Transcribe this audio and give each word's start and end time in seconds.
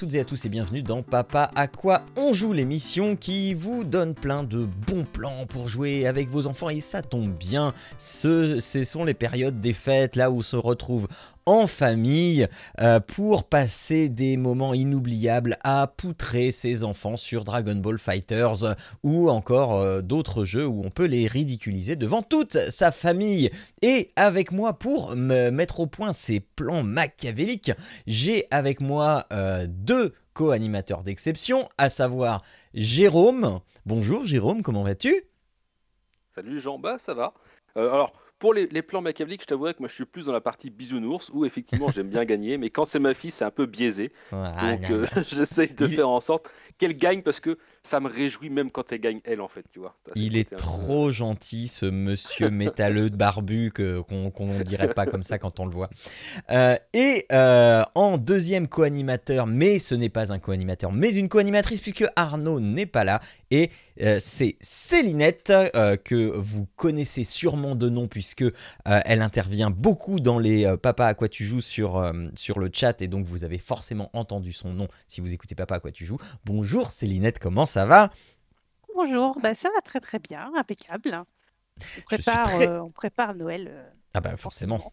Toutes 0.00 0.14
et 0.14 0.20
à 0.20 0.24
tous 0.24 0.46
et 0.46 0.48
bienvenue 0.48 0.80
dans 0.80 1.02
Papa 1.02 1.50
à 1.54 1.66
quoi 1.66 2.06
on 2.16 2.32
joue 2.32 2.54
l'émission 2.54 3.16
qui 3.16 3.52
vous 3.52 3.84
donne 3.84 4.14
plein 4.14 4.44
de 4.44 4.64
bons 4.86 5.04
plans 5.04 5.44
pour 5.46 5.68
jouer 5.68 6.06
avec 6.06 6.30
vos 6.30 6.46
enfants 6.46 6.70
et 6.70 6.80
ça 6.80 7.02
tombe 7.02 7.34
bien, 7.34 7.74
ce, 7.98 8.60
sont 8.60 9.04
les 9.04 9.12
périodes 9.12 9.60
des 9.60 9.74
fêtes 9.74 10.16
là 10.16 10.30
où 10.30 10.42
se 10.42 10.56
retrouve 10.56 11.06
en 11.50 11.66
famille 11.66 12.46
euh, 12.78 13.00
pour 13.00 13.42
passer 13.42 14.08
des 14.08 14.36
moments 14.36 14.72
inoubliables 14.72 15.58
à 15.64 15.88
poutrer 15.88 16.52
ses 16.52 16.84
enfants 16.84 17.16
sur 17.16 17.42
Dragon 17.42 17.74
Ball 17.74 17.98
Fighters 17.98 18.76
ou 19.02 19.28
encore 19.28 19.74
euh, 19.74 20.00
d'autres 20.00 20.44
jeux 20.44 20.64
où 20.64 20.84
on 20.84 20.90
peut 20.90 21.06
les 21.06 21.26
ridiculiser 21.26 21.96
devant 21.96 22.22
toute 22.22 22.56
sa 22.70 22.92
famille. 22.92 23.50
Et 23.82 24.12
avec 24.14 24.52
moi 24.52 24.74
pour 24.74 25.16
me 25.16 25.50
mettre 25.50 25.80
au 25.80 25.88
point 25.88 26.12
ces 26.12 26.38
plans 26.38 26.84
machiavéliques, 26.84 27.72
j'ai 28.06 28.46
avec 28.52 28.80
moi 28.80 29.26
euh, 29.32 29.66
deux 29.68 30.14
co-animateurs 30.34 31.02
d'exception, 31.02 31.68
à 31.78 31.88
savoir 31.88 32.44
Jérôme. 32.74 33.58
Bonjour 33.86 34.24
Jérôme, 34.24 34.62
comment 34.62 34.84
vas-tu? 34.84 35.24
Salut 36.32 36.60
Jean, 36.60 36.78
bah 36.78 36.98
ça 37.00 37.12
va. 37.12 37.34
alors 37.74 38.12
pour 38.40 38.54
les, 38.54 38.82
plans 38.82 39.02
machiavéliques, 39.02 39.42
je 39.42 39.46
t'avouerais 39.46 39.74
que 39.74 39.80
moi 39.80 39.88
je 39.88 39.94
suis 39.94 40.06
plus 40.06 40.26
dans 40.26 40.32
la 40.32 40.40
partie 40.40 40.70
bisounours 40.70 41.30
où 41.32 41.44
effectivement 41.44 41.88
j'aime 41.92 42.08
bien 42.08 42.24
gagner, 42.24 42.56
mais 42.56 42.70
quand 42.70 42.86
c'est 42.86 42.98
ma 42.98 43.12
fille, 43.12 43.30
c'est 43.30 43.44
un 43.44 43.50
peu 43.50 43.66
biaisé. 43.66 44.12
Donc 44.32 44.90
euh, 44.90 45.06
j'essaye 45.28 45.72
de 45.74 45.86
faire 45.86 46.08
en 46.08 46.20
sorte 46.20 46.50
qu'elle 46.78 46.96
gagne 46.96 47.22
parce 47.22 47.38
que 47.38 47.58
ça 47.82 48.00
me 48.00 48.08
réjouit 48.08 48.50
même 48.50 48.70
quand 48.70 48.92
elle 48.92 49.00
gagne 49.00 49.20
elle 49.24 49.40
en 49.40 49.48
fait, 49.48 49.64
tu 49.72 49.78
vois. 49.78 49.94
Il 50.14 50.36
est 50.36 50.56
trop 50.56 51.10
gentil 51.10 51.68
ce 51.68 51.86
monsieur 51.86 52.50
métalleux 52.50 53.10
de 53.10 53.16
barbu 53.16 53.72
qu'on 53.72 54.46
ne 54.46 54.62
dirait 54.62 54.92
pas 54.94 55.06
comme 55.06 55.22
ça 55.22 55.38
quand 55.38 55.60
on 55.60 55.66
le 55.66 55.72
voit. 55.72 55.90
Euh, 56.50 56.76
et 56.92 57.26
euh, 57.32 57.82
en 57.94 58.18
deuxième 58.18 58.68
co-animateur, 58.68 59.46
mais 59.46 59.78
ce 59.78 59.94
n'est 59.94 60.08
pas 60.08 60.32
un 60.32 60.38
co-animateur, 60.38 60.92
mais 60.92 61.14
une 61.14 61.28
co-animatrice 61.28 61.80
puisque 61.80 62.06
Arnaud 62.16 62.60
n'est 62.60 62.86
pas 62.86 63.04
là 63.04 63.20
et 63.50 63.70
c'est 64.18 64.56
Célinette 64.62 65.52
que 66.04 66.32
vous 66.34 66.66
connaissez 66.76 67.24
sûrement 67.24 67.74
de 67.74 67.88
nom 67.90 68.08
puisque 68.08 68.42
euh, 68.42 68.52
elle 69.04 69.22
intervient 69.22 69.70
beaucoup 69.70 70.20
dans 70.20 70.38
les 70.38 70.64
euh, 70.64 70.76
Papa 70.76 71.06
à 71.06 71.14
quoi 71.14 71.28
tu 71.28 71.44
joues 71.44 71.60
sur, 71.60 71.96
euh, 71.96 72.12
sur 72.34 72.58
le 72.58 72.70
chat 72.72 73.02
et 73.02 73.08
donc 73.08 73.26
vous 73.26 73.44
avez 73.44 73.58
forcément 73.58 74.10
entendu 74.12 74.52
son 74.52 74.72
nom 74.72 74.88
si 75.06 75.20
vous 75.20 75.32
écoutez 75.32 75.54
Papa 75.54 75.76
à 75.76 75.80
quoi 75.80 75.92
tu 75.92 76.04
joues. 76.04 76.18
Bonjour 76.44 76.90
Célinette, 76.90 77.38
comment 77.38 77.66
ça 77.70 77.86
va? 77.86 78.10
Bonjour, 78.94 79.38
bah, 79.40 79.54
ça 79.54 79.68
va 79.74 79.80
très 79.80 80.00
très 80.00 80.18
bien, 80.18 80.50
impeccable. 80.56 81.22
On 81.98 82.00
prépare, 82.02 82.84
on 82.84 82.90
prépare 82.90 83.34
Noël. 83.34 83.70
ah 84.14 84.20
bah 84.20 84.36
forcément. 84.36 84.92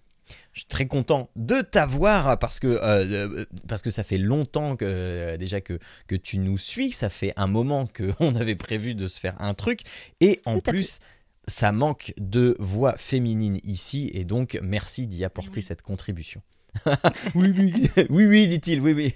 Je 0.52 0.60
suis 0.60 0.68
très 0.68 0.88
content 0.88 1.30
de 1.36 1.62
t'avoir 1.62 2.38
parce 2.38 2.60
que, 2.60 3.48
parce 3.68 3.82
que 3.82 3.92
ça 3.92 4.04
fait 4.04 4.18
longtemps 4.18 4.76
que, 4.76 5.38
déjà 5.38 5.62
que, 5.62 5.80
que 6.08 6.16
tu 6.16 6.38
nous 6.38 6.58
suis, 6.58 6.92
ça 6.92 7.10
fait 7.10 7.34
un 7.38 7.48
moment 7.48 7.88
qu'on 7.88 8.36
avait 8.36 8.56
prévu 8.56 8.94
de 8.94 9.08
se 9.08 9.20
faire 9.20 9.42
un 9.42 9.54
truc 9.54 9.82
et 10.20 10.42
en 10.46 10.60
plus 10.60 11.00
ça 11.48 11.72
manque 11.72 12.14
de 12.18 12.56
voix 12.60 12.98
féminine 12.98 13.60
ici, 13.64 14.12
et 14.14 14.26
donc 14.26 14.60
merci 14.62 15.08
d'y 15.08 15.24
apporter 15.24 15.62
cette 15.62 15.82
contribution. 15.82 16.42
oui, 17.36 17.54
oui, 17.58 17.74
oui, 18.10 18.26
oui, 18.26 18.48
dit-il, 18.48 18.82
oui, 18.82 18.94
oui. 18.94 19.16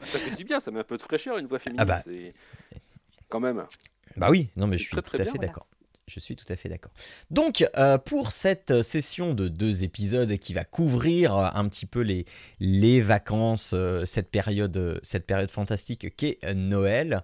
Ça 0.00 0.18
fait 0.18 0.34
du 0.34 0.44
bien, 0.44 0.60
ça 0.60 0.70
met 0.70 0.80
un 0.80 0.84
peu 0.84 0.96
de 0.96 1.02
fraîcheur, 1.02 1.38
une 1.38 1.46
voix 1.46 1.58
féminine. 1.58 1.80
Ah 1.80 1.84
bah. 1.84 2.02
Quand 3.28 3.40
même. 3.40 3.64
Bah 4.16 4.28
oui, 4.30 4.48
non, 4.56 4.66
mais 4.66 4.76
je 4.76 4.84
suis 4.84 4.96
tout 4.96 5.16
à 5.16 5.24
fait 5.24 5.38
d'accord. 5.38 5.66
Je 6.08 6.20
suis 6.20 6.36
tout 6.36 6.50
à 6.50 6.56
fait 6.56 6.70
d'accord. 6.70 6.90
Donc, 7.30 7.68
euh, 7.76 7.98
pour 7.98 8.32
cette 8.32 8.80
session 8.80 9.34
de 9.34 9.48
deux 9.48 9.84
épisodes 9.84 10.38
qui 10.38 10.54
va 10.54 10.64
couvrir 10.64 11.36
un 11.36 11.68
petit 11.68 11.84
peu 11.84 12.00
les, 12.00 12.24
les 12.60 13.02
vacances, 13.02 13.72
euh, 13.74 14.06
cette, 14.06 14.30
période, 14.30 14.98
cette 15.02 15.26
période 15.26 15.50
fantastique 15.50 16.16
qu'est 16.16 16.38
Noël, 16.54 17.22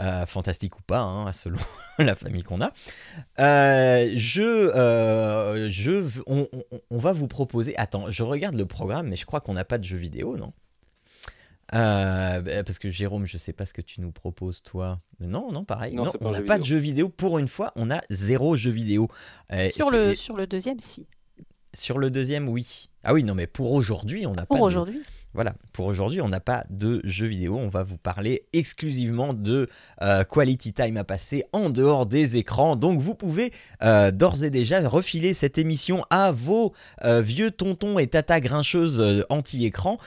euh, 0.00 0.26
fantastique 0.26 0.78
ou 0.78 0.82
pas, 0.82 1.00
hein, 1.00 1.32
selon 1.46 1.58
la 1.98 2.14
famille 2.14 2.42
qu'on 2.42 2.60
a, 2.60 2.72
je, 3.38 4.70
je, 5.70 6.20
on, 6.26 6.46
on, 6.90 6.98
va 6.98 7.12
vous 7.12 7.28
proposer. 7.28 7.74
Attends, 7.78 8.10
je 8.10 8.22
regarde 8.22 8.54
le 8.54 8.66
programme, 8.66 9.08
mais 9.08 9.16
je 9.16 9.24
crois 9.24 9.40
qu'on 9.40 9.54
n'a 9.54 9.64
pas 9.64 9.78
de 9.78 9.84
jeu 9.84 9.96
vidéo, 9.96 10.36
non? 10.36 10.52
Euh, 11.74 12.40
bah, 12.40 12.64
parce 12.64 12.78
que 12.78 12.90
Jérôme, 12.90 13.26
je 13.26 13.38
sais 13.38 13.52
pas 13.52 13.66
ce 13.66 13.72
que 13.72 13.82
tu 13.82 14.00
nous 14.00 14.12
proposes 14.12 14.62
toi. 14.62 15.00
Non, 15.20 15.50
non, 15.50 15.64
pareil. 15.64 15.94
Non, 15.94 16.10
on 16.20 16.30
n'a 16.30 16.42
pas 16.42 16.58
de 16.58 16.64
jeu 16.64 16.76
vidéo. 16.76 17.08
Pour 17.08 17.38
une 17.38 17.48
fois, 17.48 17.72
on 17.76 17.90
a 17.90 18.00
zéro 18.10 18.56
jeu 18.56 18.70
vidéo. 18.70 19.08
Euh, 19.52 19.68
sur, 19.70 19.90
le, 19.90 20.14
sur 20.14 20.36
le 20.36 20.46
deuxième, 20.46 20.78
si. 20.78 21.06
Sur 21.74 21.98
le 21.98 22.10
deuxième, 22.10 22.48
oui. 22.48 22.88
Ah 23.02 23.12
oui, 23.12 23.24
non, 23.24 23.34
mais 23.34 23.46
pour 23.46 23.72
aujourd'hui, 23.72 24.26
on 24.26 24.34
n'a 24.34 24.46
pas. 24.46 24.54
Pour 24.54 24.64
aujourd'hui. 24.64 25.02
Voilà, 25.36 25.52
pour 25.74 25.84
aujourd'hui, 25.84 26.22
on 26.22 26.30
n'a 26.30 26.40
pas 26.40 26.64
de 26.70 27.02
jeux 27.04 27.26
vidéo. 27.26 27.58
On 27.58 27.68
va 27.68 27.82
vous 27.82 27.98
parler 27.98 28.46
exclusivement 28.54 29.34
de 29.34 29.68
euh, 30.00 30.24
quality 30.24 30.72
time 30.72 30.96
à 30.96 31.04
passer 31.04 31.44
en 31.52 31.68
dehors 31.68 32.06
des 32.06 32.38
écrans. 32.38 32.74
Donc, 32.74 33.00
vous 33.00 33.14
pouvez 33.14 33.52
euh, 33.82 34.10
d'ores 34.10 34.44
et 34.44 34.50
déjà 34.50 34.80
refiler 34.88 35.34
cette 35.34 35.58
émission 35.58 36.06
à 36.08 36.30
vos 36.30 36.72
euh, 37.04 37.20
vieux 37.20 37.50
tontons 37.50 37.98
et 37.98 38.06
tatas 38.06 38.40
grincheuses 38.40 39.26
anti-écran 39.28 39.98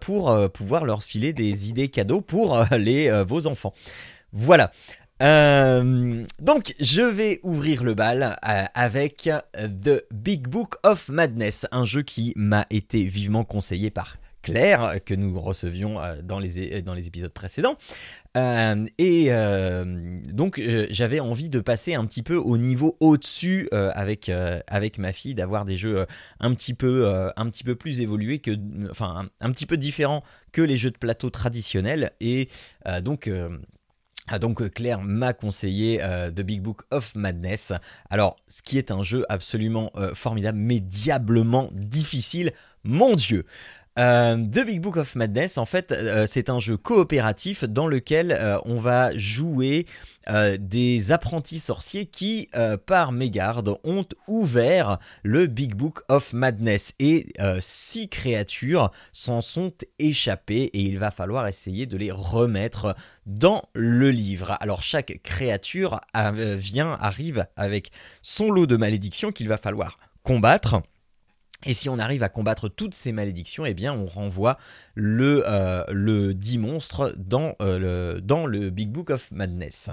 pour 0.00 0.50
pouvoir 0.50 0.86
leur 0.86 1.02
filer 1.02 1.34
des 1.34 1.68
idées 1.68 1.88
cadeaux 1.88 2.22
pour 2.22 2.64
les, 2.70 3.10
vos 3.24 3.46
enfants. 3.46 3.74
Voilà. 4.32 4.72
donc, 5.20 6.74
je 6.80 7.02
vais 7.02 7.40
ouvrir 7.42 7.84
le 7.84 7.92
bal 7.92 8.38
avec 8.42 9.28
The 9.54 10.04
Big 10.10 10.48
Book 10.48 10.76
of 10.84 11.10
Madness, 11.10 11.66
un 11.70 11.84
jeu 11.84 12.00
qui 12.00 12.32
m'a 12.34 12.64
été 12.70 13.04
vivement 13.04 13.44
conseillé 13.44 13.90
par 13.90 14.16
Claire 14.42 15.00
que 15.04 15.14
nous 15.14 15.38
recevions 15.40 16.00
euh, 16.00 16.22
dans 16.22 16.38
les, 16.38 16.82
dans 16.82 16.94
les 16.94 17.06
épisodes 17.06 17.32
précédents. 17.32 17.76
Euh, 18.36 18.86
et 18.98 19.26
euh, 19.30 20.20
donc 20.28 20.60
j'avais 20.90 21.20
envie 21.20 21.48
de 21.48 21.60
passer 21.60 21.94
un 21.94 22.06
petit 22.06 22.22
peu 22.22 22.36
au 22.36 22.58
niveau 22.58 22.96
au-dessus 23.00 23.68
avec, 23.72 24.28
ma 24.98 25.12
fille, 25.12 25.34
d'avoir 25.34 25.64
des 25.64 25.76
jeux 25.76 26.06
un 26.38 26.54
petit 26.54 26.74
peu, 26.74 27.74
plus 27.78 28.00
évolués, 28.00 28.38
que, 28.38 28.52
enfin 28.90 29.28
un, 29.40 29.50
petit 29.50 29.66
peu 29.66 29.76
différents 29.76 30.22
que 30.52 30.62
les 30.62 30.76
jeux 30.76 30.90
de 30.90 30.98
plateau 30.98 31.30
traditionnels. 31.30 32.12
Et 32.20 32.48
donc... 33.02 33.30
donc 34.40 34.70
Claire 34.70 35.00
m'a 35.00 35.32
conseillé 35.32 35.98
The 35.98 36.42
Big 36.42 36.62
Book 36.62 36.82
of 36.92 37.16
Madness. 37.16 37.72
Alors, 38.10 38.36
ce 38.46 38.62
qui 38.62 38.78
est 38.78 38.92
un 38.92 39.02
jeu 39.02 39.24
absolument 39.28 39.90
formidable, 40.14 40.58
mais 40.58 40.78
diablement 40.78 41.68
difficile, 41.72 42.52
mon 42.84 43.16
Dieu. 43.16 43.44
Euh, 43.98 44.36
The 44.36 44.64
Big 44.64 44.80
Book 44.80 44.96
of 44.96 45.16
Madness, 45.16 45.58
en 45.58 45.66
fait, 45.66 45.90
euh, 45.90 46.24
c'est 46.26 46.48
un 46.48 46.58
jeu 46.58 46.76
coopératif 46.76 47.64
dans 47.64 47.88
lequel 47.88 48.32
euh, 48.32 48.58
on 48.64 48.78
va 48.78 49.16
jouer 49.16 49.86
des 50.60 51.10
apprentis 51.10 51.58
sorciers 51.58 52.04
qui, 52.04 52.50
par 52.86 53.10
mégarde, 53.10 53.74
ont 53.82 54.04
ouvert 54.28 55.00
le 55.24 55.48
Big 55.48 55.74
Book 55.74 56.02
of 56.08 56.32
Madness. 56.34 56.94
Et 57.00 57.26
six 57.58 58.08
créatures 58.08 58.92
s'en 59.10 59.40
sont 59.40 59.72
échappées 59.98 60.70
et 60.72 60.82
il 60.82 61.00
va 61.00 61.10
falloir 61.10 61.48
essayer 61.48 61.86
de 61.86 61.96
les 61.96 62.12
remettre 62.12 62.94
dans 63.26 63.64
le 63.72 64.12
livre. 64.12 64.56
Alors 64.60 64.82
chaque 64.82 65.20
créature 65.24 66.00
vient, 66.14 66.92
arrive 67.00 67.46
avec 67.56 67.90
son 68.22 68.52
lot 68.52 68.66
de 68.66 68.76
malédictions 68.76 69.32
qu'il 69.32 69.48
va 69.48 69.56
falloir 69.56 69.98
combattre. 70.22 70.80
Et 71.66 71.74
si 71.74 71.88
on 71.90 71.98
arrive 71.98 72.22
à 72.22 72.30
combattre 72.30 72.68
toutes 72.68 72.94
ces 72.94 73.12
malédictions, 73.12 73.66
eh 73.66 73.74
bien 73.74 73.92
on 73.92 74.06
renvoie 74.06 74.56
le, 74.94 75.44
euh, 75.46 75.84
le 75.88 76.32
dit 76.32 76.58
monstre 76.58 77.14
dans, 77.18 77.54
euh, 77.60 78.14
le, 78.14 78.20
dans 78.20 78.46
le 78.46 78.70
Big 78.70 78.88
Book 78.88 79.10
of 79.10 79.30
Madness. 79.30 79.90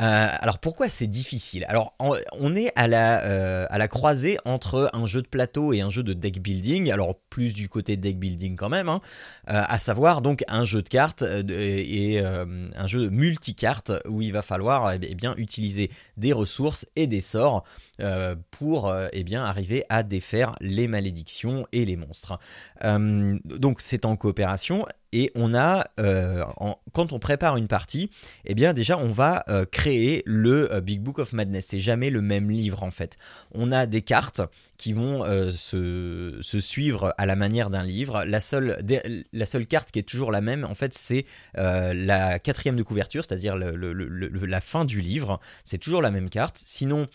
Euh, 0.00 0.28
alors 0.30 0.58
pourquoi 0.58 0.88
c'est 0.88 1.06
difficile? 1.06 1.64
Alors 1.68 1.94
on 1.98 2.54
est 2.54 2.70
à 2.76 2.86
la, 2.86 3.64
à 3.64 3.78
la 3.78 3.88
croisée 3.88 4.38
entre 4.44 4.90
un 4.92 5.06
jeu 5.06 5.22
de 5.22 5.26
plateau 5.26 5.72
et 5.72 5.80
un 5.80 5.90
jeu 5.90 6.04
de 6.04 6.12
deck 6.12 6.40
building, 6.40 6.92
alors 6.92 7.18
plus 7.30 7.52
du 7.52 7.68
côté 7.68 7.96
deck 7.96 8.16
building 8.16 8.54
quand 8.54 8.68
même, 8.68 8.88
hein, 8.88 9.00
à 9.46 9.78
savoir 9.80 10.22
donc 10.22 10.44
un 10.46 10.64
jeu 10.64 10.82
de 10.82 10.88
cartes 10.88 11.24
et 11.48 12.20
un 12.20 12.86
jeu 12.86 13.06
de 13.06 13.08
multicartes 13.08 13.92
où 14.08 14.22
il 14.22 14.32
va 14.32 14.42
falloir 14.42 14.92
eh 14.92 15.14
bien 15.16 15.34
utiliser 15.36 15.90
des 16.16 16.32
ressources 16.32 16.86
et 16.94 17.08
des 17.08 17.20
sorts 17.20 17.64
euh, 18.00 18.36
pour 18.52 18.88
euh, 18.88 19.08
eh 19.12 19.24
bien, 19.24 19.44
arriver 19.44 19.84
à 19.88 20.02
défaire 20.02 20.54
les 20.60 20.86
malédictions 20.86 21.66
et 21.72 21.84
les 21.84 21.96
monstres. 21.96 22.38
Euh, 22.84 23.36
donc 23.44 23.80
c'est 23.80 24.04
en 24.04 24.16
coopération 24.16 24.86
et 25.10 25.32
on 25.34 25.54
a, 25.54 25.86
euh, 25.98 26.44
quand 26.92 27.12
on 27.12 27.18
prépare 27.18 27.56
une 27.56 27.66
partie, 27.66 28.10
eh 28.44 28.54
bien 28.54 28.74
déjà 28.74 28.98
on 28.98 29.10
va 29.10 29.42
créer 29.72 30.22
le 30.26 30.80
Big 30.80 31.00
Book 31.00 31.18
of 31.18 31.32
Madness. 31.32 31.68
C'est 31.68 31.80
jamais 31.80 32.10
le 32.10 32.20
même 32.20 32.50
livre 32.50 32.82
en 32.82 32.90
fait. 32.90 33.16
On 33.52 33.72
a 33.72 33.86
des 33.86 34.02
cartes 34.02 34.42
qui 34.76 34.92
vont 34.92 35.24
se, 35.50 36.38
suivre 36.42 37.14
à 37.16 37.24
la 37.24 37.36
manière 37.36 37.70
d'un 37.70 37.84
livre. 37.84 38.22
La 38.24 38.38
seule, 38.40 38.84
la 39.32 39.46
seule 39.46 39.66
carte 39.66 39.90
qui 39.90 39.98
est 39.98 40.02
toujours 40.02 40.30
la 40.30 40.42
même, 40.42 40.64
en 40.64 40.74
fait, 40.74 40.92
c'est 40.92 41.24
la 41.54 42.38
quatrième 42.38 42.76
de 42.76 42.82
couverture, 42.82 43.24
c'est-à-dire 43.24 43.56
la 43.56 44.60
fin 44.60 44.84
du 44.84 45.00
livre. 45.00 45.40
C'est 45.64 45.78
toujours 45.78 46.02
la 46.02 46.10
même 46.10 46.28
carte. 46.28 46.58
Sinon, 46.62 47.08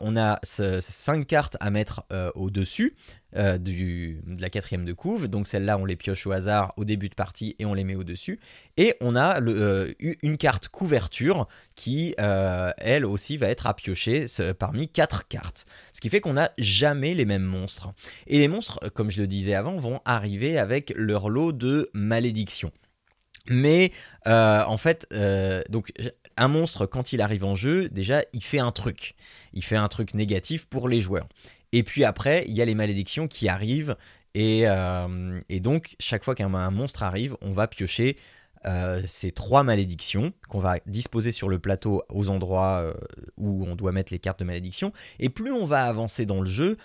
on 0.00 0.16
a 0.16 0.38
cinq 0.42 1.26
cartes 1.26 1.56
à 1.60 1.70
mettre 1.70 2.04
au-dessus. 2.34 2.96
Euh, 3.36 3.58
de 3.58 4.40
la 4.40 4.48
quatrième 4.48 4.86
de 4.86 4.94
couve. 4.94 5.28
Donc 5.28 5.48
celle-là, 5.48 5.76
on 5.76 5.84
les 5.84 5.96
pioche 5.96 6.26
au 6.26 6.32
hasard 6.32 6.72
au 6.78 6.86
début 6.86 7.10
de 7.10 7.14
partie 7.14 7.56
et 7.58 7.66
on 7.66 7.74
les 7.74 7.84
met 7.84 7.94
au-dessus. 7.94 8.40
Et 8.78 8.94
on 9.02 9.14
a 9.14 9.42
euh, 9.42 9.92
une 10.22 10.38
carte 10.38 10.68
couverture 10.68 11.46
qui, 11.74 12.14
euh, 12.20 12.70
elle 12.78 13.04
aussi, 13.04 13.36
va 13.36 13.48
être 13.48 13.66
à 13.66 13.74
piocher 13.74 14.24
parmi 14.58 14.88
quatre 14.88 15.28
cartes. 15.28 15.66
Ce 15.92 16.00
qui 16.00 16.08
fait 16.08 16.20
qu'on 16.22 16.32
n'a 16.32 16.52
jamais 16.56 17.12
les 17.12 17.26
mêmes 17.26 17.44
monstres. 17.44 17.92
Et 18.28 18.38
les 18.38 18.48
monstres, 18.48 18.80
comme 18.94 19.10
je 19.10 19.20
le 19.20 19.26
disais 19.26 19.54
avant, 19.54 19.76
vont 19.76 20.00
arriver 20.06 20.58
avec 20.58 20.94
leur 20.96 21.28
lot 21.28 21.52
de 21.52 21.90
malédictions. 21.92 22.72
Mais 23.48 23.92
en 24.26 24.76
fait, 24.76 25.08
donc 25.68 25.92
un 26.36 26.48
monstre, 26.48 26.86
quand 26.86 27.12
il 27.12 27.20
arrive 27.20 27.44
en 27.44 27.54
jeu, 27.54 27.88
déjà, 27.88 28.22
il 28.32 28.42
fait 28.42 28.60
un 28.60 28.72
truc. 28.72 29.14
Il 29.52 29.64
fait 29.64 29.76
un 29.76 29.88
truc 29.88 30.14
négatif 30.14 30.66
pour 30.66 30.88
les 30.88 31.00
joueurs. 31.00 31.28
Et 31.72 31.82
puis 31.82 32.04
après, 32.04 32.44
il 32.48 32.54
y 32.54 32.62
a 32.62 32.64
les 32.64 32.74
malédictions 32.74 33.28
qui 33.28 33.48
arrivent. 33.48 33.96
Et, 34.34 34.62
euh, 34.64 35.40
donc, 35.60 35.96
chaque 35.98 36.24
fois 36.24 36.34
qu'un 36.34 36.48
monstre 36.70 37.02
arrive, 37.02 37.36
on 37.42 37.50
va 37.50 37.66
piocher 37.66 38.16
euh, 38.64 39.00
ces 39.06 39.30
trois 39.30 39.62
malédictions 39.62 40.32
qu'on 40.48 40.58
va 40.58 40.78
disposer 40.86 41.30
sur 41.30 41.48
le 41.48 41.58
plateau 41.58 42.02
aux 42.08 42.28
endroits 42.28 42.80
euh, 42.82 42.94
où 43.36 43.64
on 43.66 43.76
doit 43.76 43.92
mettre 43.92 44.12
les 44.12 44.18
cartes 44.18 44.40
de 44.40 44.44
malédiction. 44.44 44.92
Et 45.20 45.28
plus 45.28 45.52
on 45.52 45.64
va 45.64 45.84
avancer 45.84 46.26
dans 46.26 46.40
le 46.40 46.46
jeu, 46.50 46.76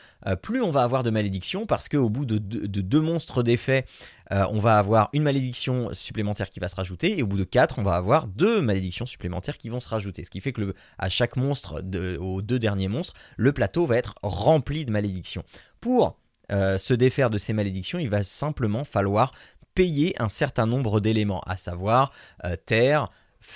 plus 0.42 0.62
on 0.62 0.72
va 0.72 0.84
avoir 0.84 1.04
de 1.04 1.10
malédictions 1.10 1.66
parce 1.66 1.90
qu'au 1.90 2.10
bout 2.10 2.25
de, 2.25 2.38
deux 2.38 3.02
monstres 3.02 3.44
d'effet, 3.44 3.86
on 4.31 4.60
va 4.60 4.78
avoir 4.78 5.10
une 5.14 5.24
malédiction 5.24 5.94
supplémentaire 5.94 6.50
qui 6.50 6.60
va 6.60 6.68
se 6.68 6.75
rajouter. 6.75 7.18
Et 7.18 7.24
au 7.24 7.28
bout 7.28 7.38
de 7.38 7.44
quatre, 7.44 7.80
on 7.80 7.84
va 7.84 7.96
avoir 7.96 8.28
deux 8.28 8.62
malédictions 8.62 9.06
supplémentaires 9.06 9.58
qui 9.58 9.70
vont 9.70 9.80
se 9.80 9.90
rajouter. 9.90 10.24
Ce 10.24 10.30
qui 10.30 10.42
fait 10.42 10.54
que 10.54 10.74
à 10.98 11.10
chaque 11.10 11.36
monstre, 11.36 11.84
aux 12.20 12.42
deux 12.42 12.60
derniers 12.60 12.88
monstres, 12.88 13.14
le 13.38 13.52
plateau 13.52 13.86
va 13.86 13.98
être 13.98 14.16
rempli 14.24 14.86
de 14.86 14.92
malédictions. 14.92 15.44
Pour 15.81 16.18
se 16.50 16.94
défaire 16.94 17.30
de 17.30 17.38
ces 17.38 17.54
malédictions, 17.54 18.00
il 18.00 18.10
va 18.10 18.24
simplement 18.24 18.86
falloir 18.86 19.34
payer 19.74 20.16
un 20.22 20.30
certain 20.30 20.66
nombre 20.66 21.00
d'éléments, 21.00 21.42
à 21.42 21.58
savoir 21.58 22.12
euh, 22.46 22.56
terre, 22.56 23.10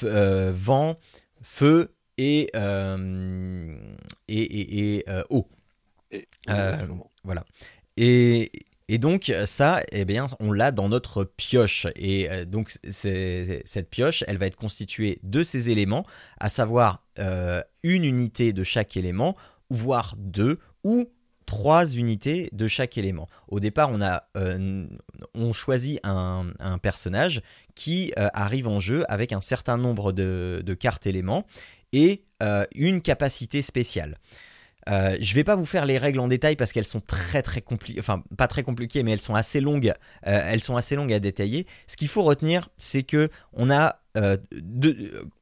euh, 0.04 0.52
vent, 0.54 0.98
feu 1.42 1.94
et, 2.18 2.50
euh, 2.56 3.76
et, 4.28 5.06
eau. 5.30 5.48
voilà. 7.24 7.44
Et, 7.98 8.52
et 8.88 8.98
donc 8.98 9.34
ça, 9.46 9.82
eh 9.92 10.06
bien, 10.06 10.28
on 10.40 10.52
l'a 10.52 10.72
dans 10.72 10.90
notre 10.90 11.24
pioche. 11.24 11.88
Et 11.96 12.46
donc 12.46 12.74
cette 12.88 13.90
pioche, 13.90 14.24
elle 14.28 14.38
va 14.38 14.48
être 14.48 14.56
constituée 14.56 15.20
de 15.24 15.44
ces 15.44 15.70
éléments, 15.70 16.06
à 16.40 16.50
savoir 16.50 17.04
une 17.84 18.04
unité 18.04 18.54
de 18.54 18.64
chaque 18.64 18.98
élément, 18.98 19.36
voire 19.70 20.16
deux, 20.18 20.60
ou 20.84 21.10
trois 21.48 21.88
unités 21.96 22.50
de 22.52 22.68
chaque 22.68 23.00
élément. 23.00 23.28
Au 23.48 23.60
départ, 23.60 23.90
on, 23.90 24.02
a, 24.02 24.26
euh, 24.36 24.86
on 25.34 25.54
choisit 25.54 26.00
un, 26.04 26.54
personnage 26.84 27.42
qui 27.74 28.14
euh, 28.20 28.28
arrive 28.34 28.68
en 28.68 28.80
jeu 28.80 29.04
avec 29.10 29.32
un 29.32 29.42
certain 29.42 29.78
nombre 29.78 30.12
de, 30.12 30.78
cartes 30.80 31.08
éléments 31.08 31.48
et 31.94 32.22
euh, 32.44 32.66
une 32.76 33.02
capacité 33.02 33.64
spéciale. 33.64 34.18
je 34.88 34.92
ne 34.92 35.34
vais 35.34 35.46
pas 35.46 35.56
vous 35.56 35.66
faire 35.66 35.86
les 35.86 35.98
règles 35.98 36.20
en 36.20 36.28
détail 36.28 36.58
parce 36.58 36.72
qu'elles 36.72 36.84
sont 36.84 37.02
très 37.02 37.42
très 37.42 37.62
compliquées, 37.62 38.00
enfin 38.00 38.24
pas 38.38 38.48
très 38.48 38.64
compliquées, 38.64 39.02
mais 39.04 39.12
elles 39.12 39.20
sont 39.20 39.36
assez 39.36 39.62
longues. 39.62 39.94
elles 40.22 40.62
sont 40.62 40.76
assez 40.76 40.96
longues 40.96 41.14
à 41.14 41.20
détailler. 41.20 41.66
Ce 41.88 41.96
qu'il 41.96 42.10
faut 42.10 42.24
retenir, 42.24 42.70
c'est 42.78 43.04
que 43.04 43.30
on 43.54 43.72
a, 43.72 44.02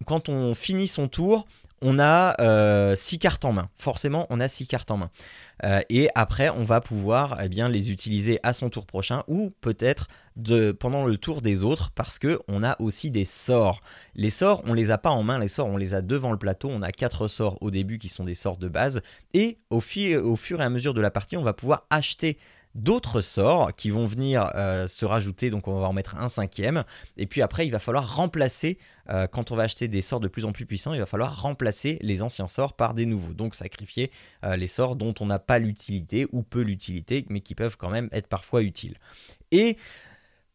quand 0.05 0.29
on 0.29 0.53
finit 0.53 0.87
son 0.87 1.07
tour, 1.07 1.47
on 1.81 1.99
a 1.99 2.95
6 2.95 3.19
cartes 3.19 3.43
en 3.43 3.53
main. 3.53 3.69
Forcément, 3.75 4.27
on 4.29 4.39
a 4.39 4.47
6 4.47 4.67
cartes 4.67 4.91
en 4.91 4.97
main. 4.97 5.09
Euh, 5.63 5.81
et 5.89 6.09
après, 6.15 6.49
on 6.49 6.63
va 6.63 6.81
pouvoir 6.81 7.39
eh 7.41 7.49
bien, 7.49 7.69
les 7.69 7.91
utiliser 7.91 8.39
à 8.43 8.53
son 8.53 8.69
tour 8.69 8.85
prochain 8.85 9.23
ou 9.27 9.51
peut-être 9.61 10.07
de, 10.35 10.71
pendant 10.71 11.05
le 11.05 11.17
tour 11.17 11.41
des 11.41 11.63
autres 11.63 11.91
parce 11.91 12.19
que 12.19 12.39
on 12.47 12.63
a 12.63 12.75
aussi 12.81 13.09
des 13.09 13.25
sorts. 13.25 13.79
Les 14.15 14.29
sorts, 14.29 14.61
on 14.65 14.73
les 14.73 14.91
a 14.91 14.97
pas 14.97 15.11
en 15.11 15.23
main, 15.23 15.39
les 15.39 15.47
sorts, 15.47 15.67
on 15.67 15.77
les 15.77 15.93
a 15.93 16.01
devant 16.01 16.31
le 16.31 16.37
plateau. 16.37 16.69
On 16.69 16.81
a 16.81 16.91
quatre 16.91 17.27
sorts 17.27 17.57
au 17.61 17.71
début 17.71 17.97
qui 17.97 18.09
sont 18.09 18.25
des 18.25 18.35
sorts 18.35 18.57
de 18.57 18.67
base 18.67 19.01
et 19.33 19.57
au, 19.69 19.77
au 19.77 20.35
fur 20.35 20.61
et 20.61 20.63
à 20.63 20.69
mesure 20.69 20.93
de 20.93 21.01
la 21.01 21.11
partie, 21.11 21.37
on 21.37 21.43
va 21.43 21.53
pouvoir 21.53 21.85
acheter 21.89 22.37
d'autres 22.75 23.22
sorts 23.22 23.74
qui 23.74 23.89
vont 23.89 24.06
venir 24.06 24.51
euh, 24.56 24.88
se 24.88 25.06
rajouter, 25.06 25.50
donc 25.50 25.68
on 25.68 25.80
va 25.80 25.88
en 25.88 25.94
mettre 25.94 26.16
un 26.18 26.27
cinquième, 26.27 26.83
et 27.18 27.25
puis 27.25 27.42
après 27.42 27.66
il 27.66 27.72
va 27.72 27.80
falloir 27.80 28.16
remplacer, 28.16 28.77
euh, 29.10 29.27
quand 29.27 29.51
on 29.51 29.56
va 29.56 29.63
acheter 29.63 29.88
des 29.88 30.01
sorts 30.01 30.19
de 30.19 30.27
plus 30.27 30.45
en 30.45 30.51
plus 30.51 30.66
puissants, 30.66 30.94
il 30.94 31.00
va 31.00 31.06
falloir 31.06 31.42
remplacer 31.42 31.98
les 32.01 32.22
anciens 32.22 32.50
sorts 32.50 32.74
par 32.74 32.94
des 32.94 33.06
nouveaux, 33.06 33.33
donc 33.33 33.56
sacrifier 33.56 34.12
euh, 34.44 34.57
les 34.57 34.68
sorts 34.68 34.95
dont 34.95 35.13
on 35.22 35.25
n'a 35.25 35.39
pas 35.39 35.57
l'utilité 35.57 36.27
ou 36.33 36.44
peu 36.44 36.62
l'utilité, 36.62 37.25
mais 37.30 37.39
qui 37.39 37.56
peuvent 37.56 37.77
quand 37.77 37.89
même 37.89 38.10
être 38.12 38.27
parfois 38.27 38.62
utiles. 38.62 38.98
Et 39.51 39.77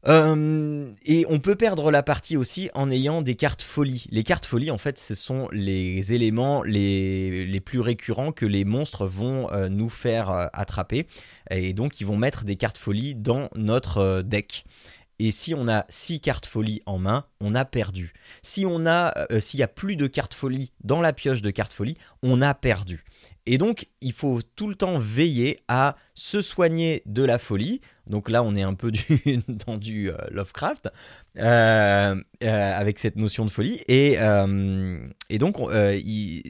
euh, 0.08 0.90
et 1.04 1.26
on 1.28 1.40
peut 1.40 1.56
perdre 1.56 1.90
la 1.90 2.02
partie 2.02 2.36
aussi 2.36 2.70
en 2.74 2.90
ayant 2.90 3.22
des 3.22 3.34
cartes 3.34 3.62
folie. 3.62 4.06
Les 4.10 4.24
cartes 4.24 4.46
folie, 4.46 4.70
en 4.70 4.78
fait, 4.78 4.98
ce 4.98 5.14
sont 5.14 5.48
les 5.52 6.12
éléments 6.12 6.62
les, 6.62 7.60
plus 7.64 7.80
récurrents 7.80 8.32
que 8.32 8.46
les 8.46 8.64
monstres 8.64 9.06
vont 9.06 9.50
euh, 9.52 9.68
nous 9.68 9.90
faire 9.90 10.30
euh, 10.30 10.46
attraper. 10.52 11.06
Et 11.50 11.72
donc, 11.72 12.00
ils 12.00 12.06
vont 12.06 12.16
mettre 12.16 12.44
des 12.44 12.56
cartes 12.56 12.78
folie 12.78 13.14
dans 13.14 13.50
notre 13.54 14.22
deck. 14.22 14.64
Et 15.18 15.32
si 15.32 15.52
on 15.54 15.68
a 15.68 15.84
6 15.90 16.20
cartes 16.20 16.46
folie 16.46 16.80
en 16.86 16.98
main, 16.98 17.26
on 17.40 17.54
a 17.54 17.66
perdu. 17.66 18.14
Si 18.42 18.64
on 18.64 18.86
a, 18.86 19.12
s'il 19.38 19.60
y 19.60 19.62
a 19.62 19.68
plus 19.68 19.96
de 19.96 20.06
cartes 20.06 20.32
folie 20.32 20.72
dans 20.82 21.02
la 21.02 21.12
pioche 21.12 21.42
de 21.42 21.50
cartes 21.50 21.74
folie, 21.74 21.98
on 22.22 22.40
a 22.40 22.54
perdu. 22.54 23.04
Et 23.46 23.58
donc, 23.58 23.86
il 24.00 24.12
faut 24.12 24.40
tout 24.56 24.68
le 24.68 24.74
temps 24.74 24.98
veiller 24.98 25.60
à 25.68 25.96
se 26.14 26.40
soigner 26.40 27.02
de 27.06 27.24
la 27.24 27.38
folie. 27.38 27.80
Donc 28.06 28.28
là, 28.28 28.42
on 28.42 28.54
est 28.54 28.62
un 28.62 28.74
peu 28.74 28.92
dans 29.48 29.76
du 29.76 30.10
euh, 30.10 30.16
Lovecraft, 30.30 30.90
euh, 31.38 32.22
euh, 32.44 32.78
avec 32.78 32.98
cette 32.98 33.16
notion 33.16 33.44
de 33.44 33.50
folie. 33.50 33.80
Et, 33.88 34.18
donc, 35.38 35.56
il, 35.60 36.42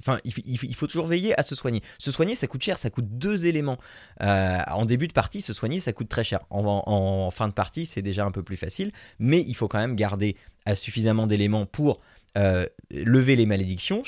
enfin, 0.00 0.18
il, 0.24 0.74
faut 0.74 0.86
toujours 0.86 1.06
veiller 1.06 1.38
à 1.38 1.42
se 1.42 1.54
soigner. 1.54 1.82
Se 1.98 2.10
soigner, 2.10 2.34
ça 2.34 2.46
coûte 2.46 2.62
cher, 2.62 2.78
ça 2.78 2.90
coûte 2.90 3.06
deux 3.08 3.46
éléments. 3.46 3.78
en 4.20 4.84
début 4.84 5.08
de 5.08 5.12
partie, 5.12 5.40
se 5.40 5.52
soigner, 5.52 5.80
ça 5.80 5.92
coûte 5.92 6.08
très 6.08 6.24
cher. 6.24 6.40
En, 6.50 7.30
fin 7.30 7.48
de 7.48 7.54
partie, 7.54 7.86
c'est 7.86 8.02
déjà 8.02 8.24
un 8.24 8.32
peu 8.32 8.42
plus 8.42 8.56
facile, 8.56 8.92
mais 9.18 9.40
il 9.40 9.54
faut 9.54 9.68
quand 9.68 9.78
même 9.78 9.96
garder 9.96 10.36
suffisamment 10.74 11.26
d'éléments 11.26 11.66
pour 11.66 12.00
euh, 12.38 12.66
lever 12.90 13.36
les 13.36 13.46
malédictions. 13.46 14.02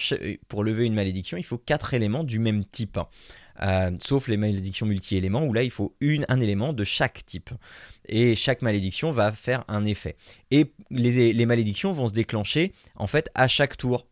Pour 0.48 0.64
lever 0.64 0.86
une 0.86 0.94
malédiction, 0.94 1.36
il 1.36 1.44
faut 1.44 1.58
quatre 1.58 1.94
éléments 1.94 2.24
du 2.24 2.38
même 2.38 2.64
type. 2.64 2.98
Euh, 3.62 3.90
sauf 4.00 4.26
les 4.28 4.36
malédictions 4.36 4.84
multi-éléments 4.84 5.44
où 5.44 5.52
là 5.52 5.62
il 5.62 5.70
faut 5.70 5.94
un 6.02 6.40
élément 6.40 6.72
de 6.72 6.84
chaque 6.84 7.24
type. 7.26 7.50
Et 8.08 8.34
chaque 8.34 8.62
malédiction 8.62 9.10
va 9.10 9.30
faire 9.32 9.64
un 9.68 9.84
effet. 9.84 10.16
Et 10.50 10.72
les, 10.90 11.46
malédictions 11.46 11.92
vont 11.92 12.08
se 12.08 12.12
déclencher 12.12 12.72
en 12.96 13.06
fait 13.06 13.30
à 13.34 13.46
chaque 13.46 13.76
tour. 13.76 14.06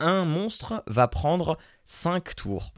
Un 0.00 0.24
monstre 0.24 0.84
va 0.86 1.08
prendre 1.08 1.58
5 1.84 2.34
tours. 2.36 2.72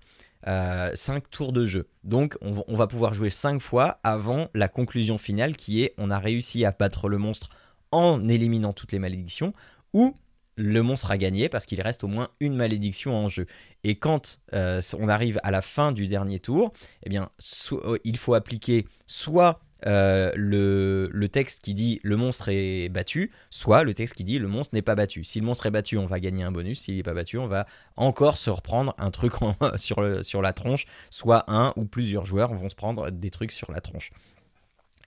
5 0.44 0.48
euh, 0.48 1.20
tours 1.30 1.52
de 1.52 1.66
jeu. 1.66 1.88
Donc 2.02 2.38
on, 2.40 2.64
on 2.66 2.76
va 2.76 2.86
pouvoir 2.86 3.12
jouer 3.12 3.28
5 3.28 3.60
fois 3.60 3.98
avant 4.04 4.48
la 4.54 4.68
conclusion 4.68 5.18
finale 5.18 5.56
qui 5.56 5.82
est 5.82 5.94
on 5.98 6.10
a 6.10 6.18
réussi 6.18 6.64
à 6.64 6.70
battre 6.70 7.08
le 7.08 7.18
monstre 7.18 7.50
en 7.92 8.26
éliminant 8.28 8.72
toutes 8.72 8.92
les 8.92 8.98
malédictions 8.98 9.52
ou 9.92 10.16
le 10.60 10.82
monstre 10.82 11.10
a 11.10 11.16
gagné 11.16 11.48
parce 11.48 11.64
qu'il 11.64 11.80
reste 11.80 12.04
au 12.04 12.08
moins 12.08 12.28
une 12.38 12.54
malédiction 12.54 13.16
en 13.16 13.28
jeu. 13.28 13.46
Et 13.82 13.96
quand 13.96 14.40
euh, 14.52 14.82
on 14.98 15.08
arrive 15.08 15.40
à 15.42 15.50
la 15.50 15.62
fin 15.62 15.90
du 15.90 16.06
dernier 16.06 16.38
tour, 16.38 16.72
eh 17.04 17.18
euh, 17.18 17.98
il 18.04 18.18
faut 18.18 18.34
appliquer 18.34 18.86
soit 19.06 19.60
euh, 19.86 20.30
le, 20.36 21.28
texte 21.28 21.64
qui 21.64 21.72
dit 21.72 21.98
le 22.02 22.18
monstre 22.18 22.50
est 22.50 22.90
battu, 22.90 23.32
soit 23.48 23.84
le 23.84 23.94
texte 23.94 24.14
qui 24.14 24.24
dit 24.24 24.38
le 24.38 24.48
monstre 24.48 24.74
n'est 24.74 24.82
pas 24.82 24.94
battu. 24.94 25.24
Si 25.24 25.40
le 25.40 25.46
monstre 25.46 25.64
est 25.64 25.70
battu, 25.70 25.96
on 25.96 26.04
va 26.04 26.20
gagner 26.20 26.42
un 26.42 26.52
bonus. 26.52 26.80
S'il 26.80 26.96
n'est 26.96 27.02
pas 27.02 27.14
battu, 27.14 27.38
on 27.38 27.46
va 27.46 27.66
encore 27.96 28.36
se 28.36 28.50
reprendre 28.50 28.94
un 28.98 29.10
truc 29.10 29.32
sur 29.76 30.42
la 30.42 30.52
tronche. 30.52 30.84
Soit 31.08 31.50
un 31.50 31.72
ou 31.76 31.86
plusieurs 31.86 32.26
joueurs 32.26 32.52
vont 32.52 32.68
se 32.68 32.74
prendre 32.74 33.10
des 33.10 33.30
trucs 33.30 33.52
sur 33.52 33.72
la 33.72 33.80
tronche. 33.80 34.10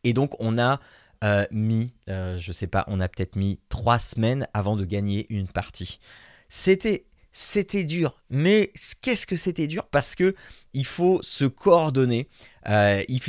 Et 0.03 0.13
donc 0.13 0.33
on 0.39 0.57
a 0.57 0.79
euh, 1.23 1.45
mis, 1.51 1.93
euh, 2.09 2.37
je 2.37 2.51
sais 2.51 2.67
pas, 2.67 2.83
on 2.87 2.99
a 2.99 3.07
peut-être 3.07 3.35
mis 3.35 3.59
trois 3.69 3.99
semaines 3.99 4.47
avant 4.53 4.75
de 4.75 4.85
gagner 4.85 5.25
une 5.29 5.47
partie. 5.47 5.99
C'était, 6.49 7.05
c'était 7.31 7.85
dur, 7.85 8.21
mais 8.33 8.73
qu'est-ce 9.01 9.27
que 9.27 9.35
c'était 9.35 9.67
dur? 9.67 9.85
Parce 9.85 10.15
que 10.15 10.33
il 10.73 10.85
faut 10.85 11.21
se 11.21 11.45
coordonner. 11.45 12.27
Euh, 12.69 13.03
il, 13.09 13.19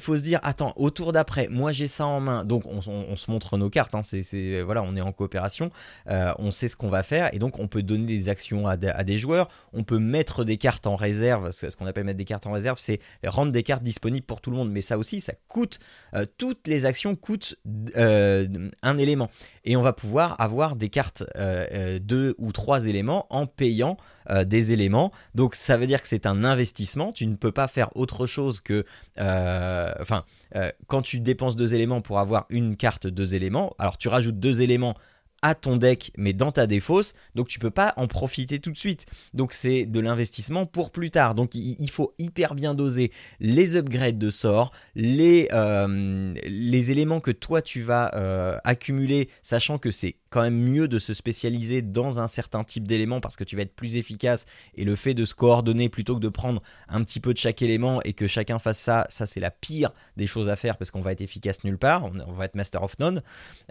faut 0.00 0.16
se 0.16 0.22
dire 0.22 0.40
attends 0.42 0.72
au 0.74 0.90
tour 0.90 1.12
d'après 1.12 1.46
moi 1.48 1.70
j'ai 1.70 1.86
ça 1.86 2.04
en 2.04 2.20
main. 2.20 2.44
Donc 2.44 2.64
on, 2.66 2.82
se 2.82 3.30
montre 3.30 3.56
nos 3.56 3.70
cartes 3.70 3.94
hein, 3.94 4.02
c'est, 4.02 4.62
voilà 4.62 4.82
on 4.82 4.96
est 4.96 5.00
en 5.00 5.12
coopération. 5.12 5.70
Euh, 6.08 6.32
on 6.38 6.50
sait 6.50 6.68
ce 6.68 6.76
qu'on 6.76 6.88
va 6.88 7.04
faire 7.04 7.32
et 7.32 7.38
donc 7.38 7.58
on 7.60 7.68
peut 7.68 7.84
donner 7.84 8.06
des 8.06 8.28
actions 8.28 8.66
à, 8.66 8.76
des 8.76 9.16
joueurs. 9.16 9.48
On 9.72 9.84
peut 9.84 9.98
mettre 9.98 10.44
des 10.44 10.58
cartes 10.58 10.86
en 10.86 10.96
réserve. 10.96 11.52
Ce 11.52 11.74
qu'on 11.76 11.86
appelle 11.86 12.04
mettre 12.04 12.18
des 12.18 12.24
cartes 12.24 12.46
en 12.46 12.52
réserve 12.52 12.78
c'est 12.78 13.00
rendre 13.24 13.52
des 13.52 13.62
cartes 13.62 13.84
disponibles 13.84 14.26
pour 14.26 14.40
tout 14.40 14.50
le 14.50 14.56
monde. 14.56 14.70
Mais 14.70 14.82
ça 14.82 14.98
aussi 14.98 15.20
ça 15.20 15.34
coûte 15.46 15.78
euh, 16.14 16.26
toutes 16.36 16.66
les 16.66 16.84
actions 16.84 17.14
coûtent 17.14 17.56
un 17.94 18.98
élément. 18.98 19.30
Et 19.64 19.76
on 19.76 19.82
va 19.82 19.92
pouvoir 19.92 20.34
avoir 20.40 20.74
des 20.76 20.88
cartes 20.88 21.24
deux 22.00 22.34
ou 22.38 22.52
trois 22.52 22.86
éléments 22.86 23.26
en 23.30 23.46
payant 23.46 23.96
euh, 24.30 24.44
des 24.44 24.72
éléments. 24.72 25.10
Donc 25.34 25.54
ça 25.54 25.76
veut 25.76 25.86
dire 25.86 26.02
que 26.02 26.08
c'est 26.08 26.26
un 26.26 26.44
investissement. 26.44 27.12
Tu 27.12 27.26
ne 27.26 27.36
peux 27.36 27.52
pas 27.52 27.66
faire 27.66 27.94
autre 27.96 28.26
chose 28.26 28.60
que... 28.60 28.84
Euh, 29.18 29.92
enfin, 30.00 30.24
euh, 30.54 30.70
quand 30.86 31.02
tu 31.02 31.20
dépenses 31.20 31.56
deux 31.56 31.74
éléments 31.74 32.02
pour 32.02 32.18
avoir 32.18 32.44
une 32.50 32.76
carte 32.76 33.06
deux 33.06 33.34
éléments, 33.34 33.74
alors 33.78 33.96
tu 33.96 34.08
rajoutes 34.08 34.38
deux 34.38 34.60
éléments 34.60 34.94
à 35.40 35.54
ton 35.54 35.76
deck, 35.76 36.10
mais 36.18 36.32
dans 36.32 36.50
ta 36.50 36.66
défausse, 36.66 37.14
donc 37.36 37.46
tu 37.46 37.60
peux 37.60 37.70
pas 37.70 37.94
en 37.96 38.08
profiter 38.08 38.58
tout 38.58 38.72
de 38.72 38.76
suite. 38.76 39.06
Donc 39.34 39.52
c'est 39.52 39.86
de 39.86 40.00
l'investissement 40.00 40.66
pour 40.66 40.90
plus 40.90 41.10
tard. 41.10 41.36
Donc 41.36 41.54
il 41.54 41.90
faut 41.90 42.12
hyper 42.18 42.56
bien 42.56 42.74
doser 42.74 43.12
les 43.38 43.76
upgrades 43.76 44.18
de 44.18 44.30
sorts, 44.30 44.72
les, 44.96 45.46
éléments 46.90 47.20
que 47.20 47.30
toi 47.30 47.62
tu 47.62 47.82
vas 47.82 48.60
accumuler, 48.64 49.28
sachant 49.40 49.78
que 49.78 49.92
c'est 49.92 50.16
quand 50.30 50.42
même 50.42 50.58
mieux 50.58 50.88
de 50.88 50.98
se 50.98 51.14
spécialiser 51.14 51.82
dans 51.82 52.20
un 52.20 52.26
certain 52.26 52.64
type 52.64 52.86
d'éléments 52.86 53.20
parce 53.20 53.36
que 53.36 53.44
tu 53.44 53.56
vas 53.56 53.62
être 53.62 53.74
plus 53.74 53.96
efficace 53.96 54.46
et 54.74 54.84
le 54.84 54.96
fait 54.96 55.14
de 55.14 55.24
se 55.24 55.34
coordonner 55.34 55.88
plutôt 55.88 56.14
que 56.14 56.20
de 56.20 56.28
prendre 56.28 56.62
un 56.88 57.02
petit 57.02 57.20
peu 57.20 57.32
de 57.32 57.38
chaque 57.38 57.62
élément 57.62 58.02
et 58.02 58.12
que 58.12 58.26
chacun 58.26 58.58
fasse 58.58 58.78
ça, 58.78 59.06
ça 59.08 59.26
c'est 59.26 59.40
la 59.40 59.50
pire 59.50 59.92
des 60.16 60.26
choses 60.26 60.48
à 60.48 60.56
faire 60.56 60.76
parce 60.76 60.90
qu'on 60.90 61.00
va 61.00 61.12
être 61.12 61.20
efficace 61.20 61.64
nulle 61.64 61.78
part, 61.78 62.04
on, 62.04 62.32
va 62.32 62.44
être 62.44 62.54
master 62.54 62.82
of 62.82 62.98
none. 62.98 63.22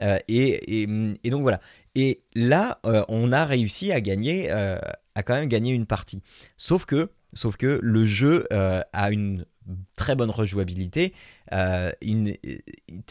Euh, 0.02 0.20
et, 0.28 0.84
et 0.84 1.30
donc 1.30 1.42
voilà. 1.42 1.60
Et 1.96 2.22
là, 2.36 2.80
euh, 2.86 3.04
on 3.08 3.32
a 3.32 3.46
réussi 3.46 3.92
à 3.92 4.02
gagner, 4.02 4.52
euh, 4.52 4.78
à 5.16 5.24
quand 5.24 5.34
même 5.34 5.48
gagner 5.48 5.74
une 5.74 5.86
partie. 5.86 6.22
Sauf 6.58 6.86
que, 6.86 7.10
sauf 7.34 7.58
que 7.58 7.80
le 7.82 8.06
jeu 8.06 8.46
a 8.52 9.12
une 9.12 9.46
très 9.96 10.16
bonne 10.16 10.30
rejouabilité, 10.30 11.14
une, 12.02 12.34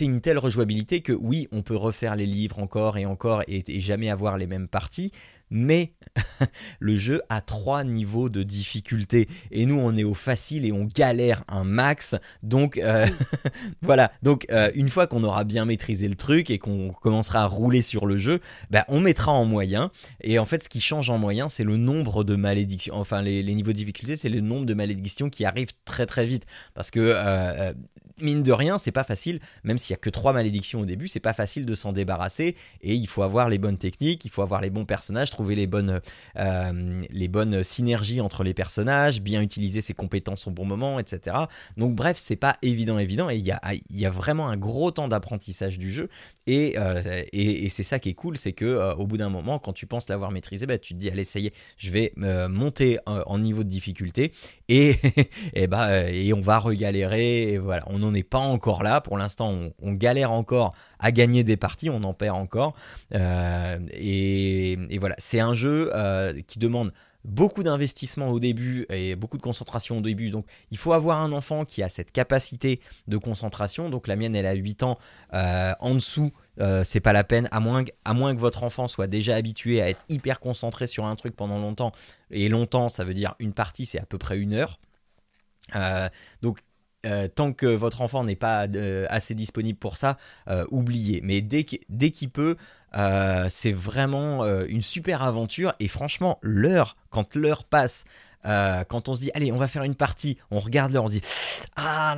une, 0.00 0.20
telle 0.20 0.38
rejouabilité 0.38 1.00
que 1.00 1.12
oui, 1.12 1.48
on 1.52 1.62
peut 1.62 1.76
refaire 1.76 2.16
les 2.16 2.26
livres 2.26 2.58
encore 2.58 2.98
et 2.98 3.06
encore 3.06 3.42
et 3.48 3.80
jamais 3.80 4.10
avoir 4.10 4.38
les 4.38 4.46
mêmes 4.46 4.68
parties, 4.68 5.12
mais 5.50 5.92
le 6.80 6.96
jeu 6.96 7.22
a 7.28 7.40
trois 7.40 7.84
niveaux 7.84 8.28
de 8.28 8.42
difficulté. 8.42 9.28
Et 9.50 9.66
nous 9.66 9.78
on 9.78 9.96
est 9.96 10.04
au 10.04 10.14
facile 10.14 10.64
et 10.64 10.72
on 10.72 10.84
galère 10.84 11.44
un 11.48 11.64
max. 11.64 12.16
Donc 12.42 12.78
euh, 12.78 13.06
voilà. 13.82 14.12
Donc 14.22 14.46
euh, 14.50 14.70
une 14.74 14.88
fois 14.88 15.06
qu'on 15.06 15.24
aura 15.24 15.44
bien 15.44 15.64
maîtrisé 15.64 16.08
le 16.08 16.14
truc 16.14 16.50
et 16.50 16.58
qu'on 16.58 16.90
commencera 16.90 17.42
à 17.42 17.46
rouler 17.46 17.82
sur 17.82 18.06
le 18.06 18.18
jeu 18.18 18.40
bah, 18.70 18.84
on 18.88 19.00
mettra 19.00 19.32
en 19.32 19.44
moyen. 19.44 19.90
Et 20.22 20.38
en 20.38 20.44
fait 20.44 20.62
ce 20.62 20.68
qui 20.68 20.80
change 20.80 21.10
en 21.10 21.18
moyen 21.18 21.48
c'est 21.48 21.64
le 21.64 21.76
nombre 21.76 22.24
de 22.24 22.36
malédictions. 22.36 22.94
Enfin 22.94 23.22
les, 23.22 23.42
niveaux 23.42 23.72
de 23.72 23.76
difficulté 23.76 24.16
c'est 24.16 24.28
le 24.28 24.40
nombre 24.40 24.66
de 24.66 24.74
malédictions 24.74 25.30
qui 25.30 25.44
arrivent 25.44 25.72
très 25.84 26.06
très 26.06 26.26
vite. 26.26 26.46
Parce 26.74 26.90
que 26.90 27.00
euh, 27.00 27.72
mine 28.20 28.42
de 28.42 28.52
rien, 28.52 28.78
c'est 28.78 28.92
pas 28.92 29.04
facile, 29.04 29.40
même 29.64 29.78
s'il 29.78 29.92
y 29.92 29.94
a 29.94 29.98
que 29.98 30.10
trois 30.10 30.32
malédictions 30.32 30.80
au 30.80 30.84
début, 30.84 31.08
c'est 31.08 31.20
pas 31.20 31.32
facile 31.32 31.66
de 31.66 31.74
s'en 31.74 31.92
débarrasser. 31.92 32.56
Et 32.82 32.94
il 32.94 33.06
faut 33.06 33.22
avoir 33.22 33.48
les 33.48 33.58
bonnes 33.58 33.78
techniques, 33.78 34.24
il 34.24 34.30
faut 34.30 34.42
avoir 34.42 34.60
les 34.60 34.70
bons 34.70 34.84
personnages, 34.84 35.30
trouver 35.30 35.54
les 35.54 35.66
bonnes, 35.66 36.00
euh, 36.36 37.02
les 37.10 37.28
bonnes 37.28 37.62
synergies 37.62 38.20
entre 38.20 38.44
les 38.44 38.54
personnages, 38.54 39.20
bien 39.20 39.42
utiliser 39.42 39.80
ses 39.80 39.94
compétences 39.94 40.46
au 40.46 40.50
bon 40.50 40.64
moment, 40.64 40.98
etc. 40.98 41.36
Donc 41.76 41.94
bref, 41.94 42.16
c'est 42.18 42.36
pas 42.36 42.56
évident, 42.62 42.98
évident. 42.98 43.30
Et 43.30 43.36
il 43.36 43.46
y 43.46 43.52
a, 43.52 43.60
il 43.72 44.00
y 44.00 44.06
a 44.06 44.10
vraiment 44.10 44.48
un 44.48 44.56
gros 44.56 44.90
temps 44.90 45.08
d'apprentissage 45.08 45.78
du 45.78 45.92
jeu 45.92 46.08
et, 46.46 46.74
euh, 46.76 47.24
et, 47.32 47.68
c'est 47.70 47.82
ça 47.82 47.98
qui 47.98 48.10
est 48.10 48.14
cool, 48.14 48.36
c'est 48.36 48.52
que 48.52 48.64
euh, 48.64 48.94
au 48.94 49.06
bout 49.06 49.16
d'un 49.16 49.30
moment, 49.30 49.58
quand 49.58 49.72
tu 49.72 49.86
penses 49.86 50.08
l'avoir 50.08 50.30
maîtrisé, 50.30 50.66
bah, 50.66 50.78
tu 50.78 50.94
te 50.94 50.98
dis 50.98 51.08
allez, 51.08 51.24
ça 51.24 51.38
y 51.38 51.46
est, 51.46 51.52
je 51.76 51.90
vais 51.90 52.12
monter 52.48 52.98
en 53.06 53.38
niveau 53.38 53.64
de 53.64 53.68
difficulté 53.68 54.32
et, 54.68 54.96
et, 55.54 55.66
bah, 55.66 56.10
et 56.10 56.32
on 56.32 56.40
va 56.40 56.58
regalérer, 56.58 57.52
et 57.52 57.58
voilà, 57.58 57.82
on 57.88 57.98
n'en 57.98 58.14
est 58.14 58.22
pas 58.22 58.38
encore 58.38 58.82
là, 58.82 59.00
pour 59.00 59.18
l'instant 59.18 59.72
on, 59.82 59.92
galère 59.92 60.32
encore 60.32 60.74
à 60.98 61.12
gagner 61.12 61.44
des 61.44 61.56
parties, 61.56 61.90
on 61.90 62.02
en 62.02 62.14
perd 62.14 62.36
encore, 62.36 62.74
euh, 63.14 63.78
et, 63.92 64.98
voilà, 64.98 65.14
c'est 65.18 65.40
un 65.40 65.54
jeu 65.54 65.90
euh, 65.94 66.40
qui 66.46 66.58
demande 66.58 66.92
beaucoup 67.26 67.62
d'investissement 67.62 68.28
au 68.28 68.40
début 68.40 68.86
et 68.88 69.16
beaucoup 69.16 69.36
de 69.36 69.42
concentration 69.42 69.98
au 69.98 70.00
début. 70.00 70.30
Donc 70.30 70.46
il 70.70 70.78
faut 70.78 70.92
avoir 70.92 71.20
un 71.20 71.32
enfant 71.32 71.64
qui 71.64 71.82
a 71.82 71.88
cette 71.88 72.12
capacité 72.12 72.80
de 73.08 73.18
concentration. 73.18 73.90
Donc 73.90 74.06
la 74.06 74.16
mienne 74.16 74.34
elle 74.34 74.46
a 74.46 74.54
8 74.54 74.82
ans. 74.82 74.98
Euh, 75.34 75.74
en 75.80 75.94
dessous, 75.94 76.32
c'est 76.84 77.00
pas 77.00 77.12
la 77.12 77.24
peine, 77.24 77.48
à 77.50 77.60
moins, 77.60 77.84
que 77.84 78.40
votre 78.40 78.62
enfant 78.62 78.88
soit 78.88 79.06
déjà 79.06 79.36
habitué 79.36 79.82
à 79.82 79.90
être 79.90 80.02
hyper 80.08 80.40
concentré 80.40 80.86
sur 80.86 81.04
un 81.04 81.14
truc 81.14 81.36
pendant 81.36 81.58
longtemps. 81.58 81.92
Et 82.30 82.48
longtemps, 82.48 82.88
ça 82.88 83.04
veut 83.04 83.14
dire 83.14 83.34
une 83.40 83.52
partie, 83.52 83.84
c'est 83.84 84.00
à 84.00 84.06
peu 84.06 84.16
près 84.16 84.38
une 84.38 84.54
heure. 84.54 84.78
donc 86.40 86.60
euh, 87.06 87.28
tant 87.28 87.52
que 87.52 87.66
votre 87.66 88.00
enfant 88.00 88.24
n'est 88.24 88.36
pas 88.36 88.66
euh, 88.66 89.06
assez 89.10 89.34
disponible 89.34 89.78
pour 89.78 89.96
ça, 89.96 90.16
euh, 90.48 90.64
oubliez. 90.70 91.20
Mais 91.22 91.40
dès 91.40 91.62
qu'il 91.64 92.30
peut, 92.30 92.56
c'est 93.48 93.72
vraiment 93.72 94.44
une 94.66 94.82
super 94.82 95.22
aventure. 95.22 95.74
Et 95.80 95.88
franchement, 95.88 96.38
l'heure, 96.42 96.96
quand 97.10 97.36
l'heure 97.36 97.64
passe 97.64 98.04
euh, 98.46 98.84
quand 98.84 99.08
on 99.08 99.14
se 99.14 99.20
dit 99.20 99.30
allez 99.34 99.50
on 99.50 99.56
va 99.56 99.68
faire 99.68 99.82
une 99.82 99.94
partie, 99.94 100.38
on 100.50 100.60
regarde 100.60 100.92
là, 100.92 101.02
on 101.02 101.08
dit 101.08 101.20
ah 101.76 102.14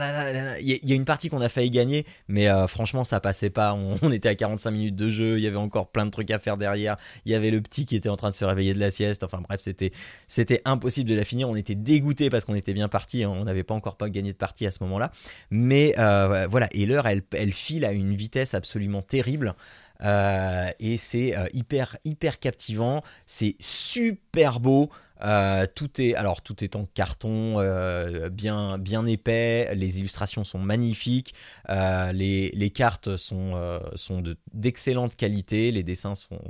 il 0.60 0.78
y, 0.82 0.92
a 0.92 0.94
une 0.94 1.04
partie 1.04 1.30
qu'on 1.30 1.40
a 1.40 1.48
failli 1.48 1.70
gagner, 1.70 2.04
mais 2.28 2.48
euh, 2.48 2.66
franchement 2.66 3.04
ça 3.04 3.20
passait 3.20 3.50
pas. 3.50 3.72
On, 3.72 4.12
était 4.12 4.28
à 4.28 4.34
45 4.34 4.70
minutes 4.70 4.96
de 4.96 5.08
jeu, 5.08 5.38
il 5.38 5.44
y 5.44 5.46
avait 5.46 5.56
encore 5.56 5.88
plein 5.88 6.04
de 6.04 6.10
trucs 6.10 6.30
à 6.30 6.38
faire 6.38 6.56
derrière. 6.56 6.96
Il 7.24 7.32
y 7.32 7.34
avait 7.34 7.50
le 7.50 7.60
petit 7.62 7.86
qui 7.86 7.96
était 7.96 8.08
en 8.08 8.16
train 8.16 8.30
de 8.30 8.34
se 8.34 8.44
réveiller 8.44 8.74
de 8.74 8.78
la 8.78 8.90
sieste. 8.90 9.24
Enfin 9.24 9.40
bref 9.40 9.60
c'était 10.26 10.62
impossible 10.64 11.08
de 11.08 11.14
la 11.14 11.24
finir. 11.24 11.48
On 11.48 11.56
était 11.56 11.74
dégoûté 11.74 12.28
parce 12.28 12.44
qu'on 12.44 12.54
était 12.54 12.74
bien 12.74 12.88
parti. 12.88 13.24
On 13.24 13.44
n'avait 13.44 13.64
pas 13.64 13.74
encore 13.74 13.96
pas 13.96 14.10
gagné 14.10 14.32
de 14.32 14.38
partie 14.38 14.66
à 14.66 14.70
ce 14.70 14.82
moment-là. 14.84 15.10
Mais 15.50 15.94
euh, 15.98 16.46
voilà 16.50 16.68
et 16.72 16.84
l'heure 16.84 17.06
elle 17.06 17.52
file 17.52 17.84
à 17.84 17.92
une 17.92 18.14
vitesse 18.14 18.54
absolument 18.54 19.02
terrible. 19.02 19.54
Et 20.00 20.96
c'est 20.96 21.34
hyper 21.52 21.96
hyper 22.04 22.38
captivant, 22.38 23.02
c'est 23.26 23.56
super 23.58 24.60
beau. 24.60 24.90
Euh, 25.22 25.66
tout 25.74 26.00
est 26.00 26.14
alors 26.14 26.42
tout 26.42 26.62
est 26.62 26.76
en 26.76 26.84
carton 26.84 27.58
euh, 27.58 28.28
bien 28.28 28.78
bien 28.78 29.04
épais. 29.06 29.74
Les 29.74 29.98
illustrations 29.98 30.44
sont 30.44 30.58
magnifiques. 30.58 31.34
Euh, 31.70 32.12
les, 32.12 32.50
les, 32.52 32.70
cartes 32.70 33.16
sont 33.16 33.80
sont 33.94 34.22
d'excellente 34.54 35.16
qualité. 35.16 35.72
Les 35.72 35.82
dessins 35.82 36.14
sont 36.14 36.40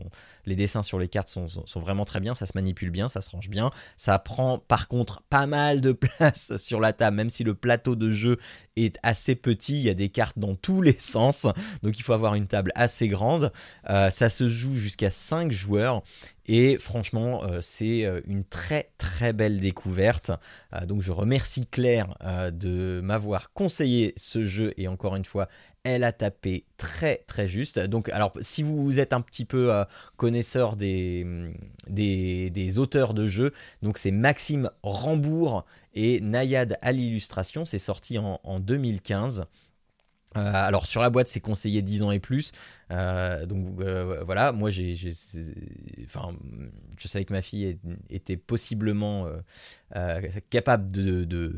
les 0.48 0.56
dessins 0.56 0.82
sur 0.82 0.98
les 0.98 1.08
cartes 1.08 1.28
sont, 1.28 1.80
vraiment 1.80 2.04
très 2.04 2.20
bien 2.20 2.34
ça 2.34 2.46
se 2.46 2.52
manipule 2.56 2.90
bien 2.90 3.08
ça 3.08 3.20
se 3.20 3.30
range 3.30 3.48
bien 3.48 3.70
ça 3.96 4.18
prend 4.18 4.58
par 4.58 4.88
contre 4.88 5.22
pas 5.28 5.46
mal 5.46 5.80
de 5.80 5.92
place 5.98 6.56
sur 6.56 6.80
la 6.80 6.92
table. 6.92 7.16
Même 7.16 7.30
si 7.30 7.44
le 7.44 7.54
plateau 7.54 7.96
de 7.96 8.10
jeu 8.10 8.38
est 8.76 8.98
assez 9.02 9.34
petit 9.34 9.74
il 9.74 9.80
y 9.80 9.90
a 9.90 9.94
des 9.94 10.08
cartes 10.08 10.38
dans 10.38 10.54
tous 10.54 10.82
les 10.82 10.98
sens. 10.98 11.46
Donc 11.82 11.98
il 11.98 12.02
faut 12.02 12.12
avoir 12.12 12.34
une 12.34 12.48
table 12.48 12.72
assez 12.74 13.08
grande. 13.08 13.52
Ça 13.86 14.28
se 14.28 14.48
joue 14.48 14.74
jusqu'à 14.74 15.10
5 15.10 15.52
joueurs. 15.52 16.02
Et 16.48 16.78
franchement, 16.78 17.44
euh, 17.44 17.60
c'est 17.60 18.06
euh, 18.06 18.20
une 18.26 18.42
très 18.42 18.90
très 18.96 19.34
belle 19.34 19.60
découverte. 19.60 20.32
Euh, 20.72 20.86
donc 20.86 21.02
je 21.02 21.12
remercie 21.12 21.66
Claire 21.66 22.16
de 22.52 23.00
m'avoir 23.02 23.52
conseillé 23.52 24.14
ce 24.16 24.44
jeu. 24.44 24.72
Et 24.78 24.88
encore 24.88 25.14
une 25.14 25.26
fois, 25.26 25.48
elle 25.84 26.04
a 26.04 26.12
tapé 26.12 26.64
très 26.76 27.24
très 27.26 27.48
juste. 27.48 27.78
Donc 27.78 28.08
alors 28.10 28.32
si 28.40 28.62
vous 28.62 29.00
êtes 29.00 29.12
un 29.12 29.20
petit 29.20 29.44
peu 29.44 29.72
connaisseur 30.16 30.76
des, 30.76 31.26
des, 31.88 32.78
auteurs 32.78 33.14
de 33.14 33.26
jeux, 33.26 33.52
donc 33.82 33.98
c'est 33.98 34.10
Maxime 34.10 34.70
Rambourg 34.82 35.64
et 35.94 36.20
Nayad 36.20 36.78
à 36.82 36.92
l'illustration, 36.92 37.64
c'est 37.64 37.78
sorti 37.78 38.18
en 38.18 38.60
2015. 38.60 39.46
Alors 40.34 40.86
sur 40.86 41.00
la 41.00 41.10
boîte 41.10 41.28
c'est 41.28 41.40
conseillé 41.40 41.82
10 41.82 42.02
ans 42.02 42.10
et 42.10 42.20
plus. 42.20 42.52
Euh, 42.90 43.46
donc 43.46 43.80
euh, 43.80 44.22
voilà, 44.24 44.52
moi 44.52 44.70
j'ai, 44.70 44.94
enfin, 46.04 46.34
je 46.98 47.08
savais 47.08 47.24
que 47.24 47.32
ma 47.32 47.42
fille 47.42 47.78
était 48.10 48.36
possiblement 48.36 49.28
euh, 49.96 50.22
capable 50.50 50.90
de, 50.90 51.52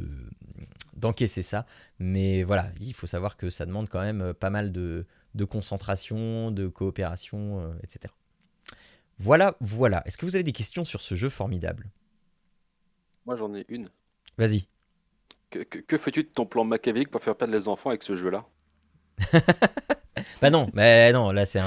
d'encaisser 0.94 1.42
ça, 1.42 1.66
mais 1.98 2.42
voilà, 2.42 2.70
il 2.80 2.94
faut 2.94 3.06
savoir 3.06 3.36
que 3.36 3.50
ça 3.50 3.66
demande 3.66 3.88
quand 3.88 4.00
même 4.00 4.34
pas 4.34 4.50
mal 4.50 4.72
de, 4.72 5.06
de 5.34 5.44
concentration, 5.44 6.50
de 6.50 6.68
coopération, 6.68 7.74
etc. 7.82 8.12
Voilà, 9.18 9.56
voilà. 9.60 10.02
Est-ce 10.06 10.16
que 10.16 10.24
vous 10.24 10.34
avez 10.34 10.44
des 10.44 10.52
questions 10.52 10.84
sur 10.84 11.02
ce 11.02 11.14
jeu 11.14 11.28
formidable? 11.28 11.90
Moi 13.26 13.36
j'en 13.36 13.54
ai 13.54 13.66
une. 13.68 13.86
Vas-y. 14.38 14.66
Que, 15.50 15.58
que, 15.64 15.98
fais-tu 15.98 16.22
de 16.22 16.28
ton 16.28 16.46
plan 16.46 16.64
machiavélique 16.64 17.10
pour 17.10 17.20
faire 17.20 17.34
perdre 17.36 17.52
les 17.52 17.66
enfants 17.68 17.90
avec 17.90 18.04
ce 18.04 18.14
jeu-là? 18.14 18.46
Bah 20.42 20.50
non, 20.50 20.68
mais 20.74 21.12
non, 21.12 21.30
là 21.30 21.46
c'est 21.46 21.60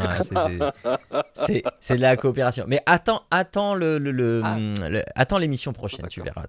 c'est 1.79 1.95
de 1.95 2.01
la 2.01 2.17
coopération. 2.17 2.65
Mais 2.67 2.81
attends, 2.85 3.23
attends 3.31 3.75
le, 3.75 3.97
le, 3.97 4.41
ah. 4.43 4.57
attends 5.15 5.37
l'émission 5.37 5.73
prochaine, 5.73 6.07
tu 6.07 6.21
verras. 6.21 6.45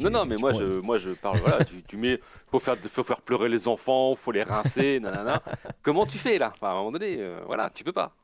non, 0.00 0.10
non, 0.10 0.24
mais 0.24 0.36
moi 0.36 0.52
je, 0.52 0.80
moi 0.80 0.98
je 0.98 1.10
parle. 1.10 1.38
Voilà, 1.38 1.58
tu, 1.88 1.96
mets, 1.96 2.20
faut 2.50 2.60
faire, 2.60 2.76
faut 2.88 3.04
faire 3.04 3.20
pleurer 3.20 3.48
les 3.48 3.68
enfants, 3.68 4.14
faut 4.14 4.32
les 4.32 4.42
rincer, 4.42 5.00
nanana. 5.02 5.42
Comment 5.82 6.06
tu 6.06 6.18
fais 6.18 6.38
là? 6.38 6.52
À 6.60 6.70
un 6.70 6.74
moment 6.74 6.92
donné, 6.92 7.16
euh, 7.18 7.40
voilà, 7.46 7.70
tu 7.74 7.84
peux 7.84 7.92
pas. 7.92 8.14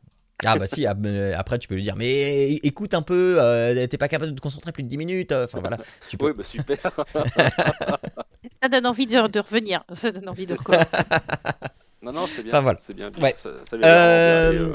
Ah 0.45 0.57
bah 0.57 0.67
si, 0.67 0.87
euh, 0.87 1.39
après 1.39 1.59
tu 1.61 1.69
peux 1.69 1.77
lui 1.77 1.85
dire, 1.85 1.95
mais 1.95 2.55
écoute 2.55 2.95
un 2.95 3.03
peu, 3.03 3.37
euh, 3.39 3.87
t'es 3.87 3.99
pas 3.99 4.09
capable 4.09 4.33
de 4.33 4.37
te 4.37 4.41
concentrer 4.41 4.73
plus 4.73 4.83
de 4.83 4.89
10 4.89 4.97
minutes. 4.97 5.33
Enfin 5.33 5.61
voilà, 5.61 5.79
tu 6.09 6.17
peux. 6.17 6.27
Oui, 6.27 6.33
bah 6.37 6.43
super. 6.43 6.77
ça 8.63 8.69
donne 8.69 8.87
envie 8.87 9.07
de, 9.07 9.29
de, 9.29 9.39
revenir, 9.39 9.85
ça 9.93 10.11
donne 10.11 10.29
envie 10.29 10.47
de 10.47 10.55
recommencer. 10.55 10.97
Non, 12.03 12.13
non, 12.13 12.27
c'est 12.27 12.43
bien. 12.43 12.61
voilà. 12.61 12.79
C'est 12.83 12.95
bien. 12.95 13.11
Ouais. 13.21 13.35
Ça, 13.37 13.51
euh, 13.75 14.73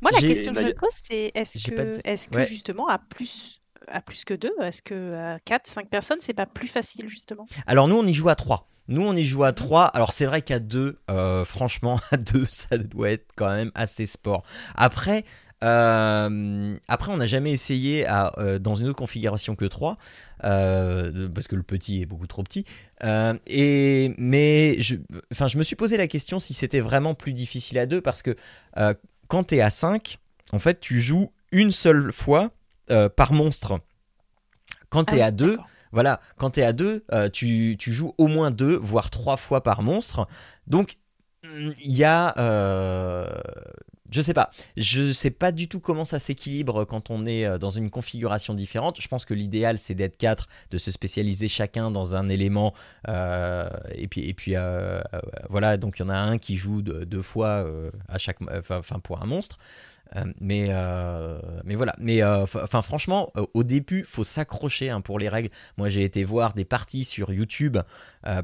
Moi, 0.00 0.10
la 0.12 0.20
question 0.20 0.52
que 0.52 0.60
je 0.60 0.66
me 0.66 0.74
pose, 0.74 0.90
c'est 0.90 1.32
est-ce 1.34 1.70
que, 1.70 2.00
est 2.04 2.30
que 2.30 2.44
justement, 2.44 2.88
à 2.88 2.98
plus, 2.98 3.62
à 3.88 4.00
plus 4.02 4.24
que 4.24 4.34
deux, 4.34 4.52
est-ce 4.60 4.82
que 4.82 5.14
à 5.14 5.38
4, 5.38 5.66
5 5.66 5.88
personnes, 5.88 6.18
c'est 6.20 6.34
pas 6.34 6.46
plus 6.46 6.68
facile, 6.68 7.08
justement? 7.08 7.46
Alors, 7.66 7.88
nous, 7.88 7.96
on 7.96 8.06
y 8.06 8.12
joue 8.14 8.28
à 8.28 8.34
3. 8.34 8.68
Nous, 8.88 9.02
on 9.02 9.16
y 9.16 9.24
joue 9.24 9.44
à 9.44 9.52
3. 9.52 9.84
Mhm. 9.84 9.90
Alors, 9.94 10.12
c'est 10.12 10.26
vrai 10.26 10.42
qu'à 10.42 10.58
2, 10.58 11.00
euh, 11.10 11.44
franchement, 11.44 11.98
à 12.12 12.16
2, 12.18 12.46
ça 12.50 12.78
doit 12.78 13.10
être 13.10 13.30
quand 13.36 13.50
même 13.50 13.72
assez 13.74 14.06
sport. 14.06 14.44
Après, 14.74 15.24
euh, 15.64 16.76
après, 16.88 17.12
on 17.12 17.16
n'a 17.16 17.26
jamais 17.26 17.52
essayé 17.52 18.06
à, 18.06 18.32
euh, 18.38 18.58
dans 18.58 18.74
une 18.74 18.88
autre 18.88 18.98
configuration 18.98 19.56
que 19.56 19.64
3, 19.64 19.96
euh, 20.44 21.28
parce 21.28 21.48
que 21.48 21.56
le 21.56 21.62
petit 21.62 22.02
est 22.02 22.06
beaucoup 22.06 22.26
trop 22.26 22.42
petit. 22.42 22.64
et, 23.46 24.14
mais 24.18 24.78
je, 24.80 24.96
enfin, 25.32 25.48
je 25.48 25.58
me 25.58 25.62
suis 25.62 25.76
posé 25.76 25.96
la 25.96 26.06
question 26.06 26.38
si 26.38 26.54
c'était 26.54 26.80
vraiment 26.80 27.14
plus 27.14 27.32
difficile 27.32 27.78
à 27.78 27.86
2, 27.86 28.00
parce 28.00 28.22
que 28.22 28.36
quand 29.28 29.44
tu 29.44 29.56
es 29.56 29.60
à 29.60 29.70
5, 29.70 30.18
en 30.52 30.58
fait, 30.58 30.80
tu 30.80 31.00
joues 31.00 31.32
une 31.52 31.72
seule 31.72 32.12
fois 32.12 32.50
par 33.16 33.32
monstre. 33.32 33.80
Quand 34.90 35.04
tu 35.04 35.16
es 35.16 35.20
ah 35.20 35.26
à 35.26 35.30
2, 35.30 35.58
voilà, 35.92 36.20
quand 36.36 36.50
tu 36.50 36.60
es 36.60 36.64
à 36.64 36.72
2, 36.72 37.04
tu, 37.32 37.76
tu, 37.78 37.92
joues 37.92 38.14
au 38.18 38.26
moins 38.26 38.50
2, 38.50 38.76
voire 38.76 39.10
3 39.10 39.36
fois 39.36 39.62
par 39.62 39.82
monstre. 39.82 40.28
Donc, 40.66 40.96
il 41.44 41.96
y 41.96 42.04
a 42.04 42.34
je 44.10 44.20
sais 44.20 44.34
pas. 44.34 44.50
Je 44.76 45.12
sais 45.12 45.30
pas 45.30 45.52
du 45.52 45.68
tout 45.68 45.80
comment 45.80 46.04
ça 46.04 46.18
s'équilibre 46.18 46.84
quand 46.84 47.10
on 47.10 47.26
est 47.26 47.44
euh, 47.44 47.58
dans 47.58 47.70
une 47.70 47.90
configuration 47.90 48.54
différente. 48.54 49.00
Je 49.00 49.08
pense 49.08 49.24
que 49.24 49.34
l'idéal 49.34 49.78
c'est 49.78 49.94
d'être 49.94 50.16
quatre, 50.16 50.48
de 50.70 50.78
se 50.78 50.90
spécialiser 50.90 51.48
chacun 51.48 51.90
dans 51.90 52.14
un 52.14 52.28
élément. 52.28 52.74
Euh, 53.08 53.68
et 53.94 54.08
puis, 54.08 54.28
et 54.28 54.34
puis 54.34 54.52
euh, 54.56 55.00
voilà, 55.48 55.76
donc 55.76 55.98
il 55.98 56.02
y 56.02 56.04
en 56.04 56.08
a 56.08 56.16
un 56.16 56.38
qui 56.38 56.56
joue 56.56 56.82
deux, 56.82 57.22
fois 57.22 57.66
à 58.08 58.18
chaque, 58.18 58.38
enfin 58.70 58.98
pour 59.00 59.22
un 59.22 59.26
monstre. 59.26 59.58
Euh, 60.14 60.24
mais, 60.40 60.68
euh, 60.70 61.38
mais 61.64 61.74
voilà. 61.74 61.94
Mais 61.98 62.22
euh, 62.22 62.44
enfin, 62.44 62.82
franchement, 62.82 63.32
au 63.54 63.64
début, 63.64 64.04
faut 64.04 64.24
s'accrocher 64.24 64.90
hein, 64.90 65.00
pour 65.00 65.18
les 65.18 65.28
règles. 65.28 65.50
Moi, 65.76 65.88
j'ai 65.88 66.04
été 66.04 66.24
voir 66.24 66.52
des 66.54 66.64
parties 66.64 67.04
sur 67.04 67.32
YouTube 67.32 67.78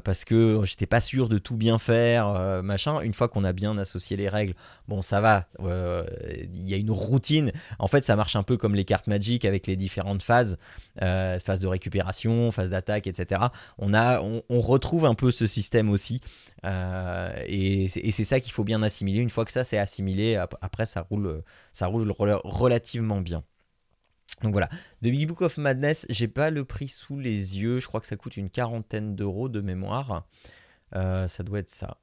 parce 0.05 0.23
que 0.23 0.61
j'étais 0.63 0.85
pas 0.85 1.01
sûr 1.01 1.27
de 1.27 1.37
tout 1.37 1.57
bien 1.57 1.77
faire, 1.77 2.63
machin. 2.63 3.01
Une 3.01 3.13
fois 3.13 3.27
qu'on 3.27 3.43
a 3.43 3.51
bien 3.51 3.77
associé 3.77 4.15
les 4.15 4.29
règles, 4.29 4.53
bon, 4.87 5.01
ça 5.01 5.19
va. 5.19 5.45
Il 5.59 6.69
y 6.69 6.73
a 6.73 6.77
une 6.77 6.91
routine. 6.91 7.51
En 7.79 7.87
fait, 7.87 8.03
ça 8.03 8.15
marche 8.15 8.37
un 8.37 8.43
peu 8.43 8.55
comme 8.55 8.75
les 8.75 8.85
cartes 8.85 9.07
Magic 9.07 9.43
avec 9.43 9.67
les 9.67 9.75
différentes 9.75 10.23
phases, 10.23 10.57
phase 10.99 11.59
de 11.59 11.67
récupération, 11.67 12.51
phase 12.51 12.71
d'attaque, 12.71 13.07
etc. 13.07 13.41
On 13.77 13.93
a, 13.93 14.21
on 14.21 14.61
retrouve 14.61 15.05
un 15.05 15.15
peu 15.15 15.31
ce 15.31 15.47
système 15.47 15.89
aussi. 15.89 16.21
Euh, 16.65 17.33
et 17.45 17.87
c'est 17.87 18.23
ça 18.23 18.39
qu'il 18.39 18.53
faut 18.53 18.63
bien 18.63 18.83
assimiler. 18.83 19.19
Une 19.19 19.29
fois 19.29 19.45
que 19.45 19.51
ça 19.51 19.63
c'est 19.63 19.77
assimilé, 19.77 20.35
après 20.61 20.85
ça 20.85 21.01
roule, 21.01 21.43
ça 21.71 21.87
roule 21.87 22.11
relativement 22.17 23.21
bien. 23.21 23.43
Donc 24.41 24.53
voilà, 24.53 24.67
The 25.01 25.07
Big 25.07 25.27
Book 25.27 25.41
of 25.41 25.57
Madness, 25.57 26.05
j'ai 26.09 26.27
pas 26.27 26.49
le 26.49 26.65
prix 26.65 26.89
sous 26.89 27.19
les 27.19 27.59
yeux, 27.59 27.79
je 27.79 27.87
crois 27.87 28.01
que 28.01 28.07
ça 28.07 28.17
coûte 28.17 28.35
une 28.35 28.49
quarantaine 28.49 29.15
d'euros 29.15 29.47
de 29.47 29.61
mémoire. 29.61 30.25
Euh, 30.95 31.27
ça 31.27 31.43
doit 31.43 31.59
être 31.59 31.69
ça. 31.69 31.97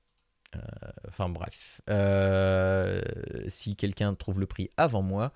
Euh, 0.57 0.61
enfin 1.09 1.29
bref, 1.29 1.81
si 3.49 3.77
quelqu'un 3.77 4.15
trouve 4.15 4.41
le 4.41 4.47
prix 4.47 4.71
avant 4.77 5.03
moi, 5.03 5.33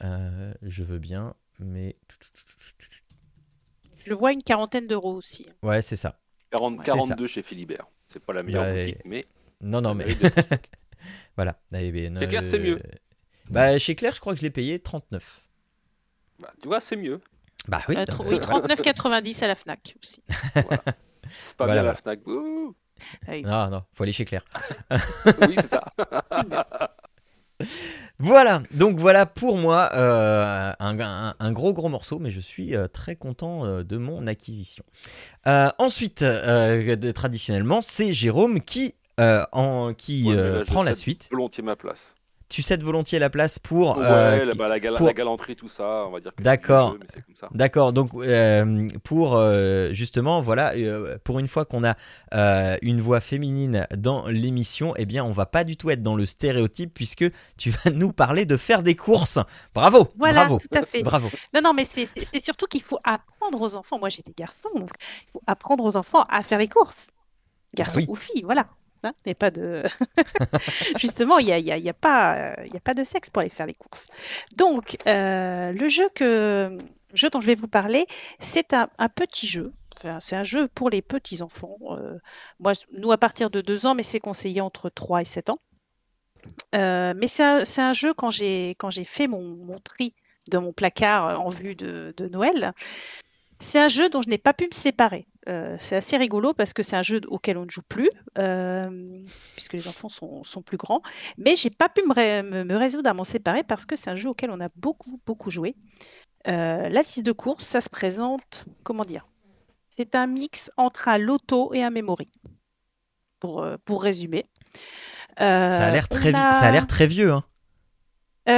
je 0.00 0.82
veux 0.82 0.98
bien, 0.98 1.34
mais... 1.58 1.96
Je 4.08 4.14
vois 4.14 4.32
une 4.32 4.42
quarantaine 4.42 4.86
d'euros 4.86 5.14
aussi. 5.14 5.46
Ouais, 5.62 5.82
c'est 5.82 5.96
ça. 5.96 6.18
40, 6.50 6.82
42 6.82 7.26
chez 7.26 7.42
Philibert. 7.42 7.86
C'est 8.06 8.24
pas 8.24 8.32
la 8.32 8.42
meilleure 8.42 8.64
bah, 8.64 8.74
boutique, 8.74 9.04
mais. 9.04 9.26
Non, 9.60 9.80
non, 9.82 9.94
mais. 9.94 10.06
voilà. 11.36 11.60
Chez 11.72 12.26
Claire, 12.28 12.46
c'est 12.46 12.58
mieux. 12.58 12.80
Bah, 13.50 13.78
chez 13.78 13.94
Claire, 13.94 14.14
je 14.14 14.20
crois 14.20 14.32
que 14.32 14.40
je 14.40 14.44
l'ai 14.44 14.50
payé 14.50 14.78
39. 14.78 15.44
Bah, 16.40 16.52
tu 16.62 16.68
vois, 16.68 16.80
c'est 16.80 16.96
mieux. 16.96 17.20
Bah 17.66 17.82
oui. 17.88 17.96
Euh, 17.96 18.04
oui 18.24 18.36
39,90 18.36 19.44
à 19.44 19.48
la 19.48 19.54
Fnac 19.54 19.94
aussi. 20.02 20.22
C'est 21.30 21.56
pas 21.56 21.66
bien 21.66 21.82
la 21.82 21.94
Fnac. 21.94 22.20
Ah 23.26 23.40
non, 23.42 23.68
non, 23.70 23.84
faut 23.92 24.04
aller 24.04 24.12
chez 24.12 24.24
Claire. 24.24 24.44
oui, 25.46 25.54
c'est 25.56 25.68
ça. 25.68 25.84
Voilà, 28.20 28.62
donc 28.72 28.98
voilà 28.98 29.26
pour 29.26 29.56
moi 29.56 29.90
euh, 29.94 30.72
un, 30.80 31.52
gros 31.52 31.72
gros 31.72 31.88
morceau, 31.88 32.18
mais 32.18 32.30
je 32.30 32.40
suis 32.40 32.74
euh, 32.74 32.88
très 32.88 33.14
content 33.14 33.64
euh, 33.64 33.84
de 33.84 33.96
mon 33.96 34.26
acquisition. 34.26 34.84
ensuite, 35.46 36.24
traditionnellement, 37.14 37.80
c'est 37.80 38.12
Jérôme 38.12 38.60
qui, 38.60 38.94
en, 39.18 39.94
qui 39.94 40.30
prend 40.66 40.82
la 40.82 40.94
suite. 40.94 41.28
Volontiers 41.30 41.62
ma 41.62 41.76
place 41.76 42.14
tu 42.48 42.62
cèdes 42.62 42.82
volontiers 42.82 43.18
la 43.18 43.30
place 43.30 43.58
pour. 43.58 43.98
Ouais, 43.98 44.04
euh, 44.04 44.50
bah, 44.56 44.68
la, 44.68 44.80
galanterie, 44.80 45.56
tout 45.56 45.68
ça, 45.68 46.04
on 46.06 46.10
va 46.10 46.20
dire. 46.20 46.32
D'accord. 46.38 46.96
D'accord. 47.52 47.92
Donc, 47.92 48.10
euh, 48.14 48.88
pour 49.04 49.36
euh, 49.36 49.92
justement, 49.92 50.40
voilà, 50.40 50.72
pour 51.24 51.38
une 51.38 51.48
fois 51.48 51.64
qu'on 51.64 51.84
a 51.84 51.96
une 52.82 53.00
voix 53.00 53.20
féminine 53.20 53.86
dans 53.96 54.26
l'émission, 54.26 54.94
eh 54.96 55.06
bien, 55.06 55.24
on 55.24 55.32
va 55.32 55.46
pas 55.46 55.64
du 55.64 55.76
tout 55.76 55.90
être 55.90 56.02
dans 56.02 56.16
le 56.16 56.26
stéréotype 56.26 56.92
puisque 56.94 57.26
tu 57.56 57.70
vas 57.70 57.90
nous 57.90 58.12
parler 58.12 58.46
de 58.46 58.56
faire 58.56 58.82
des 58.82 58.96
courses. 58.96 59.38
Bravo. 59.74 60.08
Voilà, 60.16 60.46
bravo, 60.46 60.58
tout 60.58 60.78
à 60.78 60.82
fait. 60.82 61.02
Bravo. 61.02 61.28
Non, 61.54 61.60
non, 61.62 61.74
mais 61.74 61.84
c'est 61.84 62.08
surtout 62.42 62.66
qu'il 62.66 62.82
faut 62.82 62.98
apprendre 63.04 63.60
aux 63.60 63.76
enfants. 63.76 63.98
Moi, 63.98 64.08
j'ai 64.08 64.22
des 64.22 64.34
garçons, 64.36 64.70
donc 64.74 64.90
il 65.26 65.30
faut 65.32 65.42
apprendre 65.46 65.84
aux 65.84 65.96
enfants 65.96 66.24
à 66.28 66.42
faire 66.42 66.58
les 66.58 66.68
courses. 66.68 67.08
Garçons 67.74 68.04
ou 68.08 68.14
filles, 68.14 68.42
voilà. 68.44 68.66
Hein, 69.04 69.12
pas 69.38 69.50
de... 69.50 69.84
Justement, 70.98 71.38
il 71.38 71.46
n'y 71.46 71.70
a, 71.70 71.74
a, 71.74 71.92
pas, 71.92 72.54
y 72.64 72.76
a 72.76 72.80
pas 72.80 72.94
de 72.94 73.04
sexe 73.04 73.30
pour 73.30 73.40
aller 73.40 73.50
faire 73.50 73.66
les 73.66 73.74
courses. 73.74 74.08
Donc, 74.56 74.96
euh, 75.06 75.72
le 75.72 75.88
jeu, 75.88 76.08
que, 76.14 76.76
jeu 77.14 77.30
dont 77.30 77.40
je 77.40 77.46
vais 77.46 77.54
vous 77.54 77.68
parler, 77.68 78.06
c'est 78.40 78.74
un, 78.74 78.88
petit 79.08 79.46
jeu. 79.46 79.72
c'est 80.20 80.36
un 80.36 80.44
jeu 80.44 80.68
pour 80.68 80.90
les 80.90 81.02
petits-enfants. 81.02 81.76
Euh, 81.90 82.18
moi, 82.58 82.72
nous, 82.92 83.12
à 83.12 83.18
partir 83.18 83.50
de 83.50 83.60
2 83.60 83.86
ans, 83.86 83.94
mais 83.94 84.02
c'est 84.02 84.20
conseillé 84.20 84.60
entre 84.60 84.90
3 84.90 85.22
et 85.22 85.26
7 85.26 85.50
ans. 85.50 85.60
Euh, 86.74 87.14
mais 87.16 87.28
c'est 87.28 87.42
un, 87.44 87.62
un, 87.78 87.92
jeu, 87.92 88.14
quand 88.14 88.30
j'ai 88.30 88.74
fait 89.04 89.26
mon, 89.26 89.42
mon, 89.42 89.78
tri 89.80 90.14
de 90.48 90.58
mon 90.58 90.72
placard 90.72 91.40
en 91.40 91.50
vue 91.50 91.74
de, 91.74 92.14
de 92.16 92.28
Noël, 92.28 92.72
c'est 93.60 93.78
un 93.78 93.88
jeu 93.88 94.08
dont 94.08 94.22
je 94.22 94.28
n'ai 94.28 94.38
pas 94.38 94.54
pu 94.54 94.64
me 94.64 94.74
séparer. 94.74 95.26
Euh, 95.48 95.76
c'est 95.80 95.96
assez 95.96 96.16
rigolo 96.16 96.52
parce 96.52 96.72
que 96.72 96.82
c'est 96.82 96.96
un 96.96 97.02
jeu 97.02 97.20
auquel 97.28 97.56
on 97.56 97.64
ne 97.64 97.70
joue 97.70 97.82
plus, 97.82 98.10
euh, 98.38 99.22
puisque 99.54 99.72
les 99.72 99.88
enfants 99.88 100.08
sont, 100.08 100.62
plus 100.62 100.76
grands. 100.76 101.02
Mais 101.38 101.56
j'ai 101.56 101.70
pas 101.70 101.88
pu 101.88 102.02
me, 102.02 102.76
résoudre 102.76 103.08
à 103.08 103.14
m'en 103.14 103.24
séparer 103.24 103.62
parce 103.62 103.86
que 103.86 103.96
c'est 103.96 104.10
un 104.10 104.14
jeu 104.14 104.28
auquel 104.28 104.50
on 104.50 104.60
a 104.60 104.68
beaucoup, 104.76 105.20
beaucoup 105.26 105.50
joué. 105.50 105.74
Euh, 106.46 106.88
la 106.88 107.00
liste 107.00 107.24
de 107.24 107.32
courses, 107.32 107.64
ça 107.64 107.80
se 107.80 107.88
présente, 107.88 108.66
comment 108.82 109.04
dire? 109.04 109.26
C'est 109.88 110.14
un 110.14 110.26
mix 110.26 110.70
entre 110.76 111.08
un 111.08 111.18
loto 111.18 111.72
et 111.72 111.82
un 111.82 111.90
memory, 111.90 112.28
pour, 113.40 113.66
pour 113.84 114.02
résumer. 114.02 114.46
ça 115.38 115.86
a 115.86 115.90
l'air 115.90 116.08
très, 116.08 116.30
ça 116.30 116.60
a 116.60 116.70
l'air 116.70 116.86
très 116.86 117.06
vieux. 117.06 117.32
Hein. 117.32 117.44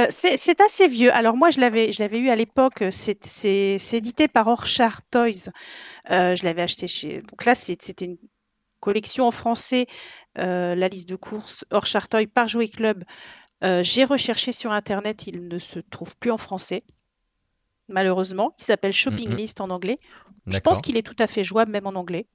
C'est 0.09 0.61
assez 0.61 0.87
vieux. 0.87 1.13
Alors 1.13 1.35
moi, 1.35 1.49
je 1.49 1.59
l'avais, 1.59 1.91
je 1.91 2.01
l'avais 2.01 2.19
eu 2.19 2.29
à 2.29 2.35
l'époque. 2.35 2.83
C'est 2.91 3.93
édité 3.93 4.27
par 4.27 4.47
Orchard 4.47 5.01
Toys. 5.09 5.51
Euh, 6.09 6.35
je 6.35 6.43
l'avais 6.43 6.61
acheté 6.61 6.87
chez. 6.87 7.21
Donc 7.21 7.45
là, 7.45 7.55
c'était 7.55 8.05
une 8.05 8.17
collection 8.79 9.27
en 9.27 9.31
français, 9.31 9.87
euh, 10.37 10.75
la 10.75 10.89
liste 10.89 11.07
de 11.07 11.15
courses 11.15 11.63
hors 11.71 11.85
Chartoy 11.85 12.27
par 12.27 12.47
Jouet 12.47 12.67
Club. 12.67 13.03
Euh, 13.63 13.83
j'ai 13.83 14.03
recherché 14.03 14.51
sur 14.51 14.71
internet, 14.71 15.27
il 15.27 15.47
ne 15.47 15.59
se 15.59 15.79
trouve 15.79 16.17
plus 16.17 16.31
en 16.31 16.37
français, 16.37 16.83
malheureusement. 17.87 18.51
Il 18.59 18.63
s'appelle 18.63 18.91
Shopping 18.91 19.29
mm, 19.29 19.33
mm. 19.33 19.37
List 19.37 19.61
en 19.61 19.69
anglais. 19.69 19.97
Je 20.47 20.59
pense 20.59 20.81
qu'il 20.81 20.97
est 20.97 21.03
tout 21.03 21.15
à 21.19 21.27
fait 21.27 21.43
jouable, 21.43 21.71
même 21.71 21.85
en 21.85 21.93
anglais. 21.93 22.25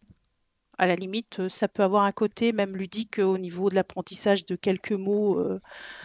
À 0.78 0.86
la 0.86 0.96
limite, 0.96 1.48
ça 1.48 1.68
peut 1.68 1.82
avoir 1.82 2.04
un 2.04 2.12
côté 2.12 2.52
même 2.52 2.76
ludique 2.76 3.18
au 3.18 3.38
niveau 3.38 3.70
de 3.70 3.74
l'apprentissage 3.74 4.44
de 4.44 4.56
quelques 4.56 4.92
mots, 4.92 5.42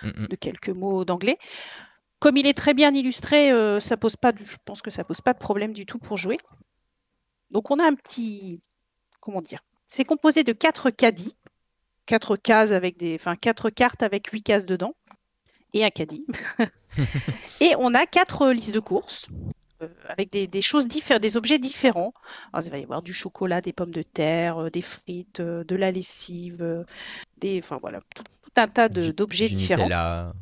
mm, 0.03 0.27
de 0.27 0.35
quelques 0.35 0.69
mots 0.69 1.03
d'anglais. 1.05 1.37
Comme 2.19 2.37
il 2.37 2.47
est 2.47 2.53
très 2.53 2.73
bien 2.73 2.93
illustré, 2.93 3.51
ça 3.79 3.97
pose 3.97 4.15
pas, 4.15 4.31
je 4.41 4.57
pense 4.63 4.81
que 4.81 4.91
ça 4.91 5.03
pose 5.03 5.21
pas 5.21 5.33
de 5.33 5.39
problème 5.39 5.73
du 5.73 5.85
tout 5.85 5.99
pour 5.99 6.17
jouer. 6.17 6.37
Donc 7.51 7.69
on 7.69 7.79
a 7.79 7.83
un 7.85 7.95
petit, 7.95 8.61
comment 9.19 9.41
dire, 9.41 9.59
c'est 9.87 10.05
composé 10.05 10.43
de 10.43 10.53
quatre 10.53 10.89
caddies, 10.89 11.35
quatre 12.05 12.37
cases 12.37 12.71
avec 12.71 12.97
des, 12.97 13.15
enfin 13.15 13.35
quatre 13.35 13.69
cartes 13.69 14.03
avec 14.03 14.27
huit 14.27 14.41
cases 14.41 14.65
dedans 14.65 14.95
et 15.73 15.83
un 15.83 15.89
caddie. 15.89 16.25
et 17.59 17.73
on 17.77 17.93
a 17.93 18.05
quatre 18.05 18.49
listes 18.51 18.73
de 18.73 18.79
courses 18.79 19.27
euh, 19.29 19.60
avec 20.07 20.31
des, 20.31 20.61
choses 20.61 20.87
différentes, 20.87 21.21
des 21.21 21.37
objets 21.37 21.59
différents. 21.59 22.13
il 22.63 22.69
va 22.69 22.77
y 22.77 22.83
avoir 22.83 23.01
du 23.01 23.13
chocolat, 23.13 23.61
des 23.61 23.73
pommes 23.73 23.91
de 23.91 24.03
terre, 24.03 24.57
euh, 24.57 24.69
des 24.69 24.81
frites, 24.81 25.39
euh, 25.39 25.63
de 25.63 25.75
la 25.75 25.91
lessive, 25.91 26.85
des, 27.37 27.59
enfin 27.59 27.77
voilà, 27.81 27.99
tout, 28.15 28.23
un 28.55 28.67
tas 28.67 28.89
d'objets 28.89 29.49
différents. 29.49 29.83
Nutella. 29.83 30.33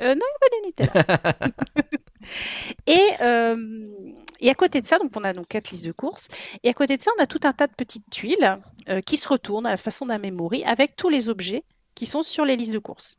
non, 0.00 0.06
il 0.10 0.14
n'y 0.14 0.22
a 0.22 0.40
pas 0.40 0.48
de 0.50 0.66
Nutella. 0.66 1.06
et, 2.86 4.46
et 4.46 4.50
à 4.50 4.54
côté 4.54 4.80
de 4.80 4.86
ça, 4.86 4.98
donc 4.98 5.10
on 5.16 5.24
a 5.24 5.32
donc 5.32 5.48
quatre 5.48 5.70
listes 5.70 5.84
de 5.84 5.92
courses. 5.92 6.28
Et 6.62 6.68
à 6.68 6.74
côté 6.74 6.96
de 6.96 7.02
ça, 7.02 7.10
on 7.18 7.22
a 7.22 7.26
tout 7.26 7.40
un 7.44 7.52
tas 7.52 7.66
de 7.66 7.74
petites 7.74 8.08
tuiles 8.10 8.56
qui 9.04 9.16
se 9.16 9.28
retournent 9.28 9.66
à 9.66 9.70
la 9.70 9.76
façon 9.76 10.06
d'un 10.06 10.18
memory 10.18 10.64
avec 10.64 10.96
tous 10.96 11.08
les 11.08 11.28
objets 11.28 11.64
qui 11.94 12.06
sont 12.06 12.22
sur 12.22 12.44
les 12.44 12.56
listes 12.56 12.72
de 12.72 12.78
courses. 12.78 13.16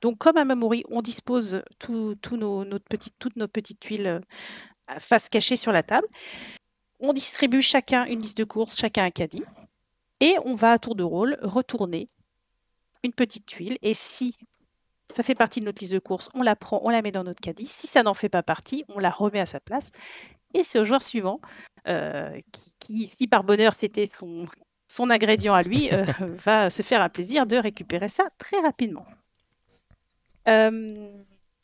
Donc, 0.00 0.18
comme 0.18 0.36
à 0.36 0.44
Mamori, 0.44 0.84
on 0.88 1.02
dispose 1.02 1.62
toutes 1.78 2.32
nos 2.32 3.48
petites 3.48 3.80
tuiles 3.80 4.06
euh, 4.06 4.20
face 4.98 5.28
cachée 5.28 5.56
sur 5.56 5.72
la 5.72 5.82
table. 5.82 6.06
On 7.00 7.12
distribue 7.12 7.62
chacun 7.62 8.04
une 8.06 8.20
liste 8.20 8.38
de 8.38 8.44
courses, 8.44 8.76
chacun 8.76 9.04
un 9.04 9.10
caddie. 9.10 9.44
Et 10.20 10.34
on 10.44 10.54
va 10.54 10.72
à 10.72 10.78
tour 10.78 10.94
de 10.94 11.02
rôle 11.02 11.38
retourner 11.42 12.06
une 13.02 13.12
petite 13.12 13.46
tuile. 13.46 13.78
Et 13.82 13.94
si 13.94 14.36
ça 15.10 15.22
fait 15.22 15.34
partie 15.34 15.60
de 15.60 15.64
notre 15.64 15.80
liste 15.80 15.94
de 15.94 15.98
courses, 15.98 16.28
on 16.34 16.42
la 16.42 16.56
prend, 16.56 16.80
on 16.84 16.90
la 16.90 17.02
met 17.02 17.10
dans 17.10 17.24
notre 17.24 17.40
caddie. 17.40 17.66
Si 17.66 17.86
ça 17.86 18.02
n'en 18.02 18.14
fait 18.14 18.28
pas 18.28 18.42
partie, 18.42 18.84
on 18.88 18.98
la 18.98 19.10
remet 19.10 19.40
à 19.40 19.46
sa 19.46 19.60
place. 19.60 19.90
Et 20.54 20.64
c'est 20.64 20.78
au 20.78 20.84
joueur 20.84 21.02
suivant, 21.02 21.40
euh, 21.88 22.38
qui, 22.80 23.08
si 23.08 23.26
par 23.26 23.44
bonheur 23.44 23.74
c'était 23.74 24.10
son, 24.18 24.46
son 24.86 25.10
ingrédient 25.10 25.54
à 25.54 25.62
lui, 25.62 25.92
euh, 25.92 26.04
va 26.44 26.70
se 26.70 26.82
faire 26.82 27.02
un 27.02 27.08
plaisir 27.08 27.46
de 27.46 27.56
récupérer 27.56 28.08
ça 28.08 28.28
très 28.38 28.58
rapidement. 28.60 29.06
Euh, 30.50 31.10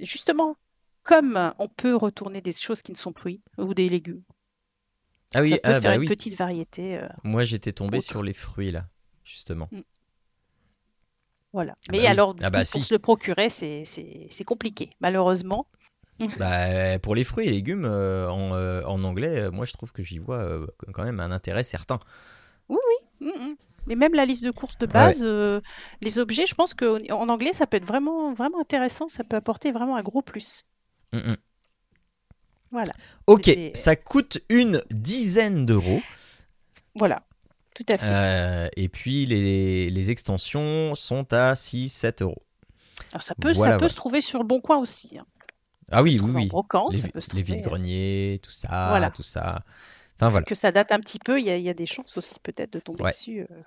justement, 0.00 0.56
comme 1.02 1.52
on 1.58 1.68
peut 1.68 1.96
retourner 1.96 2.40
des 2.40 2.52
choses 2.52 2.82
qui 2.82 2.92
ne 2.92 2.96
sont 2.96 3.12
plus 3.12 3.40
ou 3.58 3.74
des 3.74 3.88
légumes. 3.88 4.22
Ah 5.34 5.42
oui, 5.42 5.50
ça 5.50 5.56
peut 5.56 5.60
ah 5.64 5.80
faire 5.80 5.90
bah 5.96 6.02
une 6.02 6.08
petite 6.08 6.36
variété. 6.36 6.98
Euh, 6.98 7.08
Moi, 7.24 7.44
j'étais 7.44 7.72
tombé 7.72 8.00
sur 8.00 8.22
les 8.22 8.32
fruits 8.32 8.70
là, 8.70 8.86
justement. 9.24 9.68
Mm. 9.72 9.80
Voilà. 11.52 11.74
Ah 11.88 11.92
Mais 11.92 12.02
bah 12.02 12.10
alors, 12.10 12.36
ah 12.42 12.50
bah 12.50 12.64
pour 12.70 12.84
se 12.84 12.94
le 12.94 12.98
procurer, 12.98 13.48
c'est 13.50 14.44
compliqué, 14.44 14.90
malheureusement. 15.00 15.66
Bah, 16.38 16.98
pour 17.00 17.14
les 17.14 17.24
fruits 17.24 17.46
et 17.46 17.50
légumes, 17.50 17.84
euh, 17.84 18.30
en, 18.30 18.50
en, 18.88 19.04
anglais, 19.04 19.50
moi 19.50 19.66
je 19.66 19.74
trouve 19.74 19.92
que 19.92 20.02
j'y 20.02 20.16
vois 20.18 20.66
quand 20.94 21.04
même 21.04 21.20
un 21.20 21.30
intérêt 21.30 21.62
certain. 21.62 21.98
Oui, 22.70 22.78
oui. 22.88 23.28
Mm, 23.28 23.50
mm. 23.50 23.56
Mais 23.86 23.94
même 23.94 24.14
la 24.14 24.24
liste 24.24 24.44
de 24.44 24.50
courses 24.50 24.78
de 24.78 24.86
base, 24.86 25.20
euh, 25.22 25.60
les 26.00 26.18
objets, 26.18 26.46
je 26.46 26.54
pense 26.54 26.74
qu'en 26.74 27.28
anglais, 27.28 27.52
ça 27.52 27.66
peut 27.66 27.76
être 27.76 27.86
vraiment, 27.86 28.32
vraiment 28.34 28.60
intéressant. 28.60 29.08
Ça 29.08 29.24
peut 29.24 29.36
apporter 29.36 29.72
vraiment 29.72 29.96
un 29.96 30.02
gros 30.02 30.22
plus. 30.22 30.64
Mm, 31.12 31.18
mm. 31.18 31.36
Voilà. 32.72 32.92
Ok, 33.26 33.50
ça 33.74 33.96
coûte 33.96 34.38
une 34.48 34.82
dizaine 34.90 35.66
d'euros. 35.66 36.02
Voilà, 36.96 37.22
tout 37.74 37.86
à 37.88 37.98
fait. 37.98 38.06
Euh, 38.06 38.68
et 38.76 38.88
puis 38.88 39.24
les, 39.26 39.88
les, 39.88 40.10
extensions 40.10 40.94
sont 40.94 41.32
à 41.32 41.54
6-7 41.54 42.22
euros. 42.22 42.42
Alors 43.12 43.22
ça 43.22 43.34
peut, 43.34 43.54
ça 43.54 43.76
peut 43.76 43.88
se 43.88 43.96
trouver 43.96 44.20
sur 44.20 44.40
le 44.40 44.46
bon 44.46 44.60
coin 44.60 44.78
aussi. 44.78 45.16
Hein. 45.18 45.26
Ah 45.92 46.02
oui, 46.02 46.18
oui, 46.20 46.32
oui. 46.34 46.50
les, 46.90 47.02
les 47.34 47.42
vides-greniers, 47.42 48.40
tout 48.42 48.50
ça, 48.50 48.88
voilà. 48.90 49.10
tout 49.10 49.22
ça. 49.22 49.62
Enfin, 50.16 50.30
voilà. 50.30 50.46
Que 50.46 50.54
ça 50.54 50.72
date 50.72 50.92
un 50.92 51.00
petit 51.00 51.18
peu, 51.18 51.38
il 51.38 51.46
y, 51.46 51.60
y, 51.60 51.68
a 51.68 51.74
des 51.74 51.86
chances 51.86 52.16
aussi 52.16 52.36
peut-être 52.42 52.72
de 52.72 52.80
tomber 52.80 53.04
dessus. 53.04 53.40
Euh. 53.42 53.62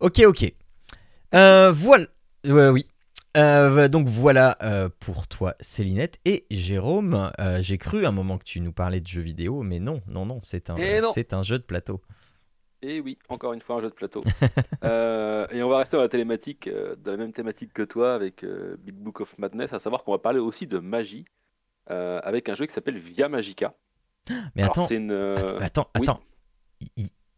Ok, 0.00 0.20
ok. 0.20 0.52
Euh, 1.34 1.70
voilà. 1.72 2.06
oui. 2.44 2.86
Euh, 3.36 3.88
donc 3.88 4.08
voilà 4.08 4.56
pour 4.98 5.28
toi, 5.28 5.54
Célinette. 5.60 6.18
Et 6.24 6.46
Jérôme, 6.50 7.30
j'ai 7.60 7.76
cru 7.76 8.06
un 8.06 8.12
moment 8.12 8.38
que 8.38 8.44
tu 8.44 8.60
nous 8.60 8.72
parlais 8.72 9.00
de 9.00 9.06
jeux 9.06 9.20
vidéo, 9.20 9.62
mais 9.62 9.78
non, 9.78 10.00
non, 10.06 10.24
non, 10.24 10.40
c'est 10.42 10.70
un, 10.70 10.76
eh 10.76 11.00
c'est 11.12 11.34
un 11.34 11.42
jeu 11.42 11.58
de 11.58 11.64
plateau. 11.64 12.00
Et 12.80 13.00
oui, 13.00 13.18
encore 13.28 13.52
une 13.52 13.60
fois 13.60 13.76
un 13.76 13.82
jeu 13.82 13.90
de 13.90 13.94
plateau. 13.94 14.22
et 14.82 15.62
on 15.62 15.68
va 15.68 15.78
rester 15.78 15.96
dans 15.96 16.02
la 16.02 16.08
thématique, 16.08 16.70
dans 17.04 17.10
la 17.10 17.16
même 17.18 17.32
thématique 17.32 17.74
que 17.74 17.82
toi 17.82 18.14
avec 18.14 18.44
Big 18.78 18.94
Book 18.94 19.20
of 19.20 19.36
Madness, 19.36 19.74
à 19.74 19.80
savoir 19.80 20.02
qu'on 20.02 20.12
va 20.12 20.18
parler 20.18 20.40
aussi 20.40 20.66
de 20.66 20.78
magie 20.78 21.26
avec 21.88 22.48
un 22.48 22.54
jeu 22.54 22.64
qui 22.64 22.72
s'appelle 22.72 22.98
Via 22.98 23.28
Magica. 23.28 23.74
Mais 24.54 24.62
attends, 24.62 24.88
attends, 25.60 25.90
attends. 25.94 26.20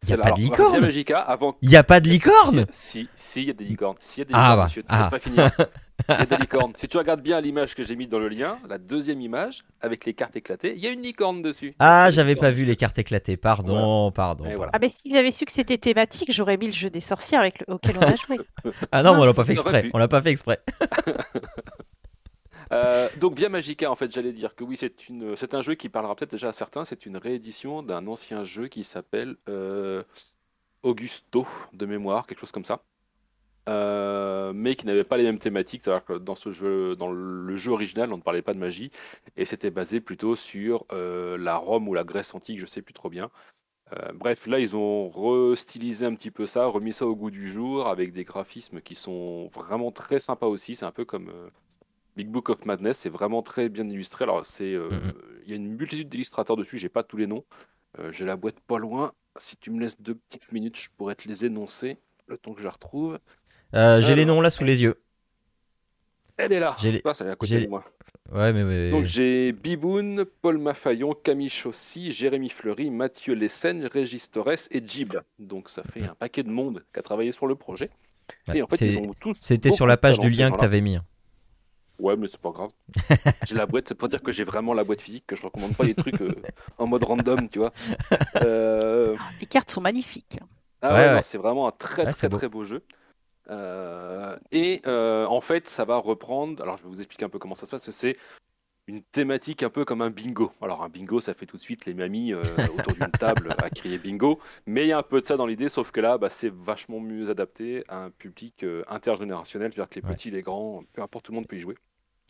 Il 0.03 0.09
n'y 0.09 0.15
a 0.15 0.19
pas 0.19 0.33
de 0.33 0.41
licorne 0.41 0.89
avant... 1.27 1.57
Il 1.61 1.69
n'y 1.69 1.77
a 1.77 1.85
pas 1.85 2.01
de 2.01 2.09
licorne? 2.09 2.65
Si, 2.73 3.09
si, 3.17 3.43
il 3.43 3.49
y 3.49 3.51
a 3.51 3.53
des 3.53 3.65
licornes. 3.65 3.97
Si, 4.01 4.21
y 4.21 4.23
a 4.23 4.25
des 4.25 4.31
ah, 4.33 4.39
licornes, 4.39 4.57
bah, 4.57 4.65
monsieur. 4.65 4.83
Ah. 4.89 5.09
Pas 5.11 5.19
finir. 5.19 5.51
Il 6.09 6.15
y 6.15 6.23
a 6.23 6.25
des 6.25 6.37
licornes. 6.39 6.73
Si 6.77 6.89
tu 6.89 6.97
regardes 6.97 7.21
bien 7.21 7.39
l'image 7.43 7.75
que 7.75 7.83
j'ai 7.83 7.95
mise 7.95 8.09
dans 8.09 8.19
le 8.19 8.29
lien, 8.29 8.59
la 8.67 8.79
deuxième 8.79 9.21
image, 9.21 9.65
avec 9.83 10.07
les 10.07 10.15
cartes 10.15 10.35
éclatées, 10.35 10.73
il 10.75 10.83
y 10.83 10.87
a 10.87 10.91
une 10.91 11.03
licorne 11.03 11.43
dessus. 11.43 11.75
Ah, 11.79 12.11
j'avais 12.11 12.37
pas 12.37 12.51
vu 12.51 12.65
les 12.65 12.77
cartes 12.77 12.99
éclatées. 12.99 13.37
Pardon, 13.37 14.11
pardon. 14.11 14.47
Ah, 14.73 14.79
mais 14.81 14.91
si 14.91 15.13
j'avais 15.13 15.31
su 15.31 15.45
que 15.45 15.53
c'était 15.53 15.77
thématique, 15.77 16.33
j'aurais 16.33 16.57
mis 16.57 16.67
le 16.67 16.73
jeu 16.73 16.89
des 16.89 17.01
sorcières 17.01 17.41
avec 17.41 17.63
auquel 17.69 17.99
on 17.99 18.03
a 18.03 18.17
joué. 18.17 18.39
ah 18.93 19.03
non, 19.03 19.13
on 19.13 19.25
l'a 19.25 19.35
pas 19.35 19.45
fait 19.45 19.53
exprès. 19.53 19.91
On 19.93 19.99
l'a 19.99 20.09
pas 20.09 20.23
fait 20.23 20.31
exprès. 20.31 20.61
Euh, 22.73 23.09
donc 23.19 23.35
Via 23.35 23.49
Magica, 23.49 23.91
en 23.91 23.97
fait, 23.97 24.13
j'allais 24.13 24.33
dire 24.33 24.55
que 24.55 24.65
oui, 24.65 24.77
c'est 24.77 25.55
un 25.55 25.63
jeu 25.63 25.75
qui 25.75 25.89
parlera 25.89 26.15
peut-être 26.15 26.31
déjà 26.31 26.49
à 26.49 26.53
certains. 26.53 26.85
C'est 26.85 27.07
une 27.07 27.17
réédition 27.17 27.83
d'un 27.83 28.07
ancien 28.07 28.45
jeu 28.45 28.69
qui 28.69 28.85
s'appelle 28.85 29.37
euh, 29.49 30.03
Augusto 30.83 31.47
de 31.73 31.87
mémoire, 31.87 32.27
quelque 32.27 32.41
chose 32.41 32.53
comme 32.53 32.65
ça. 32.65 32.83
Euh, 33.69 34.53
mais 34.55 34.75
qui 34.75 34.87
n'avait 34.87 35.05
pas 35.05 35.17
les 35.17 35.25
mêmes 35.25 35.39
thématiques. 35.39 35.83
Que 35.83 36.19
dans 36.19 36.35
ce 36.35 36.51
jeu, 36.53 36.97
dans 36.97 37.11
le 37.11 37.57
jeu 37.57 37.73
original, 37.73 38.13
on 38.13 38.17
ne 38.17 38.23
parlait 38.23 38.43
pas 38.43 38.55
de 38.55 38.59
magie 38.59 38.91
et 39.37 39.45
c'était 39.45 39.71
basé 39.71 40.01
plutôt 40.01 40.37
sur 40.37 40.87
la 40.91 41.57
Rome 41.57 41.89
ou 41.89 41.95
la 41.95 42.05
Grèce 42.05 42.35
antique, 42.35 42.61
je 42.61 42.67
sais 42.67 42.83
plus 42.83 42.95
trop 42.95 43.11
bien. 43.11 43.31
bref, 44.15 44.47
là, 44.47 44.61
ils 44.61 44.77
ont 44.77 45.09
restylisé 45.11 46.07
un 46.07 46.15
petit 46.15 46.31
peu 46.31 46.47
ça, 46.47 46.67
remis 46.67 46.93
ça 46.93 47.07
au 47.07 47.17
goût 47.17 47.31
du 47.31 47.51
jour 47.51 47.89
avec 47.89 48.13
des 48.13 48.25
graphismes 48.25 48.81
qui 48.81 48.95
sont 48.95 49.49
vraiment 49.49 49.91
très 49.91 50.21
sympas 50.21 50.47
aussi. 50.47 50.77
C'est 50.77 50.87
un 50.87 50.93
peu 50.93 51.05
comme 51.05 51.31
Big 52.21 52.29
Book 52.29 52.51
of 52.51 52.67
Madness, 52.67 52.99
c'est 52.99 53.09
vraiment 53.09 53.41
très 53.41 53.71
bien 53.71 53.89
illustré. 53.89 54.25
Alors, 54.25 54.45
c'est, 54.45 54.75
euh, 54.75 54.91
mm-hmm. 54.91 55.13
il 55.45 55.51
y 55.51 55.53
a 55.55 55.57
une 55.57 55.69
multitude 55.69 56.11
d'illustrateurs 56.11 56.55
dessus, 56.55 56.79
j'ai 56.79 56.91
pas 56.91 57.03
tous 57.03 57.17
les 57.17 57.27
noms. 57.27 57.45
Euh, 57.99 58.13
j'ai 58.13 58.27
la 58.27 58.37
boîte 58.37 58.61
pas 58.61 58.79
loin. 58.79 59.13
Si 59.39 59.57
tu 59.57 59.71
me 59.71 59.81
laisses 59.81 59.99
deux 59.99 60.17
petites 60.17 60.53
minutes, 60.53 60.79
je 60.79 60.89
pourrais 60.95 61.15
te 61.15 61.27
les 61.27 61.47
énoncer 61.47 61.97
le 62.27 62.37
temps 62.37 62.53
que 62.53 62.61
je 62.61 62.67
la 62.67 62.73
retrouve. 62.73 63.19
Euh, 63.75 64.03
j'ai 64.03 64.15
les 64.15 64.27
noms 64.27 64.43
là 64.43 64.51
sous 64.51 64.65
les 64.65 64.83
yeux. 64.83 65.01
Elle 66.37 66.53
est 66.53 66.61
là. 66.61 66.77
J'ai 66.79 67.01
ah, 67.03 67.11
à 67.11 67.37
côté 67.37 67.59
de 67.59 67.69
moi. 67.69 67.85
Ouais, 68.31 68.53
mais, 68.53 68.91
Donc 68.91 69.05
j'ai 69.05 69.53
Biboun, 69.53 70.27
Paul 70.43 70.59
Mafayon, 70.59 71.15
Camille 71.15 71.49
Chaussy, 71.49 72.13
Jérémy 72.13 72.51
Fleury, 72.51 72.91
Mathieu 72.91 73.35
Lessen, 73.35 73.87
Régis 73.87 74.31
Torres 74.31 74.69
et 74.71 74.83
Jib. 74.87 75.15
Donc 75.39 75.71
ça 75.71 75.83
fait 75.85 76.01
mm. 76.01 76.11
un 76.11 76.15
paquet 76.15 76.43
de 76.43 76.51
monde 76.51 76.85
qui 76.93 77.01
a 77.01 77.03
travaillé 77.03 77.33
sur 77.33 77.47
le 77.47 77.55
projet. 77.55 77.89
et 78.53 78.61
en 78.61 78.67
fait, 78.67 78.95
C'était 79.41 79.71
sur 79.71 79.87
la 79.87 79.97
page 79.97 80.19
du 80.19 80.29
lien 80.29 80.51
que 80.51 80.59
tu 80.59 80.65
avais 80.65 80.83
mis. 80.83 80.99
Ouais, 82.01 82.17
mais 82.17 82.29
c'est 82.29 82.41
pas 82.41 82.51
grave. 82.51 82.71
j'ai 83.47 83.55
la 83.55 83.67
boîte, 83.67 83.89
c'est 83.89 83.95
pour 83.95 84.09
dire 84.09 84.23
que 84.23 84.33
j'ai 84.33 84.45
vraiment 84.45 84.73
la 84.73 84.85
boîte 84.85 85.03
physique, 85.03 85.25
que 85.27 85.37
je 85.37 85.43
recommande 85.43 85.77
pas 85.77 85.85
les 85.85 85.95
trucs 85.95 86.21
euh, 86.23 86.31
en 86.79 86.87
mode 86.87 87.05
random, 87.05 87.49
tu 87.49 87.59
vois. 87.59 87.73
Euh, 88.37 89.17
les 89.41 89.47
cartes 89.47 89.71
sont 89.71 89.83
magnifiques. 89.83 90.39
Ah 90.83 91.15
ouais, 91.15 91.23
c'est 91.23 91.37
vraiment 91.37 91.69
un 91.69 91.73
très 91.73 92.11
très 92.11 92.29
très 92.31 92.49
beau 92.49 92.65
jeu. 92.65 92.83
Euh, 93.51 94.37
et 94.51 94.81
en 94.87 95.41
fait, 95.41 95.69
ça 95.69 95.85
va 95.85 95.97
reprendre. 95.99 96.63
Alors, 96.63 96.79
je 96.79 96.85
vais 96.85 96.89
vous 96.89 97.01
expliquer 97.01 97.27
un 97.27 97.29
peu 97.29 97.39
comment 97.39 97.55
ça 97.55 97.67
se 97.67 97.71
passe. 97.71 97.91
C'est 97.91 98.17
une 98.87 99.03
thématique 99.03 99.63
un 99.63 99.69
peu 99.69 99.85
comme 99.85 100.01
un 100.01 100.11
bingo. 100.11 100.53
Alors, 100.63 100.83
un 100.83 100.89
bingo, 100.89 101.21
ça 101.21 101.35
fait 101.35 101.45
tout 101.45 101.59
de 101.59 101.63
suite 101.63 101.85
les 101.85 101.93
mamies 101.93 102.33
autour 102.35 102.95
d'une 102.95 103.11
table 103.11 103.55
à 103.63 103.69
crier 103.69 103.99
bingo. 103.99 104.41
Mais 104.65 104.85
il 104.85 104.89
y 104.89 104.93
a 104.93 104.99
un 104.99 105.03
peu 105.03 105.21
de 105.21 105.27
ça 105.27 105.37
dans 105.37 105.47
l'idée, 105.47 105.69
sauf 105.69 105.91
que 105.91 106.01
là, 106.01 106.17
bah, 106.17 106.31
c'est 106.31 106.51
vachement 106.51 106.99
mieux 106.99 107.29
adapté 107.29 107.85
à 107.89 108.05
un 108.05 108.11
public 108.11 108.65
intergénérationnel. 108.89 109.73
C'est-à-dire 109.75 109.91
que 109.91 109.95
les 109.97 110.15
petits, 110.15 110.31
les 110.31 110.43
grands, 110.43 110.83
peu 110.95 111.03
importe, 111.03 111.27
tout 111.27 111.33
le 111.33 111.37
monde 111.37 111.47
peut 111.47 111.57
y 111.57 111.61
jouer. 111.61 111.77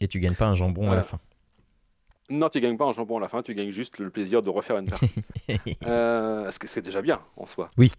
Et 0.00 0.08
tu 0.08 0.18
gagnes 0.20 0.34
pas 0.34 0.46
un 0.46 0.54
jambon 0.54 0.90
à 0.90 0.94
la 0.94 1.02
fin. 1.02 1.18
Non, 2.30 2.48
tu 2.48 2.60
gagnes 2.60 2.76
pas 2.76 2.84
un 2.86 2.92
jambon 2.92 3.18
à 3.18 3.20
la 3.20 3.28
fin, 3.28 3.42
tu 3.42 3.54
gagnes 3.54 3.72
juste 3.72 3.98
le 3.98 4.08
plaisir 4.10 4.42
de 4.42 4.50
refaire 4.50 4.78
une 4.78 4.86
partie. 4.90 5.12
euh, 5.86 6.50
ce 6.50 6.58
que 6.58 6.68
c'est 6.68 6.82
déjà 6.82 7.02
bien 7.02 7.20
en 7.36 7.46
soi. 7.46 7.70
Oui. 7.76 7.90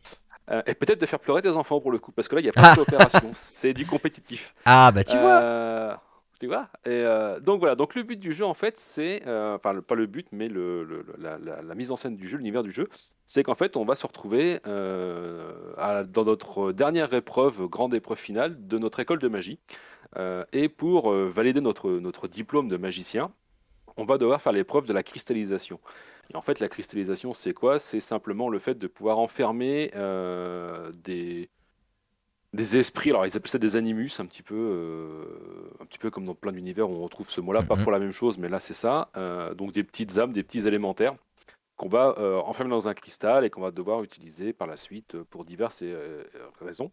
Euh, 0.50 0.62
et 0.66 0.74
peut-être 0.74 1.00
de 1.00 1.06
faire 1.06 1.20
pleurer 1.20 1.42
tes 1.42 1.56
enfants 1.56 1.80
pour 1.80 1.92
le 1.92 2.00
coup, 2.00 2.12
parce 2.12 2.28
que 2.28 2.36
là, 2.36 2.42
il 2.42 2.46
n'y 2.46 2.50
a 2.50 2.54
pas 2.54 2.72
de 2.72 2.76
coopération, 2.76 3.32
c'est 3.34 3.74
du 3.74 3.86
compétitif. 3.86 4.56
Ah, 4.66 4.92
bah 4.92 5.04
tu 5.04 5.18
vois. 5.18 6.02
Euh, 6.44 6.58
euh, 6.88 7.40
Donc 7.40 7.60
voilà, 7.60 7.76
donc 7.76 7.96
le 7.96 8.04
but 8.04 8.20
du 8.20 8.34
jeu, 8.34 8.46
en 8.46 8.54
fait, 8.54 8.78
c'est. 8.78 9.22
Enfin, 9.28 9.82
pas 9.82 9.96
le 9.96 10.06
but, 10.06 10.28
mais 10.32 10.48
la, 10.48 11.76
mise 11.76 11.92
en 11.92 11.96
scène 11.96 12.16
du 12.16 12.28
jeu, 12.28 12.38
l'univers 12.38 12.64
du 12.64 12.72
jeu, 12.72 12.88
c'est 13.26 13.44
qu'en 13.44 13.56
fait, 13.56 13.78
on 13.78 13.86
va 13.86 13.96
se 13.96 14.06
retrouver 14.06 14.60
dans 14.66 16.26
notre 16.26 16.72
dernière 16.72 17.14
épreuve, 17.14 17.68
grande 17.68 17.94
épreuve 17.94 18.18
finale 18.18 18.68
de 18.68 18.78
notre 18.78 19.00
école 19.00 19.20
de 19.20 19.28
magie. 19.28 19.60
Euh, 20.18 20.44
et 20.52 20.70
pour 20.70 21.12
euh, 21.12 21.30
valider 21.30 21.62
notre, 21.62 21.90
notre 21.92 22.28
diplôme 22.28 22.68
de 22.68 22.78
magicien, 22.78 23.32
on 23.98 24.06
va 24.06 24.18
devoir 24.18 24.42
faire 24.42 24.52
l'épreuve 24.54 24.86
de 24.88 24.94
la 24.94 25.04
cristallisation. 25.04 25.80
Et 26.34 26.36
en 26.36 26.42
fait, 26.42 26.60
la 26.60 26.70
cristallisation, 26.70 27.34
c'est 27.34 27.54
quoi? 27.54 27.80
C'est 27.80 28.00
simplement 28.00 28.50
le 28.50 28.60
fait 28.60 28.76
de 28.76 28.88
pouvoir 28.88 29.20
enfermer 29.20 29.92
euh, 29.96 30.92
des, 31.04 31.50
des 32.54 32.78
esprits. 32.78 33.12
Alors, 33.12 33.26
ils 33.26 33.36
appellent 33.38 33.50
ça 33.50 33.58
des 33.58 33.76
animus, 33.76 34.20
un 34.20 34.26
petit 34.26 34.44
peu, 34.44 34.56
euh, 34.56 35.72
un 35.80 35.86
petit 35.86 36.00
peu 36.00 36.10
comme 36.10 36.26
dans 36.26 36.36
plein 36.36 36.52
d'univers 36.52 36.90
où 36.90 36.94
on 36.94 37.04
retrouve 37.04 37.30
ce 37.30 37.42
mot-là, 37.42 37.64
pas 37.64 37.76
mhm. 37.76 37.84
pour 37.84 37.92
la 37.92 38.00
même 38.00 38.12
chose, 38.12 38.38
mais 38.38 38.50
là, 38.50 38.60
c'est 38.60 38.74
ça. 38.74 39.10
Euh, 39.18 39.54
donc, 39.54 39.72
des 39.72 39.84
petites 39.84 40.18
âmes, 40.18 40.32
des 40.32 40.44
petits 40.44 40.68
élémentaires 40.68 41.16
qu'on 41.78 41.90
va 41.90 42.16
euh, 42.20 42.38
enfermer 42.42 42.70
dans 42.70 42.88
un 42.88 42.94
cristal 42.94 43.44
et 43.44 43.50
qu'on 43.50 43.62
va 43.62 43.72
devoir 43.72 44.04
utiliser 44.04 44.54
par 44.54 44.68
la 44.68 44.78
suite 44.78 45.18
pour 45.24 45.46
diverses 45.46 45.84
raisons. 46.60 46.92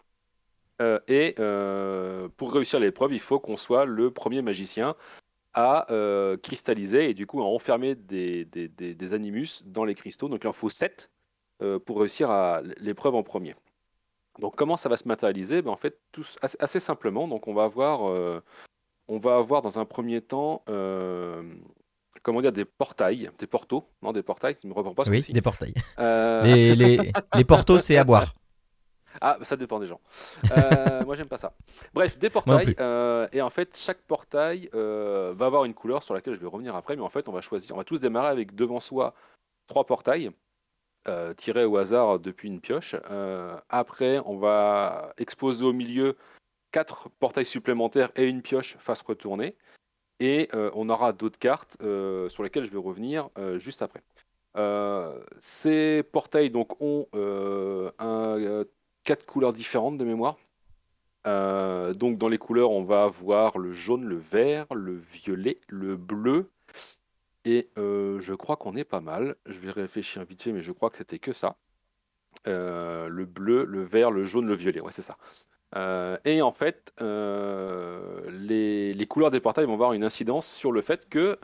et 1.08 1.34
pour 2.36 2.52
réussir 2.52 2.80
l'épreuve, 2.80 3.12
il 3.12 3.20
faut 3.20 3.38
qu'on 3.38 3.56
soit 3.58 3.84
le 3.84 4.10
premier 4.10 4.40
magicien 4.40 4.94
à 5.52 5.86
cristalliser 6.42 7.10
et 7.10 7.14
du 7.14 7.26
coup 7.26 7.42
à 7.42 7.44
enfermer 7.44 7.96
des, 7.96 8.46
des, 8.46 8.68
des, 8.68 9.14
animus 9.14 9.62
dans 9.66 9.84
les 9.84 9.94
cristaux. 9.94 10.28
Donc, 10.30 10.40
il 10.44 10.48
en 10.48 10.54
faut 10.54 10.70
7 10.70 11.10
pour 11.84 11.98
réussir 11.98 12.30
à 12.30 12.62
l'épreuve 12.78 13.14
en 13.14 13.22
premier. 13.22 13.54
Donc 14.38 14.54
comment 14.56 14.76
ça 14.76 14.88
va 14.88 14.96
se 14.96 15.06
matérialiser? 15.08 15.62
Ben, 15.62 15.70
En 15.70 15.76
fait, 15.76 15.98
assez, 16.60 16.80
simplement. 16.80 17.28
Donc 17.28 17.48
on 17.48 17.54
va 17.54 17.64
avoir, 17.64 18.08
euh, 18.08 18.42
on 19.08 19.18
va 19.18 19.36
avoir 19.36 19.62
dans 19.62 19.78
un 19.78 19.84
premier 19.84 20.20
temps, 20.20 20.62
euh, 20.68 21.42
comment 22.22 22.40
dire, 22.40 22.52
des 22.52 22.64
portails, 22.64 23.30
des 23.38 23.46
portos, 23.46 23.88
non 24.02 24.12
des 24.12 24.22
portails, 24.22 24.56
tu 24.56 24.66
me 24.66 24.72
reprends 24.72 24.94
pas 24.94 25.04
ce 25.04 25.10
Oui, 25.10 25.24
des 25.28 25.42
portails. 25.42 25.74
Euh, 25.98 26.42
les, 26.44 26.74
les, 26.76 27.12
les, 27.34 27.44
portos, 27.44 27.78
c'est 27.78 27.96
à 27.96 28.04
boire. 28.04 28.34
Ah, 29.20 29.36
ça 29.42 29.56
dépend 29.56 29.80
des 29.80 29.86
gens. 29.86 30.00
moi, 31.04 31.16
j'aime 31.16 31.26
pas 31.26 31.38
ça. 31.38 31.52
Bref, 31.92 32.18
des 32.18 32.30
portails. 32.30 32.76
et 33.32 33.42
en 33.42 33.50
fait, 33.50 33.76
chaque 33.76 34.00
portail 34.02 34.68
va 34.72 35.46
avoir 35.46 35.64
une 35.64 35.74
couleur 35.74 36.04
sur 36.04 36.14
laquelle 36.14 36.34
je 36.34 36.40
vais 36.40 36.46
revenir 36.46 36.76
après. 36.76 36.94
Mais 36.94 37.02
en 37.02 37.08
fait, 37.08 37.26
on 37.28 37.32
va 37.32 37.40
choisir. 37.40 37.74
On 37.74 37.78
va 37.78 37.84
tous 37.84 37.98
démarrer 37.98 38.28
avec 38.28 38.54
devant 38.54 38.78
soi 38.78 39.14
trois 39.66 39.86
portails. 39.86 40.30
Euh, 41.06 41.32
tiré 41.32 41.64
au 41.64 41.76
hasard 41.78 42.18
depuis 42.18 42.48
une 42.48 42.60
pioche. 42.60 42.94
Euh, 43.10 43.56
après, 43.70 44.20
on 44.26 44.36
va 44.36 45.14
exposer 45.16 45.64
au 45.64 45.72
milieu 45.72 46.16
quatre 46.70 47.08
portails 47.18 47.46
supplémentaires 47.46 48.10
et 48.16 48.26
une 48.26 48.42
pioche 48.42 48.76
face 48.78 49.00
retournée. 49.02 49.56
Et 50.20 50.48
euh, 50.54 50.70
on 50.74 50.88
aura 50.90 51.12
d'autres 51.12 51.38
cartes 51.38 51.78
sur 51.80 52.42
lesquelles 52.42 52.64
je 52.64 52.70
vais 52.70 52.78
revenir 52.78 53.30
juste 53.56 53.82
après. 53.82 54.02
ces 55.38 56.02
portails 56.02 56.50
donc 56.50 56.80
ont 56.82 57.06
un, 57.14 58.64
quatre 59.04 59.24
couleurs 59.24 59.52
différentes 59.52 59.96
de 59.96 60.04
mémoire. 60.04 60.36
donc 61.24 62.18
dans 62.18 62.28
les 62.28 62.38
couleurs, 62.38 62.72
on 62.72 62.82
va 62.82 63.04
avoir 63.04 63.56
le 63.56 63.72
jaune, 63.72 64.04
le 64.04 64.16
vert, 64.16 64.66
le 64.74 64.96
violet, 64.96 65.58
le 65.68 65.96
bleu, 65.96 66.50
et 67.48 67.70
je 67.76 68.34
crois 68.34 68.56
qu'on 68.56 68.76
est 68.76 68.84
pas 68.84 69.00
mal. 69.00 69.36
Je 69.46 69.58
vais 69.58 69.70
réfléchir 69.70 70.24
vite 70.24 70.42
fait, 70.42 70.52
mais 70.52 70.62
je 70.62 70.72
crois 70.72 70.90
que 70.90 70.98
c'était 70.98 71.18
que 71.18 71.32
ça. 71.32 71.56
Le 72.46 73.24
bleu, 73.24 73.64
le 73.64 73.82
vert, 73.82 74.10
le 74.10 74.24
jaune, 74.24 74.46
le 74.46 74.54
violet. 74.54 74.80
Ouais, 74.80 74.92
c'est 74.92 75.02
ça. 75.02 75.16
Et 76.24 76.42
en 76.42 76.52
fait, 76.52 76.92
les, 77.00 79.06
couleurs 79.08 79.30
des 79.30 79.40
portails 79.40 79.66
vont 79.66 79.74
avoir 79.74 79.94
une 79.94 80.04
incidence 80.04 80.46
sur 80.46 80.72
le 80.72 80.82
fait 80.82 81.08
que 81.08 81.38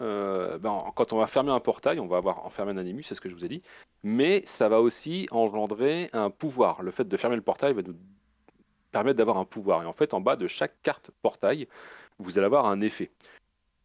ben, 0.58 0.84
quand 0.94 1.12
on 1.12 1.18
va 1.18 1.26
fermer 1.26 1.52
un 1.52 1.60
portail, 1.60 2.00
on 2.00 2.06
va 2.06 2.18
avoir 2.18 2.44
enfermé 2.44 2.72
un 2.72 2.76
animus, 2.76 3.06
c'est 3.06 3.14
ce 3.14 3.20
que 3.20 3.28
je 3.28 3.34
vous 3.34 3.44
ai 3.44 3.48
dit, 3.48 3.62
mais 4.02 4.42
ça 4.46 4.68
va 4.68 4.80
aussi 4.80 5.26
engendrer 5.30 6.10
un 6.12 6.30
pouvoir. 6.30 6.82
Le 6.82 6.90
fait 6.90 7.08
de 7.08 7.16
fermer 7.16 7.36
le 7.36 7.42
portail 7.42 7.72
va 7.72 7.82
nous 7.82 7.96
permettre 8.92 9.16
d'avoir 9.16 9.38
un 9.38 9.44
pouvoir. 9.44 9.82
Et 9.82 9.86
en 9.86 9.92
fait, 9.92 10.14
en 10.14 10.20
bas 10.20 10.36
de 10.36 10.46
chaque 10.46 10.80
carte 10.82 11.10
portail, 11.22 11.66
vous 12.18 12.38
allez 12.38 12.46
avoir 12.46 12.66
un 12.66 12.80
effet 12.80 13.10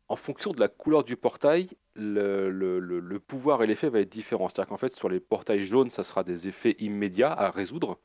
en 0.09 0.15
fonction 0.15 0.51
de 0.51 0.59
la 0.59 0.67
couleur 0.67 1.03
du 1.03 1.15
portail, 1.15 1.69
le, 1.95 3.17
pouvoir 3.19 3.61
et 3.61 3.67
l'effet 3.67 3.89
va 3.89 3.99
être 3.99 4.09
différent. 4.09 4.49
C'est-à-dire 4.49 4.69
qu'en 4.69 4.77
fait, 4.77 4.93
sur 4.93 5.07
les 5.07 5.19
portails 5.19 5.61
jaunes, 5.61 5.91
ça 5.91 6.03
sera 6.03 6.23
des 6.23 6.47
effets 6.47 6.75
immédiats 6.79 7.31
à 7.31 7.51
résoudre. 7.51 7.99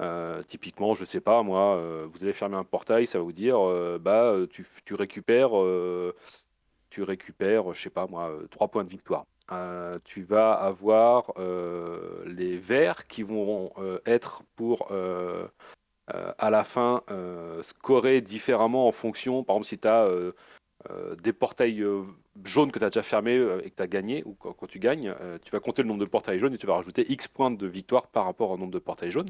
Euh, 0.00 0.42
typiquement, 0.42 0.94
je 0.94 1.04
sais 1.04 1.20
pas, 1.20 1.44
moi, 1.44 1.76
euh, 1.76 2.08
vous 2.12 2.24
allez 2.24 2.32
fermer 2.32 2.56
un 2.56 2.64
portail, 2.64 3.06
ça 3.06 3.18
va 3.18 3.24
vous 3.24 3.32
dire, 3.32 3.58
euh, 3.60 3.98
bah, 4.00 4.34
tu, 4.50 4.94
récupères, 4.94 5.52
tu 6.90 7.02
récupères, 7.04 7.72
je 7.72 7.80
sais 7.80 7.90
pas, 7.90 8.08
moi, 8.08 8.36
3 8.50 8.68
points 8.68 8.84
de 8.84 8.90
victoire. 8.90 9.24
tu 10.04 10.24
vas 10.24 10.54
avoir 10.54 11.32
les 12.26 12.56
verts 12.56 13.06
qui 13.06 13.22
vont 13.22 13.72
être 14.06 14.42
pour 14.56 14.90
à 16.08 16.50
la 16.50 16.64
fin 16.64 17.02
scorer 17.62 18.20
différemment 18.20 18.88
en 18.88 18.92
fonction, 18.92 19.44
par 19.44 19.56
exemple, 19.56 19.68
si 19.68 19.78
tu 19.78 19.86
as 19.86 20.08
euh, 20.90 21.14
des 21.16 21.32
portails 21.32 21.82
euh, 21.82 22.02
jaunes 22.44 22.70
que 22.70 22.78
tu 22.78 22.84
as 22.84 22.90
déjà 22.90 23.02
fermés 23.02 23.38
euh, 23.38 23.64
et 23.64 23.70
que 23.70 23.76
tu 23.76 23.82
as 23.82 23.86
gagné, 23.86 24.22
ou 24.26 24.34
quand, 24.34 24.66
tu 24.66 24.78
gagnes, 24.78 25.14
tu 25.42 25.50
vas 25.50 25.60
compter 25.60 25.82
le 25.82 25.88
nombre 25.88 26.00
de 26.00 26.08
portails 26.08 26.38
jaunes 26.38 26.52
et 26.52 26.58
tu 26.58 26.66
vas 26.66 26.74
rajouter 26.74 27.10
X 27.10 27.28
points 27.28 27.50
de 27.50 27.66
victoire 27.66 28.08
par 28.08 28.26
rapport 28.26 28.50
au 28.50 28.58
nombre 28.58 28.72
de 28.72 28.78
portails 28.78 29.10
jaunes. 29.10 29.28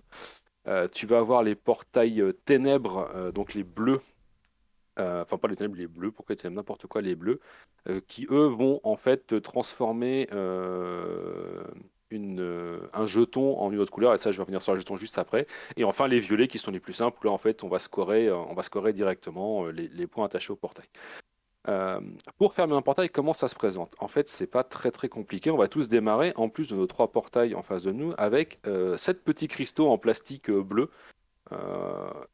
tu 0.93 1.07
vas 1.07 1.19
avoir 1.19 1.43
les 1.43 1.55
portails 1.55 2.23
ténèbres, 2.45 3.31
donc 3.33 3.55
les 3.55 3.62
bleus, 3.62 4.01
enfin 4.97 5.38
pas 5.38 5.49
les 5.49 5.57
ténèbres, 5.57 5.77
les 5.77 5.87
bleus, 5.87 6.11
pourquoi 6.11 6.37
tu 6.37 6.49
n'importe 6.51 6.87
quoi, 6.87 7.03
les 7.03 7.14
bleus, 7.14 7.40
qui 8.09 8.27
eux 8.31 8.47
vont 8.47 8.81
en 8.83 8.97
fait 8.97 9.40
transformer 9.43 10.27
un 10.33 11.64
jeton 13.07 13.59
en 13.59 13.71
une 13.71 13.81
autre 13.81 13.93
couleur, 13.93 14.14
et 14.14 14.19
ça 14.19 14.33
je 14.33 14.38
vais 14.38 14.43
revenir 14.43 14.62
sur 14.62 14.73
le 14.73 14.79
jeton 14.79 14.97
juste 14.97 15.19
après. 15.19 15.47
Et 15.77 15.85
enfin 15.85 16.09
les 16.09 16.21
violets 16.21 16.49
qui 16.49 16.59
sont 16.59 16.71
les 16.71 16.81
plus 16.81 16.95
simples, 16.95 17.27
là 17.27 17.33
en 17.33 17.38
fait 17.38 17.64
on 17.64 17.69
va 17.69 17.79
scorer, 17.79 18.33
on 18.33 18.55
va 18.55 18.62
scorer 18.62 18.93
directement 18.93 19.67
les, 19.67 19.88
les 19.88 20.07
points 20.07 20.25
attachés 20.25 20.53
au 20.53 20.57
portail. 20.57 20.87
Euh, 21.68 22.00
pour 22.38 22.55
fermer 22.55 22.74
un 22.74 22.83
portail, 22.83 23.09
comment 23.09 23.33
ça 23.33 23.48
se 23.48 23.55
présente? 23.55 23.94
En 23.98 24.09
fait, 24.09 24.29
c'est 24.29 24.46
pas 24.46 24.62
très 24.62 24.90
très 24.90 25.09
compliqué. 25.09 25.50
On 25.50 25.57
va 25.57 25.68
tous 25.68 25.88
démarrer, 25.88 26.33
en 26.37 26.48
plus 26.48 26.70
de 26.70 26.77
nos 26.77 26.87
trois 26.87 27.11
portails 27.11 27.55
en 27.55 27.62
face 27.62 27.85
de 27.85 27.92
nous, 27.92 28.12
avec 28.18 28.59
euh, 28.66 28.96
sept 28.96 29.24
petits 29.24 29.48
cristaux 29.48 29.88
en 29.88 29.98
plastique 29.98 30.50
euh, 30.50 30.62
bleu. 30.62 30.90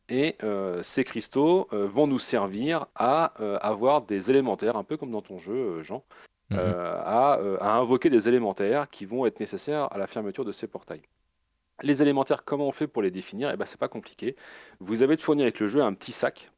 et 0.09 0.37
ces 0.83 1.05
cristaux 1.05 1.69
vont 1.73 2.07
nous 2.07 2.19
servir 2.19 2.87
à 2.95 3.25
avoir 3.61 4.03
des 4.03 4.31
élémentaires, 4.31 4.77
un 4.77 4.85
peu 4.85 4.97
comme 4.97 5.11
dans 5.11 5.21
ton 5.21 5.37
jeu, 5.37 5.83
Jean, 5.83 6.05
mhm. 6.51 6.59
à, 6.59 7.39
invoquer 7.61 8.09
des 8.09 8.29
élémentaires 8.29 8.89
qui 8.89 9.05
vont 9.05 9.27
être 9.27 9.41
nécessaires 9.41 9.93
à 9.93 9.99
la 9.99 10.07
fermeture 10.07 10.45
de 10.45 10.53
ces 10.53 10.69
portails. 10.69 11.03
Les 11.83 12.03
élémentaires, 12.03 12.45
comment 12.45 12.69
on 12.69 12.73
fait 12.73 12.87
pour 12.87 13.03
les 13.03 13.11
définir? 13.11 13.51
Eh 13.51 13.57
ben, 13.57 13.67
c'est 13.67 13.81
pas 13.81 13.89
compliqué. 13.89 14.37
Vous 14.79 15.03
avez 15.03 15.17
de 15.17 15.23
fournir 15.23 15.45
avec 15.45 15.61
le 15.61 15.69
jeu 15.69 15.83
un 15.83 15.93
petit 15.93 16.13
sac 16.13 16.51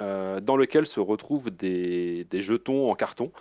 dans 0.00 0.56
lequel 0.56 0.86
se 0.86 1.00
retrouvent 1.00 1.50
des, 1.50 2.26
jetons 2.32 2.90
en 2.90 2.94
carton. 2.94 3.32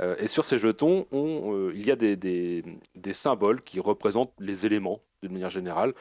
Euh, 0.00 0.16
et 0.18 0.28
sur 0.28 0.44
ces 0.44 0.58
jetons, 0.58 1.06
euh, 1.12 1.72
il 1.74 1.86
y 1.86 1.90
a 1.90 1.96
des, 1.96 2.64
symboles 3.12 3.62
qui 3.62 3.80
représentent 3.80 4.32
les 4.38 4.66
éléments 4.66 5.00
d'une 5.22 5.32
manière 5.32 5.50
générale. 5.50 5.94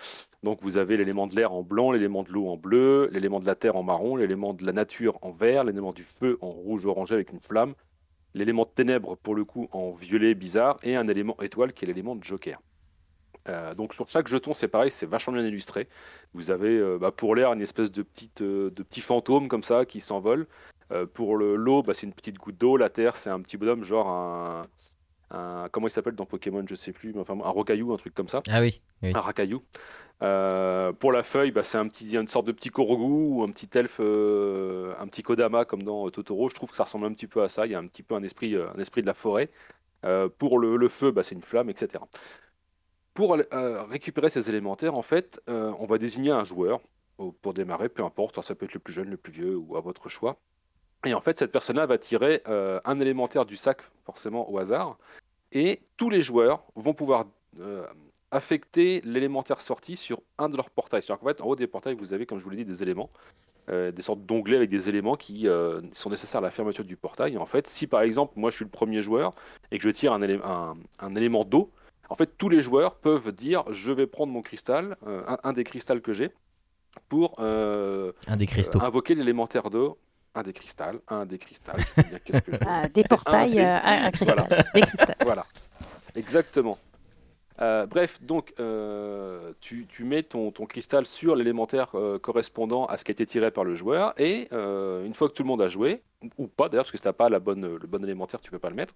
Donc 0.44 0.60
vous 0.62 0.78
avez 0.78 0.96
l'élément 0.96 1.28
de 1.28 1.36
l'air 1.36 1.52
en 1.52 1.64
blanc, 1.64 1.92
l'élément 1.92 2.24
de 2.24 2.32
l'eau 2.32 2.48
en 2.48 2.56
bleu, 2.56 3.10
l'élément 3.12 3.40
de 3.40 3.46
la 3.46 3.56
terre 3.56 3.76
en 3.76 3.84
marron, 3.84 4.16
l'élément 4.16 4.54
de 4.54 4.66
la 4.66 4.72
nature 4.72 5.18
en 5.22 5.32
vert, 5.32 5.66
l'élément 5.66 5.92
du 5.92 6.04
feu 6.04 6.38
en 6.42 6.50
rouge-orangé 6.50 7.16
avec 7.16 7.34
une 7.34 7.42
flamme, 7.42 7.74
l'élément 8.34 8.64
de 8.64 8.70
ténèbres 8.70 9.18
pour 9.18 9.36
le 9.36 9.44
coup 9.44 9.68
en 9.74 9.92
violet 9.92 10.34
bizarre, 10.36 10.78
et 10.84 10.96
un 10.96 11.08
élément 11.10 11.36
étoile 11.42 11.74
qui 11.74 11.84
est 11.84 11.88
l'élément 11.88 12.16
de 12.16 12.24
joker. 12.24 12.62
Euh, 13.48 13.74
donc 13.74 13.94
sur 13.94 14.08
chaque 14.08 14.28
jeton, 14.28 14.54
c'est 14.54 14.68
pareil, 14.68 14.92
c'est 14.92 15.06
vachement 15.06 15.34
bien 15.34 15.46
illustré. 15.46 15.88
Vous 16.34 16.52
avez 16.52 16.78
euh, 16.78 16.98
bah, 16.98 17.12
pour 17.12 17.36
l'air 17.36 17.54
une 17.54 17.62
espèce 17.62 17.92
de, 17.92 18.04
petite, 18.04 18.42
euh, 18.42 18.70
de 18.72 18.84
petit 18.84 19.02
fantôme 19.02 19.48
comme 19.48 19.64
ça 19.64 19.86
qui 19.86 20.02
s'envole. 20.02 20.48
pour 21.14 21.38
l'eau, 21.38 21.84
bah, 21.84 21.94
c'est 21.94 22.08
une 22.08 22.14
petite 22.14 22.38
goutte 22.38 22.58
d'eau. 22.58 22.78
La 22.78 22.90
terre, 22.90 23.16
c'est 23.16 23.30
un 23.30 23.40
petit 23.42 23.58
bonhomme, 23.58 23.84
genre 23.84 24.10
un, 25.32 25.70
comment 25.72 25.88
il 25.88 25.92
s'appelle 25.92 26.16
dans 26.16 26.26
Pokémon, 26.26 26.66
je 26.68 26.76
sais 26.76 26.92
plus, 26.92 27.14
mais 27.14 27.22
enfin 27.22 27.34
un 27.44 27.50
rocaillou, 27.50 27.94
un 27.94 27.98
truc 27.98 28.14
comme 28.16 28.28
ça. 28.28 28.42
Ah 28.50 28.60
oui. 28.60 28.82
Un 29.04 29.20
racaillou. 29.20 29.64
pour 30.20 31.12
la 31.12 31.24
feuille, 31.24 31.52
bah, 31.52 31.64
c'est 31.64 31.78
un 31.78 31.88
petit, 31.88 32.16
une 32.18 32.28
sorte 32.28 32.48
de 32.48 32.52
petit 32.52 32.70
Korogu 32.70 33.36
ou 33.36 33.44
un 33.44 33.52
petit 33.52 33.70
elfe, 33.78 34.00
un 34.00 35.08
petit 35.08 35.24
Kodama 35.24 35.66
comme 35.66 35.84
dans 35.84 36.10
Totoro. 36.10 36.50
Je 36.50 36.56
trouve 36.56 36.72
que 36.72 36.76
ça 36.76 36.84
ressemble 36.84 37.06
un 37.06 37.14
petit 37.14 37.28
peu 37.28 37.44
à 37.44 37.50
ça. 37.50 37.66
Il 37.68 37.72
y 37.72 37.76
a 37.76 37.80
un 37.80 37.88
petit 37.88 38.04
peu 38.04 38.16
un 38.16 38.24
esprit, 38.24 38.56
un 38.56 38.80
esprit 38.80 39.02
de 39.02 39.08
la 39.08 39.14
forêt. 39.14 39.50
pour 40.40 40.58
le, 40.58 40.76
le 40.76 40.88
feu, 40.88 41.14
c'est 41.22 41.36
une 41.36 41.44
flamme, 41.44 41.70
etc. 41.70 42.00
Pour 43.14 43.36
euh, 43.36 43.84
récupérer 43.84 44.30
ces 44.30 44.50
élémentaires, 44.50 44.96
en 44.96 45.02
fait, 45.02 45.42
euh, 45.50 45.74
on 45.80 45.86
va 45.86 45.98
désigner 45.98 46.32
un 46.32 46.44
joueur 46.44 46.80
pour 47.42 47.54
démarrer, 47.54 47.90
peu 47.90 48.04
importe, 48.04 48.42
ça 48.42 48.56
peut 48.56 48.66
être 48.66 48.74
le 48.74 48.80
plus 48.80 48.94
jeune, 48.94 49.10
le 49.10 49.18
plus 49.18 49.34
vieux 49.34 49.58
ou 49.58 49.76
à 49.76 49.82
votre 49.82 50.08
choix. 50.08 50.38
Et 51.06 51.14
en 51.14 51.20
fait, 51.20 51.38
cette 51.38 51.52
personne-là 51.52 51.86
va 51.86 51.98
tirer 51.98 52.42
euh, 52.48 52.80
un 52.86 52.98
élémentaire 53.02 53.46
du 53.46 53.58
sac, 53.58 53.82
forcément 54.06 54.50
au 54.50 54.58
hasard, 54.58 54.98
et 55.52 55.82
tous 55.98 56.10
les 56.10 56.22
joueurs 56.22 56.64
vont 56.76 56.94
pouvoir 56.94 57.26
affecter 58.32 59.02
l'élémentaire 59.04 59.60
sorti 59.60 59.98
sur 59.98 60.22
un 60.38 60.48
de 60.48 60.56
leurs 60.56 60.70
portails. 60.70 61.02
C'est-à-dire 61.02 61.20
qu'en 61.20 61.28
fait, 61.28 61.42
en 61.42 61.48
haut 61.48 61.56
des 61.58 61.68
portails, 61.68 61.96
vous 61.96 62.14
avez, 62.14 62.26
comme 62.26 62.40
je 62.40 62.44
vous 62.46 62.52
l'ai 62.52 62.58
dit, 62.58 62.66
des 62.66 62.84
éléments, 62.84 63.10
des 63.68 64.02
sortes 64.02 64.26
d'onglets 64.26 64.56
avec 64.56 64.70
des 64.70 64.88
éléments 64.88 65.16
qui 65.16 65.48
sont 65.92 66.10
nécessaires 66.10 66.40
à 66.40 66.44
la 66.44 66.52
fermeture 66.52 66.86
du 66.86 66.96
portail. 66.96 67.34
Et 67.34 67.38
en 67.38 67.48
fait, 67.48 67.68
si 67.68 67.88
par 67.88 68.02
exemple, 68.02 68.34
moi 68.38 68.52
je 68.52 68.58
suis 68.58 68.66
le 68.66 68.72
premier 68.72 69.02
joueur 69.02 69.34
et 69.72 69.80
que 69.80 69.84
je 69.84 69.90
tire 69.90 70.14
un 70.14 70.22
élément 71.16 71.44
d'eau, 71.44 71.72
en 72.10 72.16
fait, 72.16 72.38
tous 72.38 72.50
les 72.50 72.62
joueurs 72.62 72.96
peuvent 72.96 73.32
dire 73.32 73.64
je 73.72 73.92
vais 73.92 74.08
prendre 74.08 74.34
mon 74.34 74.42
cristal, 74.42 74.98
euh, 75.06 75.24
un, 75.44 75.54
des 75.54 75.64
cristals 75.64 76.02
que 76.02 76.14
j'ai, 76.14 76.32
pour 77.08 77.36
euh, 77.40 78.12
un 78.28 78.36
des 78.36 78.48
cristaux. 78.48 78.80
Euh, 78.80 78.86
invoquer 78.86 79.16
l'élémentaire 79.16 79.70
d'eau. 79.70 79.98
Un 80.36 80.44
des 80.44 80.54
cristals, 80.54 81.00
un 81.08 81.26
des 81.26 81.40
cristals. 81.40 81.82
Ah, 82.66 82.88
des 82.88 83.04
portails, 83.04 83.60
un, 83.60 84.12
cristal. 84.12 84.46
Voilà. 84.46 84.64
Des 84.74 84.82
cristals. 84.82 85.16
voilà. 85.24 85.46
Exactement. 86.16 86.78
Euh, 87.62 87.88
bref, 87.88 88.22
donc 88.22 88.54
tu, 89.60 90.04
mets 90.04 90.24
ton, 90.24 90.52
cristal 90.52 91.06
sur 91.06 91.36
l'élémentaire 91.36 91.92
correspondant 92.22 92.86
à 92.86 92.98
ce 92.98 93.04
qui 93.04 93.12
a 93.12 93.14
été 93.14 93.26
tiré 93.26 93.52
par 93.52 93.64
le 93.64 93.76
joueur, 93.76 94.14
et 94.20 94.50
une 94.52 95.14
fois 95.14 95.30
que 95.30 95.34
tout 95.34 95.44
le 95.44 95.48
monde 95.48 95.62
a 95.62 95.68
joué, 95.68 96.04
ou 96.38 96.48
pas 96.48 96.70
d'ailleurs, 96.70 96.84
parce 96.84 96.92
que 96.92 96.98
si 96.98 97.02
tu 97.02 97.08
n'as 97.08 97.14
pas 97.14 97.30
la 97.30 97.40
bonne, 97.40 97.76
le 97.76 97.88
bon 97.88 98.04
élémentaire, 98.04 98.40
tu 98.40 98.52
peux 98.52 98.60
pas 98.60 98.70
le 98.70 98.76
mettre, 98.76 98.94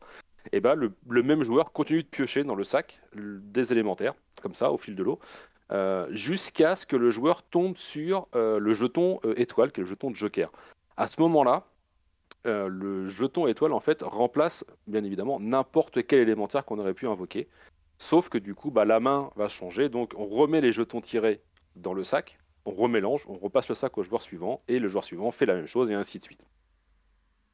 et 0.51 0.59
ben 0.59 0.75
le, 0.75 1.23
même 1.23 1.43
joueur 1.43 1.71
continue 1.71 2.03
de 2.03 2.07
piocher 2.07 2.43
dans 2.43 2.55
le 2.55 2.63
sac 2.63 2.99
des 3.15 3.71
élémentaires, 3.71 4.13
comme 4.41 4.55
ça, 4.55 4.71
au 4.71 4.77
fil 4.77 4.95
de 4.95 5.03
l'eau, 5.03 5.19
jusqu'à 6.11 6.75
ce 6.75 6.85
que 6.85 6.95
le 6.95 7.09
joueur 7.09 7.43
tombe 7.43 7.77
sur 7.77 8.27
le 8.33 8.73
jeton 8.73 9.19
étoile, 9.37 9.71
qui 9.71 9.79
est 9.79 9.83
le 9.83 9.89
jeton 9.89 10.11
de 10.11 10.15
joker. 10.15 10.51
À 10.97 11.07
ce 11.07 11.19
moment-là, 11.21 11.65
euh, 12.45 12.67
le 12.67 13.07
jeton 13.07 13.47
étoile 13.47 13.71
en 13.71 13.79
fait 13.79 14.01
remplace 14.01 14.65
bien 14.87 15.03
évidemment 15.05 15.39
n'importe 15.39 16.05
quel 16.05 16.19
élémentaire 16.19 16.65
qu'on 16.65 16.77
aurait 16.77 16.93
pu 16.93 17.07
invoquer. 17.07 17.47
Sauf 17.97 18.27
que 18.27 18.37
du 18.37 18.53
coup, 18.53 18.69
bah, 18.69 18.83
la 18.83 18.99
main 18.99 19.31
va 19.35 19.47
changer, 19.47 19.87
donc 19.87 20.11
on 20.17 20.25
remet 20.25 20.59
les 20.59 20.73
jetons 20.73 20.99
tirés 20.99 21.41
dans 21.77 21.93
le 21.93 22.03
sac, 22.03 22.37
on 22.65 22.71
remélange, 22.71 23.25
on 23.29 23.37
repasse 23.37 23.69
le 23.69 23.75
sac 23.75 23.97
au 23.97 24.03
joueur 24.03 24.21
suivant, 24.21 24.61
et 24.67 24.79
le 24.79 24.87
joueur 24.89 25.05
suivant 25.05 25.31
fait 25.31 25.45
la 25.45 25.55
même 25.55 25.67
chose, 25.67 25.89
et 25.91 25.95
ainsi 25.95 26.19
de 26.19 26.23
suite. 26.23 26.45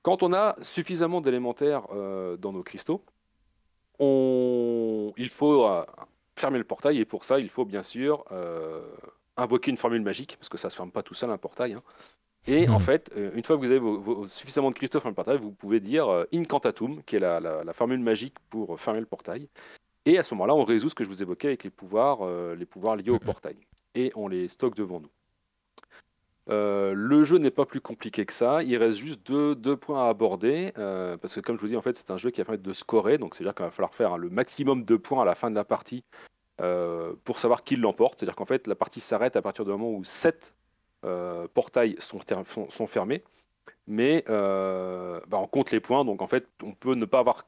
Quand 0.01 0.23
on 0.23 0.33
a 0.33 0.55
suffisamment 0.61 1.21
d'élémentaires 1.21 1.87
euh, 1.91 2.37
dans 2.37 2.53
nos 2.53 2.63
cristaux, 2.63 3.03
il 3.99 5.29
faut 5.29 5.65
euh, 5.65 5.83
fermer 6.37 6.57
le 6.57 6.63
portail, 6.63 6.99
et 6.99 7.05
pour 7.05 7.25
ça, 7.25 7.39
il 7.39 7.49
faut 7.49 7.65
bien 7.65 7.83
sûr 7.83 8.23
invoquer 9.37 9.71
une 9.71 9.77
formule 9.77 10.01
magique, 10.01 10.37
parce 10.37 10.49
que 10.49 10.57
ça 10.57 10.67
ne 10.67 10.71
se 10.71 10.75
ferme 10.75 10.91
pas 10.91 11.03
tout 11.03 11.13
seul 11.13 11.29
un 11.31 11.37
portail. 11.37 11.73
Hein. 11.73 11.83
Et 12.47 12.67
en 12.69 12.79
fait, 12.79 13.11
euh, 13.15 13.31
une 13.35 13.43
fois 13.43 13.57
que 13.57 13.65
vous 13.65 13.71
avez 13.71 14.27
suffisamment 14.27 14.69
de 14.69 14.75
cristaux 14.75 14.99
dans 14.99 15.09
le 15.09 15.15
portail, 15.15 15.37
vous 15.37 15.51
pouvez 15.51 15.79
dire 15.79 16.07
euh, 16.07 16.25
incantatum, 16.33 17.03
qui 17.03 17.17
est 17.17 17.19
la, 17.19 17.73
formule 17.73 17.99
magique 17.99 18.35
pour 18.49 18.79
fermer 18.79 18.99
le 18.99 19.05
portail. 19.05 19.47
Et 20.05 20.17
à 20.17 20.23
ce 20.23 20.33
moment-là, 20.33 20.55
on 20.55 20.63
résout 20.63 20.89
ce 20.89 20.95
que 20.95 21.03
je 21.03 21.09
vous 21.09 21.21
évoquais 21.21 21.49
avec 21.49 21.63
les 21.63 21.69
pouvoirs, 21.69 22.19
euh, 22.21 22.55
les 22.55 22.65
pouvoirs 22.65 22.95
liés 22.95 23.11
au 23.11 23.19
portail. 23.19 23.57
Et 23.93 24.11
on 24.15 24.27
les 24.27 24.47
stocke 24.47 24.75
devant 24.75 24.99
nous. 24.99 25.09
Le 26.49 27.23
jeu 27.25 27.37
n'est 27.37 27.51
pas 27.51 27.65
plus 27.65 27.81
compliqué 27.81 28.25
que 28.25 28.33
ça. 28.33 28.63
Il 28.63 28.75
reste 28.77 28.97
juste 28.97 29.25
deux, 29.25 29.77
points 29.77 30.05
à 30.05 30.09
aborder. 30.09 30.71
parce 30.75 31.33
que, 31.33 31.39
comme 31.39 31.55
je 31.57 31.61
vous 31.61 31.67
dis, 31.67 31.77
en 31.77 31.81
fait, 31.81 31.95
c'est 31.95 32.11
un 32.11 32.17
jeu 32.17 32.31
qui 32.31 32.41
va 32.41 32.45
permettre 32.45 32.63
de 32.63 32.73
scorer. 32.73 33.17
Donc, 33.17 33.35
c'est-à-dire 33.35 33.55
qu'il 33.55 33.65
va 33.65 33.71
falloir 33.71 33.93
faire 33.93 34.17
le 34.17 34.29
maximum 34.29 34.83
de 34.83 34.95
points 34.95 35.21
à 35.21 35.25
la 35.25 35.35
fin 35.35 35.49
de 35.49 35.55
la 35.55 35.63
partie 35.63 36.03
pour 36.57 37.39
savoir 37.39 37.63
qui 37.63 37.75
l'emporte. 37.75 38.19
C'est-à-dire 38.19 38.35
qu'en 38.35 38.45
fait, 38.45 38.67
la 38.67 38.75
partie 38.75 38.99
s'arrête 38.99 39.35
à 39.35 39.41
partir 39.41 39.63
du 39.63 39.71
moment 39.71 39.91
où 39.91 40.03
7 40.03 40.53
euh, 41.05 41.47
portails 41.53 41.95
sont, 41.99 42.19
sont, 42.67 42.87
fermés, 42.87 43.23
mais 43.87 44.25
euh, 44.27 45.21
bah, 45.29 45.37
on 45.37 45.47
compte 45.47 45.71
les 45.71 45.79
points, 45.79 46.03
donc 46.03 46.21
en 46.21 46.27
fait 46.27 46.45
on 46.61 46.73
peut 46.73 46.93
ne 46.93 47.05
pas 47.05 47.19
avoir 47.19 47.45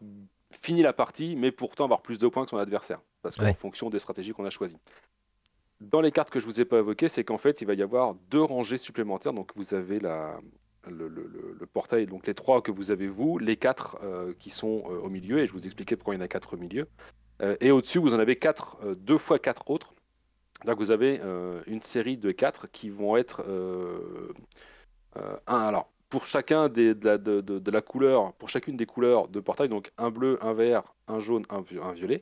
fini 0.52 0.82
la 0.82 0.94
partie, 0.94 1.36
mais 1.36 1.52
pourtant 1.52 1.84
avoir 1.84 2.02
plus 2.02 2.18
de 2.18 2.30
points 2.30 2.46
que 2.46 2.50
son 2.50 2.58
adversaire, 2.58 3.02
parce 3.22 3.36
qu'en 3.36 3.54
fonction 3.54 3.90
des 3.90 4.00
stratégies 4.00 4.32
qu'on 4.32 4.46
a 4.46 4.50
choisies. 4.50 4.78
Dans 5.82 6.00
les 6.02 6.12
cartes 6.12 6.30
que 6.30 6.40
je 6.40 6.46
vous 6.46 6.62
ai 6.62 6.66
pas 6.66 6.78
évoquées, 6.78 7.10
c'est 7.10 7.24
qu'en 7.24 7.38
fait 7.38 7.62
il 7.62 7.68
va 7.68 7.74
y 7.74 7.82
avoir 7.82 8.16
deux 8.30 8.42
rangées 8.42 8.78
supplémentaires, 8.78 9.34
donc 9.34 9.52
vous 9.56 9.74
avez 9.74 10.00
le, 10.00 11.66
portail, 11.74 12.06
donc 12.06 12.28
les 12.28 12.34
trois 12.34 12.62
que 12.62 12.72
vous 12.72 12.92
avez 12.92 13.08
vous, 13.08 13.38
les 13.38 13.58
quatre 13.58 13.98
euh, 14.04 14.34
qui 14.40 14.52
sont 14.52 14.84
au 15.04 15.10
milieu, 15.10 15.40
et 15.40 15.46
je 15.46 15.52
vous 15.52 15.66
expliquais 15.66 15.96
pourquoi 15.96 16.14
il 16.14 16.18
y 16.18 16.22
en 16.22 16.24
a 16.24 16.28
quatre 16.28 16.54
au 16.54 16.58
milieu. 16.58 16.88
et 17.60 17.72
au-dessus, 17.72 18.00
vous 18.00 18.14
en 18.14 18.20
avez 18.20 18.36
quatre, 18.36 18.78
deux 18.96 19.18
fois 19.18 19.40
quatre 19.40 19.70
autres. 19.70 19.94
Donc 20.66 20.78
vous 20.78 20.92
avez 20.92 21.20
euh, 21.22 21.62
une 21.66 21.82
série 21.82 22.18
de 22.18 22.32
quatre 22.32 22.70
qui 22.72 22.90
vont 22.90 23.18
être 23.18 23.44
euh, 23.48 24.32
euh, 25.18 25.38
un, 25.48 25.60
alors 25.60 25.90
pour 26.10 26.28
chacun 26.28 26.68
de, 26.68 27.72
la, 27.72 27.82
couleur, 27.82 28.34
pour 28.34 28.50
chacune 28.50 28.76
des 28.76 28.86
couleurs 28.86 29.30
de 29.30 29.40
portail, 29.40 29.70
donc 29.70 29.92
un 29.98 30.12
bleu, 30.12 30.38
un 30.42 30.54
vert, 30.54 30.84
un 31.08 31.20
jaune, 31.20 31.46
un, 31.50 31.62
violet. 31.62 32.22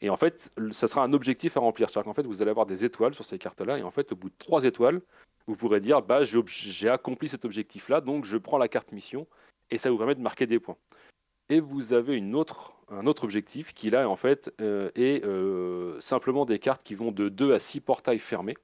Et 0.00 0.10
en 0.10 0.16
fait, 0.16 0.50
ça 0.72 0.88
sera 0.88 1.02
un 1.04 1.12
objectif 1.12 1.56
à 1.56 1.60
remplir. 1.60 1.90
C'est-à-dire 1.90 2.06
qu'en 2.06 2.14
fait, 2.14 2.26
vous 2.26 2.42
allez 2.42 2.50
avoir 2.50 2.66
des 2.66 2.84
étoiles 2.84 3.14
sur 3.14 3.24
ces 3.24 3.38
cartes-là. 3.38 3.78
Et 3.78 3.82
en 3.82 3.90
fait, 3.90 4.12
au 4.12 4.16
bout 4.16 4.30
de 4.30 4.34
trois 4.38 4.64
étoiles, 4.64 5.02
vous 5.46 5.56
pourrez 5.56 5.80
dire 5.80 6.02
bah, 6.02 6.22
j'ai 6.22 6.88
accompli 6.88 7.28
cet 7.28 7.44
objectif-là, 7.44 8.00
donc 8.00 8.24
je 8.24 8.38
prends 8.38 8.58
la 8.58 8.68
carte 8.68 8.92
mission. 8.92 9.26
Et 9.70 9.78
ça 9.78 9.90
vous 9.90 9.98
permet 9.98 10.14
de 10.14 10.20
marquer 10.20 10.46
des 10.46 10.58
points 10.58 10.76
et 11.50 11.60
vous 11.60 11.92
avez 11.92 12.16
une 12.16 12.34
autre, 12.34 12.74
un 12.88 13.06
autre 13.06 13.24
objectif 13.24 13.74
qui 13.74 13.90
là 13.90 14.08
en 14.08 14.16
fait 14.16 14.54
euh, 14.60 14.90
est 14.94 15.24
euh, 15.24 16.00
simplement 16.00 16.46
des 16.46 16.58
cartes 16.58 16.82
qui 16.82 16.94
vont 16.94 17.12
de 17.12 17.28
2 17.28 17.52
à 17.52 17.58
6 17.58 17.80
portails 17.80 18.20
fermés. 18.20 18.56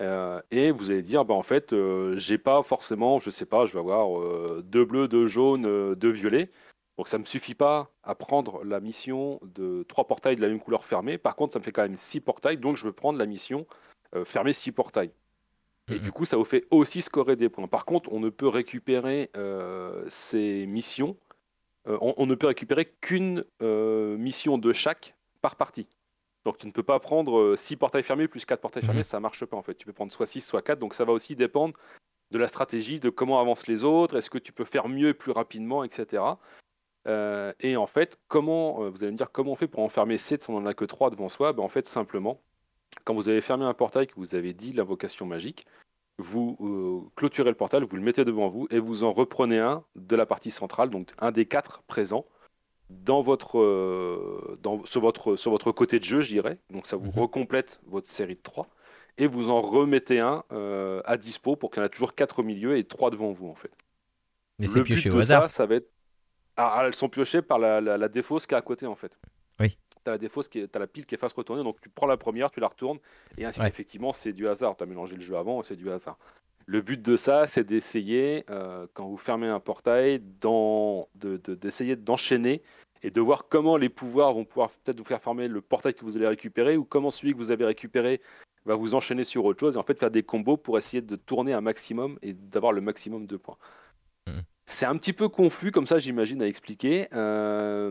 Euh, 0.00 0.40
et 0.50 0.72
vous 0.72 0.90
allez 0.90 1.02
dire, 1.02 1.24
bah, 1.24 1.34
en 1.34 1.42
fait, 1.44 1.74
j'ai 2.16 2.38
pas 2.38 2.62
forcément, 2.62 3.20
je 3.20 3.30
sais 3.30 3.46
pas, 3.46 3.64
je 3.64 3.72
vais 3.72 3.78
avoir 3.78 4.62
deux 4.62 4.84
bleus, 4.84 5.06
deux 5.06 5.28
jaunes, 5.28 5.94
deux 5.94 6.10
violets. 6.10 6.50
Donc 6.96 7.08
ça 7.08 7.18
ne 7.18 7.22
me 7.22 7.26
suffit 7.26 7.54
pas 7.54 7.90
à 8.02 8.14
prendre 8.14 8.62
la 8.64 8.80
mission 8.80 9.40
de 9.42 9.84
trois 9.88 10.06
portails 10.06 10.36
de 10.36 10.42
la 10.42 10.48
même 10.48 10.60
couleur 10.60 10.84
fermée. 10.84 11.18
Par 11.18 11.34
contre, 11.34 11.52
ça 11.52 11.58
me 11.58 11.64
fait 11.64 11.72
quand 11.72 11.82
même 11.82 11.96
six 11.96 12.20
portails, 12.20 12.58
donc 12.58 12.76
je 12.76 12.84
veux 12.84 12.92
prendre 12.92 13.18
la 13.18 13.26
mission 13.26 13.66
fermer 14.24 14.52
six 14.52 14.70
portails. 14.70 15.10
Et 15.90 15.98
du 15.98 16.12
coup, 16.12 16.24
ça 16.24 16.36
vous 16.36 16.44
fait 16.44 16.68
aussi 16.70 17.02
scorer 17.02 17.34
des 17.34 17.48
points. 17.48 17.66
Par 17.66 17.84
contre, 17.84 18.12
on 18.12 18.20
ne 18.20 18.30
peut 18.30 18.46
récupérer 18.46 19.28
ces 20.06 20.66
missions 20.66 21.16
euh, 21.86 21.98
on, 22.00 22.26
ne 22.26 22.34
peut 22.34 22.46
récupérer 22.46 22.86
qu'une 23.00 23.44
euh, 23.62 24.16
mission 24.16 24.56
de 24.56 24.72
chaque 24.72 25.14
par 25.42 25.56
partie. 25.56 25.86
Donc 26.44 26.58
tu 26.58 26.66
ne 26.66 26.72
peux 26.72 26.82
pas 26.82 26.98
prendre 26.98 27.56
6 27.56 27.74
euh, 27.74 27.76
portails 27.76 28.02
fermés 28.02 28.28
plus 28.28 28.44
4 28.44 28.60
portails 28.60 28.82
fermés, 28.82 29.00
mhm. 29.00 29.04
ça 29.04 29.20
marche 29.20 29.44
pas 29.44 29.56
en 29.56 29.62
fait. 29.62 29.74
Tu 29.74 29.86
peux 29.86 29.92
prendre 29.92 30.12
soit 30.12 30.26
6, 30.26 30.40
soit 30.40 30.62
4, 30.62 30.78
donc 30.78 30.94
ça 30.94 31.04
va 31.04 31.12
aussi 31.12 31.36
dépendre 31.36 31.74
de 32.30 32.38
la 32.38 32.48
stratégie, 32.48 33.00
de 33.00 33.10
comment 33.10 33.38
avancent 33.38 33.66
les 33.66 33.84
autres, 33.84 34.16
est-ce 34.16 34.30
que 34.30 34.38
tu 34.38 34.52
peux 34.52 34.64
faire 34.64 34.88
mieux 34.88 35.12
plus 35.12 35.30
rapidement, 35.30 35.84
etc. 35.84 36.22
et 37.06 37.76
en 37.76 37.86
fait, 37.86 38.18
comment, 38.28 38.90
vous 38.90 39.02
allez 39.02 39.12
me 39.12 39.16
dire 39.16 39.30
comment 39.30 39.52
on 39.52 39.56
fait 39.56 39.68
pour 39.68 39.82
en 39.82 39.88
fermer 39.88 40.18
7 40.18 40.42
si 40.42 40.50
on 40.50 40.60
n'en 40.60 40.66
a 40.66 40.74
que 40.74 40.84
3 40.84 41.10
devant 41.10 41.28
soi? 41.28 41.52
Ben, 41.52 41.62
En 41.62 41.68
fait, 41.68 41.86
simplement, 41.86 42.40
quand 43.04 43.14
vous 43.14 43.28
avez 43.28 43.40
fermé 43.40 43.64
un 43.64 43.74
portail, 43.74 44.06
que 44.06 44.14
vous 44.16 44.34
avez 44.34 44.54
dit 44.54 44.72
l'invocation 44.72 45.26
magique, 45.26 45.66
vous 46.18 46.56
euh, 46.60 47.10
clôturez 47.16 47.50
le 47.50 47.56
portail, 47.56 47.82
vous 47.82 47.96
le 47.96 48.02
mettez 48.02 48.24
devant 48.24 48.48
vous 48.48 48.68
et 48.70 48.78
vous 48.78 49.04
en 49.04 49.12
reprenez 49.12 49.58
un 49.58 49.84
de 49.96 50.16
la 50.16 50.26
partie 50.26 50.50
centrale, 50.50 50.90
donc 50.90 51.12
un 51.18 51.32
des 51.32 51.46
quatre 51.46 51.82
présents 51.82 52.24
dans 52.90 53.22
votre, 53.22 53.58
euh, 53.58 54.56
dans, 54.62 54.84
sur, 54.84 55.00
votre, 55.00 55.36
sur 55.36 55.50
votre 55.50 55.72
côté 55.72 55.98
de 55.98 56.04
jeu, 56.04 56.20
je 56.20 56.28
dirais. 56.28 56.58
Donc 56.70 56.86
ça 56.86 56.96
vous 56.96 57.10
mhm. 57.10 57.18
recomplète 57.18 57.80
votre 57.86 58.08
série 58.08 58.36
de 58.36 58.42
3 58.42 58.68
et 59.18 59.26
vous 59.26 59.48
en 59.48 59.60
remettez 59.60 60.20
un 60.20 60.44
euh, 60.52 61.02
à 61.04 61.16
dispo 61.16 61.56
pour 61.56 61.70
qu'il 61.70 61.80
y 61.80 61.82
en 61.82 61.86
ait 61.86 61.90
toujours 61.90 62.14
quatre 62.14 62.40
au 62.40 62.42
milieu 62.42 62.76
et 62.76 62.84
trois 62.84 63.10
devant 63.10 63.32
vous 63.32 63.48
en 63.48 63.54
fait. 63.54 63.70
Mais 64.58 64.68
c'est 64.68 64.82
pioché 64.82 65.10
au 65.10 65.18
hasard. 65.18 65.42
Ça, 65.42 65.48
ça 65.48 65.66
va 65.66 65.76
être... 65.76 65.90
Ah, 66.56 66.82
elles 66.86 66.94
sont 66.94 67.08
piochées 67.08 67.42
par 67.42 67.58
la, 67.58 67.80
la, 67.80 67.98
la 67.98 68.08
défausse 68.08 68.46
qui 68.46 68.54
est 68.54 68.56
à 68.56 68.62
côté 68.62 68.86
en 68.86 68.94
fait. 68.94 69.18
Oui 69.60 69.76
tu 70.04 70.10
as 70.10 70.12
la 70.12 70.18
défausse, 70.18 70.48
qui 70.48 70.62
as 70.62 70.78
la 70.78 70.86
pile 70.86 71.06
qui 71.06 71.14
est 71.14 71.18
face 71.18 71.32
retournée, 71.32 71.62
donc 71.62 71.80
tu 71.80 71.88
prends 71.88 72.06
la 72.06 72.16
première, 72.16 72.50
tu 72.50 72.60
la 72.60 72.68
retournes, 72.68 72.98
et 73.38 73.44
ainsi 73.44 73.62
effectivement 73.62 74.12
c'est 74.12 74.32
du 74.32 74.46
hasard. 74.46 74.76
Tu 74.76 74.84
as 74.84 74.86
mélangé 74.86 75.16
le 75.16 75.22
jeu 75.22 75.36
avant, 75.36 75.62
c'est 75.62 75.76
du 75.76 75.90
hasard. 75.90 76.18
Le 76.66 76.80
but 76.80 77.00
de 77.00 77.16
ça, 77.16 77.46
c'est 77.46 77.64
d'essayer, 77.64 78.44
euh, 78.48 78.86
quand 78.94 79.06
vous 79.06 79.18
fermez 79.18 79.48
un 79.48 79.60
portail, 79.60 80.22
d'essayer 81.14 81.96
d'enchaîner 81.96 82.62
et 83.02 83.10
de 83.10 83.20
voir 83.20 83.48
comment 83.48 83.76
les 83.76 83.90
pouvoirs 83.90 84.32
vont 84.32 84.46
pouvoir 84.46 84.70
peut-être 84.70 84.98
vous 84.98 85.04
faire 85.04 85.20
former 85.20 85.46
le 85.46 85.60
portail 85.60 85.94
que 85.94 86.04
vous 86.04 86.16
allez 86.16 86.26
récupérer 86.26 86.78
ou 86.78 86.84
comment 86.84 87.10
celui 87.10 87.32
que 87.32 87.38
vous 87.38 87.50
avez 87.50 87.66
récupéré 87.66 88.22
va 88.64 88.76
vous 88.76 88.94
enchaîner 88.94 89.24
sur 89.24 89.44
autre 89.44 89.60
chose 89.60 89.76
et 89.76 89.78
en 89.78 89.82
fait 89.82 89.98
faire 89.98 90.10
des 90.10 90.22
combos 90.22 90.56
pour 90.56 90.78
essayer 90.78 91.02
de 91.02 91.16
tourner 91.16 91.52
un 91.52 91.60
maximum 91.60 92.18
et 92.22 92.32
d'avoir 92.32 92.72
le 92.72 92.80
maximum 92.80 93.26
de 93.26 93.36
points. 93.36 93.58
Mmh. 94.26 94.40
C'est 94.66 94.86
un 94.86 94.96
petit 94.96 95.12
peu 95.12 95.28
confus 95.28 95.70
comme 95.70 95.86
ça, 95.86 95.98
j'imagine, 95.98 96.42
à 96.42 96.46
expliquer. 96.46 97.08
Euh, 97.12 97.90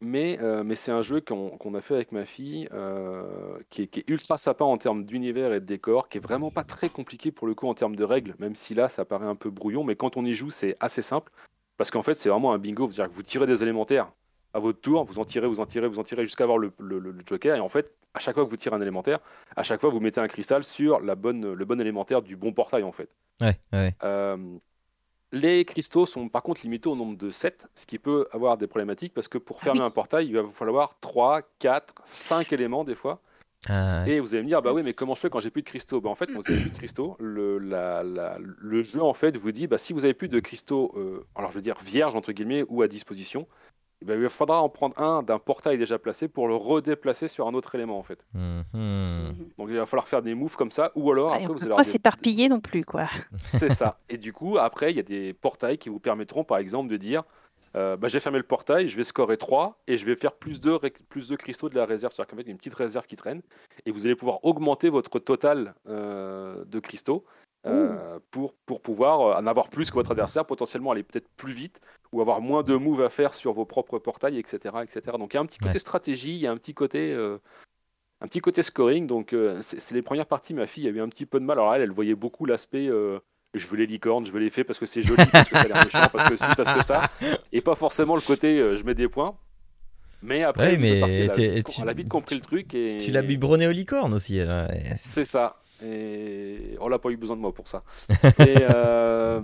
mais, 0.00 0.38
euh, 0.40 0.62
mais 0.64 0.76
c'est 0.76 0.92
un 0.92 1.02
jeu 1.02 1.20
qu'on 1.20 1.74
a 1.74 1.80
fait 1.80 1.94
avec 1.94 2.12
ma 2.12 2.24
fille, 2.24 2.68
euh, 2.72 3.58
qui, 3.70 3.82
est, 3.82 4.04
ultra 4.08 4.38
sympa 4.38 4.64
en 4.64 4.76
termes 4.76 5.04
d'univers 5.04 5.52
et 5.52 5.60
de 5.60 5.64
décor, 5.64 6.08
qui 6.08 6.18
est 6.18 6.20
vraiment 6.20 6.50
pas 6.50 6.64
très 6.64 6.88
compliqué 6.88 7.32
pour 7.32 7.46
le 7.46 7.54
coup 7.54 7.68
en 7.68 7.74
termes 7.74 7.96
de 7.96 8.04
règles, 8.04 8.34
même 8.38 8.54
si 8.54 8.74
là 8.74 8.88
ça 8.88 9.04
paraît 9.04 9.26
un 9.26 9.34
peu 9.34 9.50
brouillon, 9.50 9.82
mais 9.82 9.96
quand 9.96 10.16
on 10.16 10.24
y 10.24 10.34
joue 10.34 10.50
c'est 10.50 10.76
assez 10.80 11.00
simple, 11.00 11.32
parce 11.76 11.90
qu'en 11.90 12.02
fait 12.02 12.14
c'est 12.14 12.28
vraiment 12.28 12.52
un 12.52 12.58
bingo, 12.58 12.90
c'est-à-dire 12.90 13.10
que 13.10 13.16
vous 13.16 13.22
tirez 13.22 13.46
des 13.46 13.62
élémentaires 13.62 14.12
à 14.52 14.58
votre 14.58 14.80
tour, 14.80 15.04
vous 15.04 15.18
en 15.18 15.24
tirez, 15.24 15.46
vous 15.46 15.60
en 15.60 15.66
tirez, 15.66 15.88
vous 15.88 15.98
en 15.98 16.04
tirez 16.04 16.24
jusqu'à 16.24 16.44
avoir 16.44 16.58
le, 16.58 16.72
joker, 17.26 17.56
et 17.56 17.60
en 17.60 17.68
fait 17.68 17.94
à 18.12 18.18
chaque 18.18 18.34
fois 18.34 18.44
que 18.44 18.50
vous 18.50 18.56
tirez 18.56 18.76
un 18.76 18.82
élémentaire, 18.82 19.20
à 19.56 19.62
chaque 19.62 19.80
fois 19.80 19.90
vous 19.90 20.00
mettez 20.00 20.20
un 20.20 20.28
cristal 20.28 20.64
sur 20.64 21.00
la 21.00 21.14
bonne, 21.14 21.54
le 21.54 21.64
bon 21.64 21.80
élémentaire 21.80 22.20
du 22.20 22.36
bon 22.36 22.52
portail 22.52 22.82
en 22.82 22.92
fait. 22.92 23.08
Ouais, 23.40 23.58
ouais. 23.72 23.94
Euh, 24.04 24.36
les 25.34 25.64
cristaux 25.64 26.06
sont 26.06 26.28
par 26.28 26.42
contre 26.42 26.62
limités 26.62 26.88
au 26.88 26.96
nombre 26.96 27.18
de 27.18 27.30
7, 27.30 27.66
ce 27.74 27.86
qui 27.86 27.98
peut 27.98 28.28
avoir 28.32 28.56
des 28.56 28.66
problématiques 28.66 29.12
parce 29.12 29.28
que 29.28 29.36
pour 29.36 29.58
ah 29.60 29.64
fermer 29.64 29.80
un 29.80 29.90
portail, 29.90 30.26
il 30.26 30.34
va 30.34 30.44
falloir 30.52 30.96
3, 31.00 31.42
4, 31.58 31.94
5 32.04 32.52
éléments 32.52 32.84
des 32.84 32.94
fois. 32.94 33.20
Ah 33.68 34.06
Et 34.06 34.20
vous 34.20 34.34
allez 34.34 34.42
me 34.42 34.48
dire, 34.48 34.60
bah 34.60 34.72
oui, 34.74 34.82
mais 34.82 34.92
comment 34.92 35.14
je 35.14 35.20
fais 35.20 35.30
quand 35.30 35.40
j'ai 35.40 35.50
plus 35.50 35.62
de 35.62 35.66
cristaux? 35.66 36.00
Bah, 36.00 36.10
En 36.10 36.14
fait, 36.14 36.26
quand 36.26 36.38
vous 36.38 36.52
avez 36.52 36.60
plus 36.60 36.70
de 36.70 36.76
cristaux, 36.76 37.16
le, 37.18 37.58
le 37.58 38.82
jeu 38.82 39.02
en 39.02 39.14
fait 39.14 39.36
vous 39.36 39.52
dit, 39.52 39.66
bah, 39.66 39.78
si 39.78 39.92
vous 39.92 40.04
avez 40.04 40.14
plus 40.14 40.28
de 40.28 40.38
cristaux, 40.38 40.92
euh, 40.96 41.26
alors 41.34 41.50
je 41.50 41.56
veux 41.56 41.62
dire 41.62 41.78
vierges 41.84 42.14
entre 42.14 42.32
guillemets 42.32 42.64
ou 42.68 42.82
à 42.82 42.88
disposition, 42.88 43.48
eh 44.04 44.06
ben, 44.06 44.22
il 44.22 44.28
faudra 44.28 44.60
en 44.60 44.68
prendre 44.68 44.98
un 45.00 45.22
d'un 45.22 45.38
portail 45.38 45.78
déjà 45.78 45.98
placé 45.98 46.28
pour 46.28 46.46
le 46.46 46.54
redéplacer 46.54 47.26
sur 47.26 47.46
un 47.46 47.54
autre 47.54 47.74
élément 47.74 47.98
en 47.98 48.02
fait. 48.02 48.18
Mhm. 48.34 49.34
Donc 49.58 49.68
il 49.70 49.76
va 49.76 49.86
falloir 49.86 50.08
faire 50.08 50.20
des 50.20 50.34
moves 50.34 50.56
comme 50.56 50.70
ça, 50.70 50.92
ou 50.94 51.10
alors 51.10 51.32
après 51.32 51.46
vous 51.46 51.64
allez 51.64 51.74
pas 51.74 51.84
s'éparpiller 51.84 52.48
non 52.48 52.60
plus 52.60 52.84
quoi. 52.84 53.08
C'est 53.46 53.72
ça. 53.72 53.98
Et 54.10 54.18
du 54.18 54.32
coup 54.32 54.58
après 54.58 54.92
il 54.92 54.96
y 54.96 55.00
a 55.00 55.04
des 55.04 55.32
portails 55.32 55.78
qui 55.78 55.88
vous 55.88 56.00
permettront 56.00 56.44
par 56.44 56.58
exemple 56.58 56.90
de 56.90 56.96
dire 56.96 57.24
euh, 57.76 57.96
bah, 57.96 58.08
j'ai 58.08 58.20
fermé 58.20 58.38
le 58.38 58.44
portail, 58.44 58.88
je 58.88 58.96
vais 58.96 59.04
scorer 59.04 59.36
3 59.36 59.82
et 59.88 59.96
je 59.96 60.06
vais 60.06 60.14
faire 60.14 60.32
plus 60.32 60.60
de, 60.60 60.78
plus 61.08 61.28
de 61.28 61.34
cristaux 61.34 61.68
de 61.68 61.74
la 61.74 61.84
réserve. 61.84 62.12
C'est-à-dire 62.14 62.30
qu'en 62.30 62.36
fait, 62.36 62.42
il 62.42 62.46
y 62.46 62.50
a 62.50 62.52
une 62.52 62.58
petite 62.58 62.74
réserve 62.74 63.06
qui 63.06 63.16
traîne 63.16 63.42
et 63.84 63.90
vous 63.90 64.06
allez 64.06 64.14
pouvoir 64.14 64.44
augmenter 64.44 64.90
votre 64.90 65.18
total 65.18 65.74
euh, 65.88 66.64
de 66.66 66.78
cristaux 66.78 67.24
euh, 67.66 68.18
pour, 68.30 68.54
pour 68.66 68.80
pouvoir 68.80 69.38
en 69.38 69.46
avoir 69.46 69.68
plus 69.68 69.90
que 69.90 69.94
votre 69.94 70.10
adversaire, 70.10 70.44
potentiellement 70.44 70.90
aller 70.90 71.02
peut-être 71.02 71.28
plus 71.36 71.52
vite 71.52 71.80
ou 72.12 72.20
avoir 72.20 72.40
moins 72.40 72.62
de 72.62 72.74
moves 72.74 73.02
à 73.02 73.08
faire 73.08 73.34
sur 73.34 73.52
vos 73.52 73.64
propres 73.64 73.98
portails, 73.98 74.38
etc. 74.38 74.76
etc. 74.82 75.16
Donc 75.18 75.34
il 75.34 75.36
y 75.36 75.38
a 75.38 75.40
un 75.40 75.46
petit 75.46 75.58
côté 75.58 75.78
stratégie, 75.78 76.34
il 76.34 76.40
y 76.40 76.46
a 76.46 76.52
un 76.52 76.56
petit 76.56 76.74
côté, 76.74 77.12
un 78.20 78.28
petit 78.28 78.40
côté 78.40 78.62
scoring. 78.62 79.06
Donc 79.06 79.34
c'est 79.60 79.94
les 79.94 80.02
premières 80.02 80.26
parties, 80.26 80.54
ma 80.54 80.66
fille 80.66 80.86
a 80.86 80.90
eu 80.90 81.00
un 81.00 81.08
petit 81.08 81.26
peu 81.26 81.40
de 81.40 81.44
mal. 81.44 81.58
Alors 81.58 81.74
elle, 81.74 81.82
elle 81.82 81.90
voyait 81.90 82.14
beaucoup 82.14 82.46
l'aspect 82.46 82.88
je 83.54 83.66
veux 83.66 83.76
les 83.76 83.86
licornes, 83.86 84.26
je 84.26 84.32
veux 84.32 84.40
les 84.40 84.50
fées 84.50 84.64
parce 84.64 84.78
que 84.78 84.86
c'est 84.86 85.02
joli, 85.02 85.24
parce 85.30 85.48
que 85.48 85.56
ça 85.56 85.62
a 85.62 85.68
l'air 85.68 85.84
méchant, 85.84 86.06
parce 86.12 86.28
que 86.28 86.36
si, 86.36 86.44
parce 86.56 86.72
que 86.72 86.84
ça. 86.84 87.10
Et 87.52 87.60
pas 87.60 87.74
forcément 87.74 88.14
le 88.14 88.20
côté 88.20 88.58
euh, 88.58 88.76
je 88.76 88.84
mets 88.84 88.94
des 88.94 89.08
points. 89.08 89.36
Mais 90.22 90.42
après, 90.42 90.78
mais 90.78 91.00
elle, 91.00 91.88
a 91.88 91.92
vite 91.92 92.08
compris 92.08 92.36
le 92.36 92.40
truc. 92.40 92.74
Et... 92.74 92.96
Tu 92.98 93.10
l'as 93.10 93.20
biberonné 93.22 93.66
aux 93.66 93.72
licornes 93.72 94.14
aussi. 94.14 94.40
C'est 94.98 95.24
ça. 95.24 95.60
Et 95.82 96.76
on 96.80 96.88
n'a 96.88 96.98
pas 96.98 97.10
eu 97.10 97.16
besoin 97.16 97.36
de 97.36 97.40
moi 97.40 97.52
pour 97.52 97.68
ça. 97.68 97.82
et, 98.40 98.56
euh, 98.74 99.40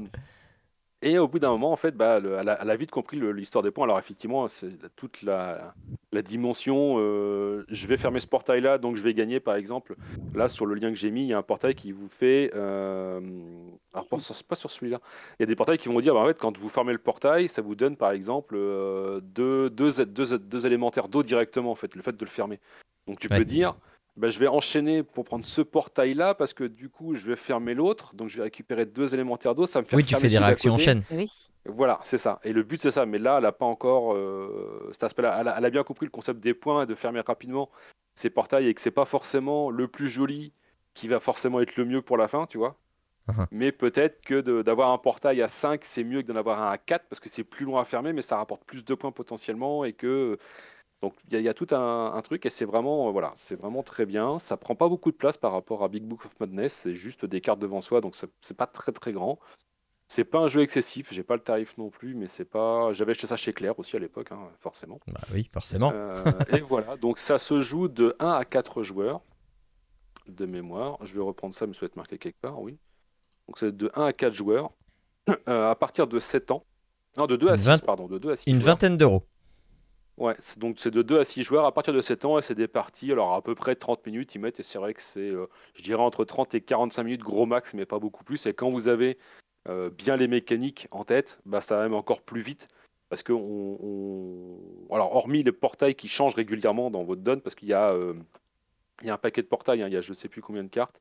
et 1.03 1.19
au 1.19 1.29
bout 1.29 1.39
d'un 1.39 1.51
moment, 1.51 1.73
en 1.73 1.77
fait, 1.77 1.97
bah, 1.97 2.21
elle, 2.21 2.49
a, 2.49 2.77
vite 2.77 2.91
compris 2.91 3.19
l'histoire 3.33 3.63
des 3.63 3.71
points. 3.71 3.85
Alors, 3.85 3.99
effectivement, 3.99 4.49
c'est 4.49 4.95
toute 4.97 5.23
la, 5.23 5.75
dimension. 6.23 6.97
Euh, 6.99 7.65
je 7.71 7.87
vais 7.87 7.97
fermer 7.97 8.21
ce 8.21 8.27
portail-là, 8.27 8.77
donc 8.77 8.97
je 8.97 9.03
vais 9.03 9.15
gagner, 9.15 9.41
par 9.41 9.55
exemple. 9.55 9.97
Là, 10.35 10.49
sur 10.49 10.67
le 10.67 10.75
lien 10.75 10.91
que 10.91 10.99
j'ai 10.99 11.11
mis, 11.11 11.23
il 11.23 11.29
y 11.29 11.33
a 11.33 11.39
un 11.39 11.43
portail 11.43 11.75
qui 11.75 11.93
vous 11.93 12.09
fait. 12.09 12.51
Euh, 12.55 13.19
alors, 13.95 14.09
pas 14.09 14.19
sur, 14.19 14.37
pas 14.45 14.57
sur 14.57 14.71
celui-là. 14.71 15.01
Il 15.39 15.43
y 15.43 15.45
a 15.45 15.47
des 15.47 15.57
portails 15.57 15.79
qui 15.79 15.89
vont 15.89 15.95
vous 15.95 16.03
dire, 16.03 16.13
bah, 16.13 16.21
en 16.21 16.27
fait, 16.27 16.39
quand 16.39 16.59
vous 16.59 16.69
fermez 16.69 16.93
le 16.93 16.99
portail, 16.99 17.49
ça 17.49 17.63
vous 17.63 17.75
donne, 17.75 17.97
par 17.97 18.11
exemple, 18.11 18.55
euh, 18.59 19.21
deux, 19.23 19.71
deux, 19.71 20.05
deux, 20.05 20.67
élémentaires 20.67 21.09
d'eau 21.09 21.23
directement, 21.23 21.71
en 21.71 21.77
fait, 21.77 21.95
le 21.95 22.03
fait 22.03 22.13
de 22.15 22.25
le 22.25 22.31
fermer. 22.31 22.61
Donc, 23.07 23.21
tu 23.21 23.29
peux 23.29 23.47
dire. 23.47 23.75
Bah, 24.21 24.29
je 24.29 24.39
vais 24.39 24.49
enchaîner 24.49 25.03
pour 25.03 25.25
prendre 25.25 25.47
ce 25.47 25.63
portail-là 25.63 26.35
parce 26.35 26.53
que 26.53 26.65
du 26.65 26.91
coup, 26.91 27.15
je 27.15 27.27
vais 27.27 27.37
fermer 27.37 27.73
l'autre. 27.73 28.15
Donc, 28.15 28.29
je 28.29 28.37
vais 28.37 28.43
récupérer 28.43 28.85
deux 28.85 29.15
élémentaires 29.15 29.55
d'eau. 29.55 29.65
Ça 29.65 29.81
me 29.81 29.87
fait 29.87 29.97
Oui, 29.97 30.05
tu 30.05 30.15
fais 30.15 30.29
des 30.29 30.39
réactions 30.39 30.75
en 30.75 30.79
chaîne. 30.79 31.03
Voilà, 31.65 32.01
c'est 32.03 32.19
ça. 32.19 32.39
Et 32.45 32.53
le 32.53 32.63
but, 32.63 32.83
c'est 32.83 32.91
ça. 32.91 33.07
Mais 33.07 33.17
là, 33.17 33.39
elle 33.39 33.45
n'a 33.45 33.53
pas 33.53 33.65
encore 33.65 34.13
euh, 34.15 34.91
cet 34.93 35.05
aspect-là. 35.05 35.55
Elle, 35.57 35.65
a 35.65 35.71
bien 35.71 35.85
compris 35.85 36.05
le 36.05 36.11
concept 36.11 36.41
des 36.41 36.53
points 36.53 36.83
et 36.83 36.87
de 36.87 36.95
fermer 36.95 37.21
rapidement 37.21 37.71
ces 38.15 38.29
portails 38.29 38.67
et 38.67 38.75
que 38.75 38.83
c'est 38.83 38.91
pas 38.91 39.07
forcément 39.07 39.71
le 39.71 39.89
plus 39.89 40.11
joli 40.11 40.53
qui 40.93 41.09
va 41.09 41.19
forcément 41.19 41.61
être 41.61 41.77
le 41.77 41.87
mieux 41.87 42.03
pour 42.03 42.19
la 42.19 42.29
fin, 42.29 42.45
tu 42.45 42.59
vois. 42.59 42.77
Uh-huh. 43.29 43.47
Mais 43.53 43.73
peut-être 43.73 44.21
que 44.21 44.61
d'avoir 44.61 44.91
un 44.91 44.99
portail 44.99 45.41
à 45.41 45.49
5, 45.49 45.83
c'est 45.83 46.05
mieux 46.05 46.21
que 46.21 46.31
d'en 46.31 46.39
avoir 46.39 46.63
un 46.63 46.71
à 46.71 46.77
4 46.77 47.07
parce 47.09 47.21
que 47.21 47.31
c'est 47.31 47.45
plus 47.45 47.65
long 47.65 47.79
à 47.79 47.87
fermer, 47.87 48.13
mais 48.13 48.23
ça 48.23 48.37
rapporte 48.37 48.65
plus 48.65 48.85
de 48.85 48.95
points 48.95 49.13
potentiellement 49.13 49.83
et 49.87 49.95
que 49.95 50.37
donc 51.03 51.15
il 51.31 51.41
y, 51.41 51.49
a 51.49 51.55
tout 51.55 51.67
un, 51.71 52.21
truc 52.23 52.45
et 52.45 52.51
c'est 52.51 52.67
vraiment 52.67 53.09
euh, 53.09 53.11
voilà, 53.11 53.33
c'est 53.35 53.55
vraiment 53.55 53.83
très 53.83 54.05
bien. 54.05 54.39
Ça 54.39 54.59
prend 54.59 54.75
pas 54.75 54.89
beaucoup 54.89 55.11
de 55.11 55.17
place 55.17 55.39
par 55.39 55.53
rapport 55.53 55.83
à 55.83 55.89
Big 55.89 56.03
Book 56.03 56.27
of 56.27 56.39
Madness, 56.41 56.75
c'est 56.75 56.95
juste 56.95 57.25
des 57.25 57.41
cartes 57.41 57.59
devant 57.59 57.81
soi, 57.81 58.03
donc 58.03 58.15
c'est 58.15 58.57
pas 58.57 58.67
très 58.67 58.93
très 58.93 59.13
grand. 59.13 59.39
C'est 60.09 60.25
pas 60.25 60.41
un 60.41 60.49
jeu 60.49 60.61
excessif, 60.61 61.13
j'ai 61.13 61.23
pas 61.23 61.37
le 61.37 61.41
tarif 61.41 61.79
non 61.79 61.89
plus, 61.89 62.15
mais 62.15 62.27
c'est 62.27 62.45
pas. 62.45 62.93
J'avais 62.93 63.13
acheté 63.13 63.29
ça 63.29 63.37
chez 63.37 63.53
Claire 63.53 63.79
aussi 63.79 63.95
à 63.95 64.01
l'époque, 64.01 64.33
hein, 64.33 64.41
forcément. 64.59 64.99
Bah 65.07 65.21
oui, 65.33 65.49
forcément. 65.53 65.93
Euh, 65.95 66.25
et 66.53 66.61
voilà, 66.61 66.97
donc 66.97 67.19
ça 67.19 67.39
se 67.39 67.61
joue 67.61 67.87
de 67.87 68.17
1 68.19 68.29
à 68.29 68.45
4 68.45 68.83
joueurs 68.83 69.23
de 70.27 70.47
mémoire. 70.47 70.99
Je 71.03 71.15
vais 71.15 71.23
reprendre 71.23 71.55
ça, 71.55 71.67
me 71.67 71.73
souhaite 71.73 71.95
marquer 71.95 72.19
quelque 72.19 72.41
part, 72.41 72.61
oui. 72.61 72.77
Donc 73.47 73.59
c'est 73.59 73.75
de 73.75 73.91
1 73.95 74.07
à 74.07 74.13
4 74.13 74.35
joueurs 74.35 74.73
euh, 75.49 75.71
à 75.71 75.77
partir 75.77 76.09
de 76.09 76.19
7 76.19 76.51
ans. 76.51 76.65
Non, 77.17 77.27
de 77.27 77.37
2 77.37 77.49
à 77.49 77.57
6, 77.57 77.81
pardon, 77.83 78.09
de 78.09 78.19
2 78.19 78.31
à 78.33 78.37
6 78.37 78.51
Une 78.51 78.59
vingtaine 78.59 78.99
d'euros. 78.99 79.25
Ouais, 80.21 80.37
donc 80.59 80.79
c'est 80.79 80.91
de 80.91 81.01
2 81.01 81.19
à 81.19 81.25
6 81.25 81.43
joueurs 81.45 81.65
à 81.65 81.73
partir 81.73 81.95
de 81.95 82.01
7 82.03 82.27
ans 82.27 82.39
et 82.39 82.43
c'est 82.43 82.55
des 82.55 82.69
parties, 82.69 83.11
alors 83.11 83.33
à 83.33 83.41
peu 83.41 83.55
près 83.55 83.75
30 83.75 84.05
minutes 84.05 84.35
ils 84.35 84.39
mettent 84.39 84.61
et 84.61 84.63
c'est 84.63 84.79
vrai 84.79 84.93
que 84.93 85.01
c'est, 85.01 85.31
euh, 85.31 85.47
je 85.75 85.83
dirais 85.83 86.03
entre 86.03 86.27
30 86.27 86.55
et 86.55 86.61
45 86.61 87.05
minutes 87.05 87.23
gros 87.23 87.47
max 87.47 87.73
mais 87.73 87.87
pas 87.87 87.99
beaucoup 87.99 88.23
plus. 88.23 88.45
Et 88.45 88.53
quand 88.53 88.69
vous 88.69 88.89
avez 88.89 89.17
euh, 89.67 89.89
bien 89.89 90.17
les 90.19 90.29
mécaniques 90.29 90.89
en 90.91 91.05
tête, 91.05 91.41
bah 91.47 91.63
ça 91.63 91.77
va 91.77 91.85
même 91.85 91.95
encore 91.95 92.21
plus 92.21 92.43
vite 92.43 92.69
parce 93.09 93.23
que 93.23 93.33
on, 93.33 94.59
alors 94.93 95.17
hormis 95.17 95.43
les 95.43 95.53
portails 95.53 95.95
qui 95.95 96.07
changent 96.07 96.35
régulièrement 96.35 96.91
dans 96.91 97.03
votre 97.03 97.23
donne 97.23 97.41
parce 97.41 97.55
qu'il 97.55 97.69
y 97.69 97.73
a, 97.73 97.91
euh, 97.95 98.13
y 99.03 99.09
a 99.09 99.15
un 99.15 99.19
paquet 99.19 99.41
de 99.41 99.47
portails, 99.47 99.83
hein, 99.83 99.89
il 99.89 99.95
y 99.95 99.97
a 99.97 100.03
je 100.03 100.13
sais 100.13 100.29
plus 100.29 100.43
combien 100.43 100.65
de 100.65 100.69
cartes, 100.69 101.01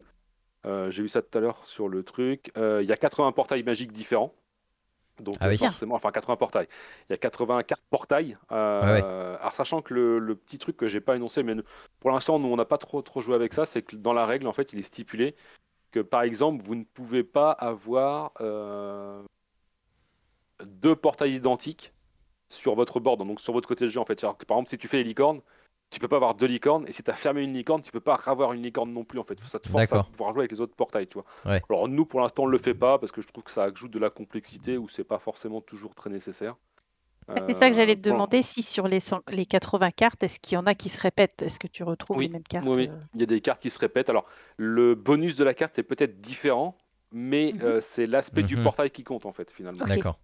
j'ai 0.66 1.04
vu 1.04 1.10
ça 1.10 1.22
tout 1.22 1.38
à 1.38 1.42
l'heure 1.42 1.66
sur 1.66 1.90
le 1.90 2.04
truc, 2.04 2.54
il 2.56 2.86
y 2.86 2.92
a 2.94 2.98
80 2.98 3.34
portails 3.34 3.64
magiques 3.64 3.92
différents 3.92 4.34
donc 5.22 5.36
ah 5.40 5.56
forcément, 5.58 5.96
enfin 5.96 6.12
80 6.12 6.36
portails. 6.36 6.68
Il 7.10 7.14
y 7.14 7.16
a 7.16 7.18
80 7.18 7.64
cartes 7.64 7.84
portails. 7.90 8.38
Euh, 8.52 9.38
alors 9.40 9.54
sachant 9.54 9.82
que 9.82 9.94
le, 9.94 10.36
petit 10.36 10.58
truc 10.58 10.78
que 10.78 10.88
j'ai 10.88 11.02
pas 11.02 11.16
énoncé, 11.16 11.44
mais 11.44 11.56
pour 12.00 12.12
l'instant 12.12 12.40
nous 12.40 12.48
on 12.48 12.56
n'a 12.56 12.66
pas 12.66 12.78
trop 12.78 13.02
trop 13.02 13.22
joué 13.22 13.36
avec 13.36 13.54
ça, 13.54 13.66
c'est 13.66 13.82
que 13.82 13.96
dans 13.96 14.14
la 14.14 14.26
règle 14.26 14.48
en 14.48 14.54
fait 14.54 14.74
il 14.74 14.80
est 14.80 14.84
stipulé 14.84 15.36
que 15.92 16.00
par 16.00 16.22
exemple 16.22 16.64
vous 16.64 16.76
ne 16.76 16.84
pouvez 16.84 17.24
pas 17.24 17.52
avoir 17.52 18.32
euh, 18.42 19.22
deux 20.66 20.96
portails 20.96 21.34
identiques 21.34 21.94
sur 22.48 22.76
votre 22.76 23.00
board, 23.00 23.26
donc 23.26 23.40
sur 23.40 23.54
votre 23.54 23.68
côté 23.68 23.86
de 23.86 23.90
jeu 23.90 24.00
en 24.00 24.06
fait. 24.06 24.22
par 24.22 24.36
exemple 24.58 24.70
si 24.70 24.78
tu 24.78 24.88
fais 24.88 24.98
les 24.98 25.04
licornes, 25.04 25.42
tu 25.90 26.00
peux 26.00 26.08
pas 26.08 26.18
avoir 26.18 26.36
deux 26.36 26.46
licornes 26.46 26.86
et 26.88 26.92
si 26.92 27.04
tu 27.04 27.10
as 27.10 27.16
fermé 27.16 27.42
une 27.42 27.54
licorne, 27.54 27.82
tu 27.82 27.92
peux 27.92 28.00
pas 28.00 28.20
avoir 28.26 28.54
une 28.54 28.62
licorne 28.62 28.94
non 28.94 29.04
plus 29.04 29.20
en 29.20 29.24
fait. 29.24 29.40
Ça 29.42 29.60
te 29.60 29.70
force 29.70 29.92
à 29.92 30.04
pouvoir 30.04 30.34
jouer 30.34 30.42
avec 30.42 30.52
les 30.52 30.62
autres 30.62 30.76
portails, 30.76 31.08
tu 31.08 31.20
vois. 31.20 31.60
Alors 31.70 31.88
nous 31.88 32.06
pour 32.06 32.22
l'instant 32.22 32.44
on 32.44 32.48
le 32.48 32.58
fait 32.58 32.74
pas 32.74 33.00
parce 33.00 33.12
que 33.12 33.22
je 33.22 33.28
trouve 33.28 33.44
que 33.44 33.52
ça 33.52 33.64
ajoute 33.64 33.92
de 33.92 34.00
la 34.00 34.10
complexité 34.10 34.78
ou 34.78 34.88
c'est 34.88 35.04
pas 35.04 35.20
forcément 35.20 35.62
toujours 35.62 35.96
très 35.96 36.10
nécessaire. 36.10 36.56
C'est 37.48 37.58
ça 37.58 37.70
que 37.70 37.76
j'allais 37.76 37.96
te 37.96 38.10
euh, 38.10 38.14
demander 38.14 38.42
si 38.42 38.64
sur 38.64 38.88
les, 38.88 39.00
les 39.30 39.46
80 39.46 39.92
cartes, 39.92 40.24
est-ce 40.24 40.40
qu'il 40.40 40.56
y 40.56 40.58
en 40.58 40.66
a 40.66 40.74
qui 40.74 40.90
se 40.90 41.00
répètent? 41.00 41.44
Est-ce 41.44 41.60
que 41.60 41.68
tu 41.68 41.84
retrouves 41.84 42.20
les 42.20 42.30
mêmes 42.30 42.44
cartes 42.44 42.68
Oui, 42.68 42.90
euh? 42.90 43.00
Il 43.14 43.20
y 43.20 43.24
a 43.24 43.28
des 43.28 43.42
cartes 43.42 43.62
qui 43.62 43.70
se 43.70 43.80
répètent. 43.80 44.10
Alors 44.10 44.26
le 44.58 44.96
bonus 44.96 45.36
de 45.36 45.44
la 45.44 45.54
carte 45.54 45.78
est 45.78 45.84
peut-être 45.84 46.22
différent, 46.22 46.76
mais 47.12 47.54
mhm. 47.54 47.62
euh, 47.62 47.82
c'est 47.82 48.08
l'aspect 48.08 48.44
du 48.44 48.58
mhm. 48.58 48.64
portail 48.64 48.92
qui 48.92 49.04
compte 49.04 49.26
en 49.26 49.32
fait 49.32 49.52
finalement. 49.52 49.86
D'accord. 49.86 50.20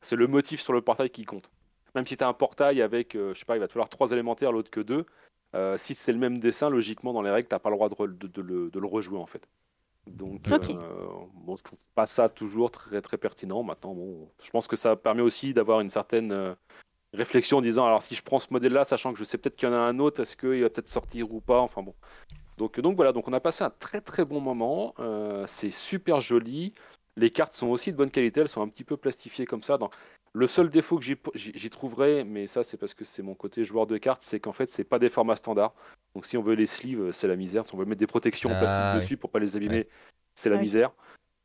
C'est 0.00 0.16
le 0.16 0.26
motif 0.26 0.60
sur 0.60 0.72
le 0.72 0.80
portail 0.80 1.10
qui 1.10 1.24
compte. 1.24 1.50
Même 1.94 2.06
si 2.06 2.16
tu 2.16 2.24
as 2.24 2.28
un 2.28 2.32
portail 2.32 2.82
avec, 2.82 3.14
euh, 3.14 3.34
je 3.34 3.38
sais 3.38 3.44
pas, 3.44 3.56
il 3.56 3.60
va 3.60 3.66
te 3.66 3.72
falloir 3.72 3.88
trois 3.88 4.12
élémentaires, 4.12 4.52
l'autre 4.52 4.70
que 4.70 4.80
deux. 4.80 5.06
Euh, 5.54 5.78
si 5.78 5.94
c'est 5.94 6.12
le 6.12 6.18
même 6.18 6.38
dessin, 6.38 6.68
logiquement, 6.68 7.12
dans 7.12 7.22
les 7.22 7.30
règles, 7.30 7.48
tu 7.48 7.54
n'as 7.54 7.58
pas 7.58 7.70
le 7.70 7.76
droit 7.76 7.88
de, 7.88 8.42
le, 8.42 8.86
rejouer 8.86 9.18
en 9.18 9.26
fait. 9.26 9.42
Donc, 10.06 10.40
euh, 10.48 10.58
bon, 11.34 11.56
je 11.56 11.62
trouve 11.62 11.78
pas 11.94 12.06
ça 12.06 12.28
toujours 12.28 12.70
très, 12.70 13.00
très 13.00 13.18
pertinent. 13.18 13.62
Maintenant, 13.62 13.94
bon, 13.94 14.30
je 14.42 14.50
pense 14.50 14.66
que 14.66 14.76
ça 14.76 14.96
permet 14.96 15.22
aussi 15.22 15.54
d'avoir 15.54 15.80
une 15.80 15.90
certaine 15.90 16.56
réflexion 17.14 17.58
en 17.58 17.62
disant 17.62 17.86
alors, 17.86 18.02
si 18.02 18.14
je 18.14 18.22
prends 18.22 18.38
ce 18.38 18.48
modèle-là, 18.50 18.84
sachant 18.84 19.12
que 19.12 19.18
je 19.18 19.24
sais 19.24 19.38
peut-être 19.38 19.56
qu'il 19.56 19.68
y 19.68 19.72
en 19.72 19.74
a 19.74 19.78
un 19.78 19.98
autre, 19.98 20.20
est-ce 20.20 20.36
qu'il 20.36 20.62
va 20.62 20.70
peut-être 20.70 20.88
sortir 20.88 21.32
ou 21.32 21.40
pas? 21.40 21.60
Enfin 21.60 21.82
bon. 21.82 21.94
Donc, 22.58 22.80
donc 22.80 22.96
voilà, 22.96 23.12
donc 23.12 23.28
on 23.28 23.32
a 23.32 23.40
passé 23.40 23.64
un 23.64 23.70
très 23.70 24.00
très 24.00 24.24
bon 24.24 24.40
moment. 24.40 24.94
c'est 25.46 25.70
super 25.70 26.20
joli. 26.20 26.74
Les 27.16 27.30
cartes 27.30 27.54
sont 27.54 27.68
aussi 27.68 27.90
de 27.90 27.96
bonne 27.96 28.10
qualité, 28.10 28.40
elles 28.40 28.48
sont 28.48 28.62
un 28.62 28.68
petit 28.68 28.84
peu 28.84 28.96
plastifiées 28.96 29.44
comme 29.44 29.62
ça. 29.62 29.76
Donc, 29.76 29.92
le 30.38 30.46
seul 30.46 30.70
défaut 30.70 30.98
que 30.98 31.04
j'y 31.34 31.70
trouverais, 31.70 32.24
mais 32.24 32.46
ça 32.46 32.62
c'est 32.62 32.76
parce 32.76 32.94
que 32.94 33.04
c'est 33.04 33.22
mon 33.22 33.34
côté 33.34 33.64
joueur 33.64 33.86
de 33.86 33.98
cartes, 33.98 34.22
c'est 34.22 34.38
qu'en 34.38 34.52
fait 34.52 34.68
c'est 34.68 34.84
pas 34.84 34.98
des 34.98 35.10
formats 35.10 35.36
standards. 35.36 35.74
Donc 36.14 36.26
si 36.26 36.36
on 36.36 36.42
veut 36.42 36.54
les 36.54 36.66
sleeves, 36.66 37.10
c'est 37.12 37.26
la 37.26 37.36
misère. 37.36 37.66
Si 37.66 37.74
on 37.74 37.78
veut 37.78 37.84
mettre 37.84 37.98
des 37.98 38.06
protections 38.06 38.50
en 38.50 38.54
ah, 38.54 38.58
plastique 38.58 39.02
dessus 39.02 39.16
pour 39.16 39.30
pas 39.30 39.40
les 39.40 39.56
abîmer, 39.56 39.88
c'est 40.34 40.50
la 40.50 40.58
misère. 40.58 40.92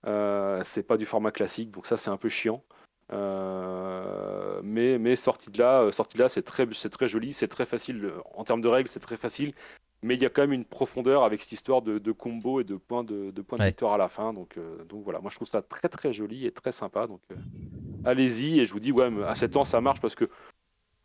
Euh, 0.06 0.62
c'est 0.64 0.84
pas 0.84 0.98
du 0.98 1.06
format 1.06 1.32
classique, 1.32 1.72
donc 1.72 1.88
ça 1.88 1.98
c'est 1.98 2.12
un 2.12 2.18
peu 2.18 2.30
chiant. 2.30 2.64
Euh, 3.12 4.62
mais, 4.64 4.98
mais 4.98 5.16
sorti 5.16 5.52
de 5.52 5.60
là, 5.60 5.82
euh, 5.82 5.92
sorti 5.92 6.18
de 6.18 6.24
là, 6.24 6.30
c'est 6.30 6.44
très, 6.44 6.68
c'est 6.74 6.90
très 6.90 7.08
joli, 7.08 7.34
c'est 7.34 7.48
très 7.48 7.66
facile 7.66 8.12
en 8.34 8.44
termes 8.44 8.62
de 8.62 8.68
règles, 8.68 8.90
c'est 8.90 9.00
très 9.00 9.18
facile 9.18 9.54
mais 10.04 10.16
il 10.16 10.22
y 10.22 10.26
a 10.26 10.30
quand 10.30 10.42
même 10.42 10.54
une 10.54 10.66
profondeur 10.66 11.24
avec 11.24 11.42
cette 11.42 11.54
histoire 11.54 11.82
de, 11.82 12.12
combo 12.12 12.60
et 12.60 12.64
de 12.64 12.76
points 12.76 13.04
de, 13.04 13.32
points 13.42 13.58
de 13.58 13.64
victoire 13.64 13.94
à 13.94 13.98
la 13.98 14.10
fin. 14.10 14.34
Donc, 14.34 14.58
euh, 14.58 14.84
donc 14.84 15.04
voilà, 15.04 15.20
moi 15.20 15.32
je 15.32 15.36
trouve 15.38 15.48
ça 15.48 15.62
très 15.62 15.88
très 15.90 16.14
joli 16.14 16.46
et 16.46 16.52
très 16.52 16.74
sympa. 16.74 17.08
Donc 17.08 17.22
euh, 17.32 17.36
allez-y 18.04 18.60
et 18.60 18.66
je 18.66 18.74
vous 18.74 18.82
dis 18.82 18.92
ouais, 18.92 19.10
à 19.26 19.34
7 19.34 19.56
ans 19.56 19.64
ça 19.64 19.82
marche 19.82 20.02
parce 20.02 20.16
que 20.16 20.30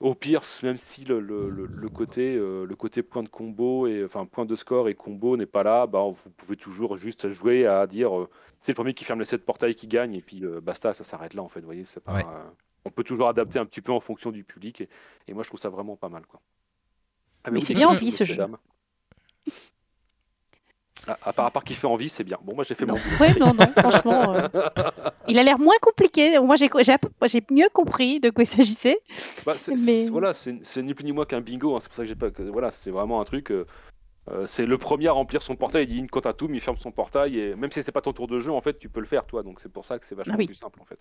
au 0.00 0.14
pire, 0.14 0.42
même 0.62 0.76
si 0.76 1.04
le, 1.04 1.18
le, 1.18 1.88
côté, 1.88 2.36
euh, 2.36 2.64
le 2.64 2.76
côté 2.76 3.02
point 3.02 3.24
de 3.24 3.28
combo 3.28 3.88
et 3.88 4.04
enfin 4.04 4.26
point 4.26 4.44
de 4.44 4.54
score 4.54 4.88
et 4.88 4.94
combo 4.94 5.36
n'est 5.36 5.46
pas 5.46 5.64
là, 5.64 5.88
bah, 5.88 6.04
vous 6.04 6.30
pouvez 6.36 6.56
toujours 6.56 6.96
juste 6.96 7.32
jouer 7.32 7.66
à 7.66 7.84
dire 7.86 8.12
c'est 8.60 8.72
le 8.72 8.76
premier 8.76 8.94
qui 8.94 9.04
ferme 9.04 9.18
les 9.20 9.24
7 9.24 9.44
portails 9.44 9.74
qui 9.74 9.88
gagne 9.88 10.14
et 10.14 10.22
puis 10.22 10.42
basta, 10.62 10.92
ça 10.94 11.04
s'arrête 11.04 11.34
là 11.34 11.42
en 11.42 11.48
fait. 11.48 11.60
Vous 11.60 11.66
voyez, 11.66 11.84
c'est 11.84 12.00
pas, 12.00 12.52
on 12.84 12.90
peut 12.90 13.04
toujours 13.04 13.28
adapter 13.28 13.58
un 13.58 13.66
petit 13.66 13.80
peu 13.80 13.92
en 13.92 14.00
fonction 14.00 14.30
du 14.30 14.44
public 14.44 14.80
et, 14.82 14.88
et 15.26 15.34
moi 15.34 15.42
je 15.42 15.48
trouve 15.50 15.60
ça 15.60 15.68
vraiment 15.68 15.96
pas 15.96 16.08
mal 16.08 16.26
quoi. 16.26 16.40
Ah, 17.44 17.50
mais, 17.50 17.60
il 17.60 17.66
fait 17.66 17.74
bien 17.74 17.88
envie 17.88 18.10
ce 18.10 18.24
jeu. 18.24 18.36
Ah, 21.06 21.16
à, 21.22 21.32
part, 21.32 21.46
à 21.46 21.50
part 21.50 21.64
qu'il 21.64 21.76
fait 21.76 21.86
envie, 21.86 22.08
c'est 22.08 22.24
bien. 22.24 22.38
Bon, 22.42 22.54
moi 22.54 22.64
j'ai 22.64 22.74
fait 22.74 22.84
mon. 22.84 22.94
Ouais, 22.94 23.34
non, 23.38 23.54
non, 23.54 23.66
franchement. 23.76 24.34
Euh, 24.34 24.48
il 25.28 25.38
a 25.38 25.42
l'air 25.42 25.58
moins 25.58 25.76
compliqué. 25.80 26.38
Moi 26.38 26.56
j'ai 26.56 26.68
mieux 27.50 27.68
compris 27.72 28.20
de 28.20 28.30
quoi 28.30 28.42
il 28.42 28.46
s'agissait. 28.46 28.98
Bah, 29.46 29.54
mais... 29.86 30.08
Voilà, 30.08 30.32
c'est 30.34 30.82
ni 30.82 30.94
plus 30.94 31.04
ni 31.04 31.12
moins 31.12 31.24
qu'un 31.24 31.40
bingo. 31.40 31.76
Hein. 31.76 31.80
C'est 31.80 31.88
pour 31.88 31.96
ça 31.96 32.02
que 32.02 32.08
j'ai 32.08 32.16
pas. 32.16 32.28
Voilà, 32.50 32.70
c'est 32.70 32.90
vraiment 32.90 33.20
un 33.20 33.24
truc. 33.24 33.50
Euh, 33.50 33.66
euh, 34.30 34.46
c'est 34.46 34.66
le 34.66 34.76
premier 34.76 35.08
à 35.08 35.12
remplir 35.12 35.42
son 35.42 35.56
portail. 35.56 35.84
Il 35.84 35.88
dit 35.88 35.98
une 35.98 36.08
à 36.24 36.32
tout, 36.32 36.48
il 36.52 36.60
ferme 36.60 36.76
son 36.76 36.90
portail. 36.90 37.38
Et 37.38 37.54
même 37.54 37.70
si 37.70 37.82
c'est 37.82 37.92
pas 37.92 38.02
ton 38.02 38.12
tour 38.12 38.26
de 38.26 38.38
jeu, 38.40 38.52
en 38.52 38.60
fait, 38.60 38.78
tu 38.78 38.88
peux 38.88 39.00
le 39.00 39.06
faire 39.06 39.26
toi. 39.26 39.42
Donc 39.42 39.60
c'est 39.60 39.72
pour 39.72 39.84
ça 39.84 39.98
que 39.98 40.04
c'est 40.04 40.14
vachement 40.14 40.36
ah 40.38 40.44
plus 40.44 40.54
simple 40.54 40.80
en 40.80 40.84
fait. 40.84 40.98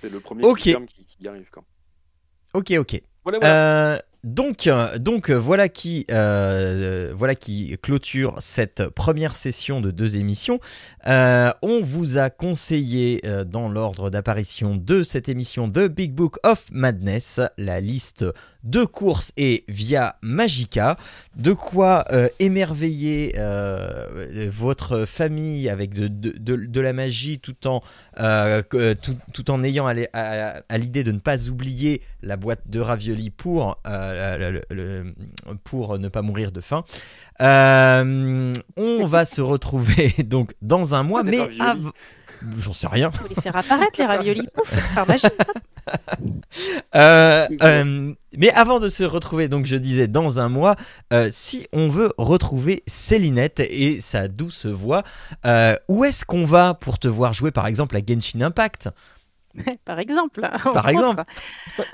C'est 0.00 0.10
le 0.10 0.20
premier 0.20 0.42
qui, 0.54 0.74
qui, 0.86 1.28
arrive. 1.28 1.48
Quand. 1.50 1.64
Ok, 2.54 2.72
ok. 2.78 3.02
Voilà, 3.24 3.94
euh, 3.94 3.98
donc 4.24 4.68
euh, 4.68 5.38
voilà 5.38 5.68
qui, 5.68 6.06
euh, 6.10 7.12
voilà 7.16 7.34
qui 7.34 7.76
clôture 7.82 8.36
cette 8.38 8.88
première 8.88 9.34
session 9.34 9.80
de 9.80 9.90
deux 9.90 10.16
émissions. 10.16 10.60
on 11.04 11.80
vous 11.82 12.18
a 12.18 12.30
conseillé 12.30 13.20
dans 13.46 13.68
l'ordre 13.68 14.10
d'apparition 14.10 14.76
de 14.76 15.02
cette 15.02 15.28
émission 15.28 15.68
The 15.68 15.88
Big 15.88 16.12
Book 16.12 16.36
of 16.44 16.66
Madness, 16.70 17.40
la 17.58 17.80
liste 17.80 18.24
de 18.64 18.84
courses 18.84 19.32
et 19.36 19.64
via 19.68 20.16
Magica, 20.22 20.96
de 21.36 21.52
quoi 21.52 22.04
émerveiller 22.38 23.34
votre 24.48 25.04
famille 25.04 25.68
avec 25.68 25.94
de, 25.94 26.08
de, 26.08 26.80
la 26.80 26.92
magie 26.92 27.38
tout 27.38 27.66
en, 27.66 27.82
tout, 29.32 29.50
en 29.50 29.64
ayant 29.64 29.86
à, 29.86 30.78
l'idée 30.78 31.04
de 31.04 31.12
ne 31.12 31.18
pas 31.18 31.48
oublier 31.48 32.02
la 32.22 32.36
boîte 32.36 32.62
de 32.66 32.80
raviolis 32.80 33.30
pour 33.30 33.80
pour 35.64 35.98
ne 35.98 36.08
pas 36.08 36.22
mourir 36.22 36.52
de 36.52 36.60
faim. 36.60 36.84
Euh, 37.40 38.52
on 38.76 39.06
va 39.06 39.24
se 39.24 39.40
retrouver 39.40 40.14
donc 40.24 40.52
dans 40.62 40.94
un 40.94 41.02
mois, 41.02 41.22
mais 41.22 41.38
J'en 42.56 42.72
sais 42.72 42.88
rien. 42.88 43.10
Vous 43.10 43.28
les 43.28 43.40
faire 43.40 43.56
apparaître 43.56 43.98
les 43.98 44.06
raviolis, 44.06 44.48
pouf, 44.54 44.94
par 44.94 45.06
magie. 45.06 45.26
Euh, 46.94 47.48
euh, 47.62 48.12
mais 48.36 48.50
avant 48.50 48.78
de 48.78 48.88
se 48.88 49.02
retrouver, 49.02 49.48
donc 49.48 49.66
je 49.66 49.74
disais 49.74 50.06
dans 50.06 50.38
un 50.38 50.48
mois, 50.48 50.76
si 51.30 51.66
on 51.72 51.88
veut 51.88 52.12
retrouver 52.18 52.84
Célinette 52.86 53.58
et 53.58 54.00
sa 54.00 54.28
douce 54.28 54.66
voix, 54.66 55.02
où 55.88 56.04
est-ce 56.04 56.24
qu'on 56.24 56.44
va 56.44 56.74
pour 56.74 57.00
te 57.00 57.08
voir 57.08 57.32
jouer 57.32 57.50
par 57.50 57.66
exemple 57.66 57.96
à 57.96 58.00
Genshin 58.06 58.42
Impact? 58.42 58.90
Par 59.84 59.98
exemple. 59.98 60.40
Par 60.40 60.88
exemple. 60.88 61.24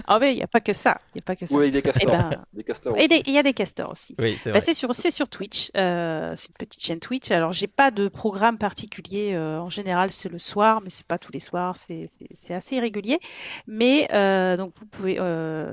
Ah 0.07 0.19
oui, 0.21 0.33
il 0.33 0.37
n'y 0.37 0.43
a 0.43 0.47
pas 0.47 0.61
que 0.61 0.73
ça. 0.73 0.99
Il 1.15 1.19
y 1.19 1.23
a 1.23 1.25
pas 1.25 1.37
que 1.37 1.47
ça. 1.47 1.57
Oui, 1.57 1.71
des 1.71 1.83
castors. 1.83 2.15
Eh 2.15 2.17
ben, 2.17 2.45
des 2.53 2.65
castors 2.65 2.97
et 2.97 3.07
il 3.27 3.33
y 3.33 3.39
a 3.39 3.43
des 3.43 3.53
castors 3.53 3.91
aussi. 3.91 4.15
Oui, 4.19 4.37
c'est 4.39 4.53
bah, 4.53 4.61
sur, 4.61 4.95
sur 4.95 5.29
Twitch. 5.29 5.71
Euh, 5.77 6.35
c'est 6.37 6.49
une 6.49 6.67
petite 6.67 6.83
chaîne 6.83 7.01
Twitch. 7.01 7.31
Alors, 7.31 7.53
j'ai 7.53 7.67
pas 7.67 7.91
de 7.91 8.09
programme 8.09 8.59
particulier. 8.59 9.33
Euh, 9.35 9.61
en 9.61 9.71
général, 9.71 10.11
c'est 10.11 10.29
le 10.29 10.39
soir, 10.39 10.81
mais 10.83 10.91
c'est 10.91 11.07
pas 11.07 11.19
tous 11.19 11.33
les 11.33 11.41
soirs. 11.41 11.77
C'est 11.77 12.09
assez 12.51 12.77
irrégulier. 12.77 13.19
Mais 13.67 14.09
euh, 14.13 14.57
donc, 14.57 14.73
vous 14.79 14.87
pouvez, 14.87 15.17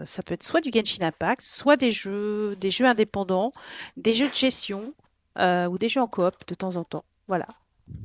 ça 0.05 0.23
peut 0.23 0.33
être 0.33 0.43
soit 0.43 0.61
du 0.61 0.71
Genshin 0.73 1.05
Impact, 1.05 1.41
soit 1.41 1.77
des 1.77 1.91
jeux, 1.91 2.55
des 2.59 2.71
jeux 2.71 2.85
indépendants, 2.85 3.51
des 3.97 4.13
jeux 4.13 4.27
de 4.27 4.33
gestion 4.33 4.93
ou 5.37 5.77
des 5.77 5.89
jeux 5.89 6.01
en 6.01 6.07
coop 6.07 6.33
de 6.47 6.55
temps 6.55 6.77
en 6.77 6.83
temps. 6.83 7.05
Voilà. 7.27 7.47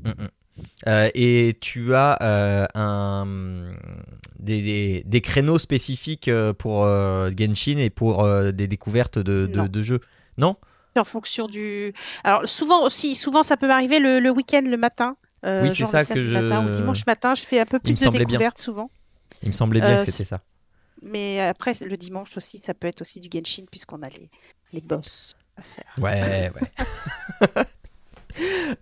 Mm, 0.04 0.10
mm. 0.10 0.28
Euh, 0.86 1.10
et 1.14 1.56
tu 1.60 1.94
as 1.94 2.18
euh, 2.22 2.66
un, 2.74 3.26
des, 4.38 5.02
des, 5.04 5.20
créneaux 5.20 5.58
spécifiques 5.58 6.28
euh, 6.28 6.52
pour 6.52 6.84
Genshin 7.36 7.78
et 7.78 7.90
pour 7.90 8.26
des 8.52 8.66
découvertes 8.66 9.18
de, 9.18 9.46
de, 9.46 9.82
jeux 9.82 10.00
Non? 10.38 10.56
En 10.96 11.04
fonction 11.04 11.46
du. 11.46 11.94
Alors 12.24 12.48
souvent 12.48 12.84
aussi, 12.84 13.14
souvent 13.14 13.42
ça 13.42 13.56
peut 13.56 13.68
m'arriver 13.68 14.00
le, 14.00 14.20
le 14.20 14.30
week-end, 14.30 14.62
le 14.66 14.76
matin. 14.76 15.16
oui, 15.44 15.70
c'est 15.70 15.84
ça 15.84 16.04
que 16.04 16.22
je. 16.22 16.32
Matin, 16.32 16.66
ou 16.66 16.70
dimanche 16.70 17.06
matin, 17.06 17.34
je 17.34 17.42
fais 17.42 17.60
un 17.60 17.64
peu 17.64 17.78
plus 17.78 17.98
de 17.98 18.08
découvertes 18.08 18.58
souvent. 18.58 18.90
Il 19.42 19.48
me 19.48 19.52
semblait 19.52 19.80
bien 19.80 20.04
que 20.04 20.10
c'était 20.10 20.24
ça. 20.24 20.40
Mais 21.02 21.40
après, 21.40 21.72
le 21.80 21.96
dimanche 21.96 22.36
aussi, 22.36 22.60
ça 22.64 22.74
peut 22.74 22.86
être 22.86 23.00
aussi 23.00 23.20
du 23.20 23.28
Genshin 23.32 23.64
puisqu'on 23.70 24.02
a 24.02 24.08
les, 24.08 24.28
les 24.72 24.80
boss 24.82 25.32
à 25.56 25.62
faire. 25.62 25.94
Ouais, 26.02 26.50
ouais. 26.54 27.64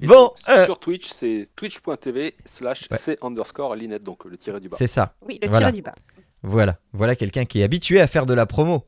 bon, 0.00 0.32
euh, 0.48 0.64
sur 0.64 0.78
Twitch, 0.78 1.08
c'est 1.12 1.48
twitch.tv 1.56 2.34
slash 2.44 2.88
c 2.90 3.16
underscore 3.22 3.76
linette, 3.76 4.04
donc 4.04 4.24
le 4.24 4.36
tiré 4.36 4.60
du 4.60 4.68
bas. 4.68 4.76
C'est 4.78 4.86
ça. 4.86 5.14
Oui, 5.22 5.38
le 5.42 5.50
tiré 5.50 5.72
du 5.72 5.82
bas. 5.82 5.92
Voilà, 6.42 6.78
voilà 6.92 7.16
quelqu'un 7.16 7.44
qui 7.44 7.60
est 7.60 7.64
habitué 7.64 8.00
à 8.00 8.06
faire 8.06 8.26
de 8.26 8.34
la 8.34 8.46
promo. 8.46 8.86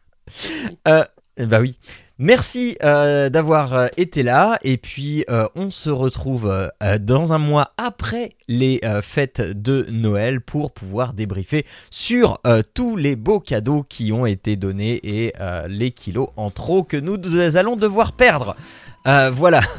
euh, 0.88 1.04
bah 1.38 1.60
oui. 1.60 1.78
Merci 2.20 2.76
euh, 2.82 3.28
d'avoir 3.28 3.74
euh, 3.74 3.86
été 3.96 4.22
là 4.22 4.58
et 4.62 4.76
puis 4.76 5.24
on 5.54 5.70
se 5.70 5.90
retrouve 5.90 6.70
dans 7.00 7.32
un 7.32 7.38
mois 7.38 7.72
après 7.76 8.32
les 8.48 8.80
fêtes 9.02 9.40
de 9.40 9.86
Noël 9.90 10.40
pour 10.40 10.72
pouvoir 10.72 11.12
débriefer 11.12 11.64
sur 11.90 12.40
tous 12.74 12.96
les 12.96 13.16
beaux 13.16 13.40
cadeaux 13.40 13.84
qui 13.88 14.12
ont 14.12 14.26
été 14.26 14.56
donnés 14.56 15.00
et 15.04 15.32
les 15.68 15.90
kilos 15.90 16.28
en 16.36 16.50
trop 16.50 16.82
que 16.82 16.96
nous 16.96 17.16
allons 17.56 17.76
devoir 17.76 18.12
perdre. 18.12 18.56
voilà. 19.32 19.60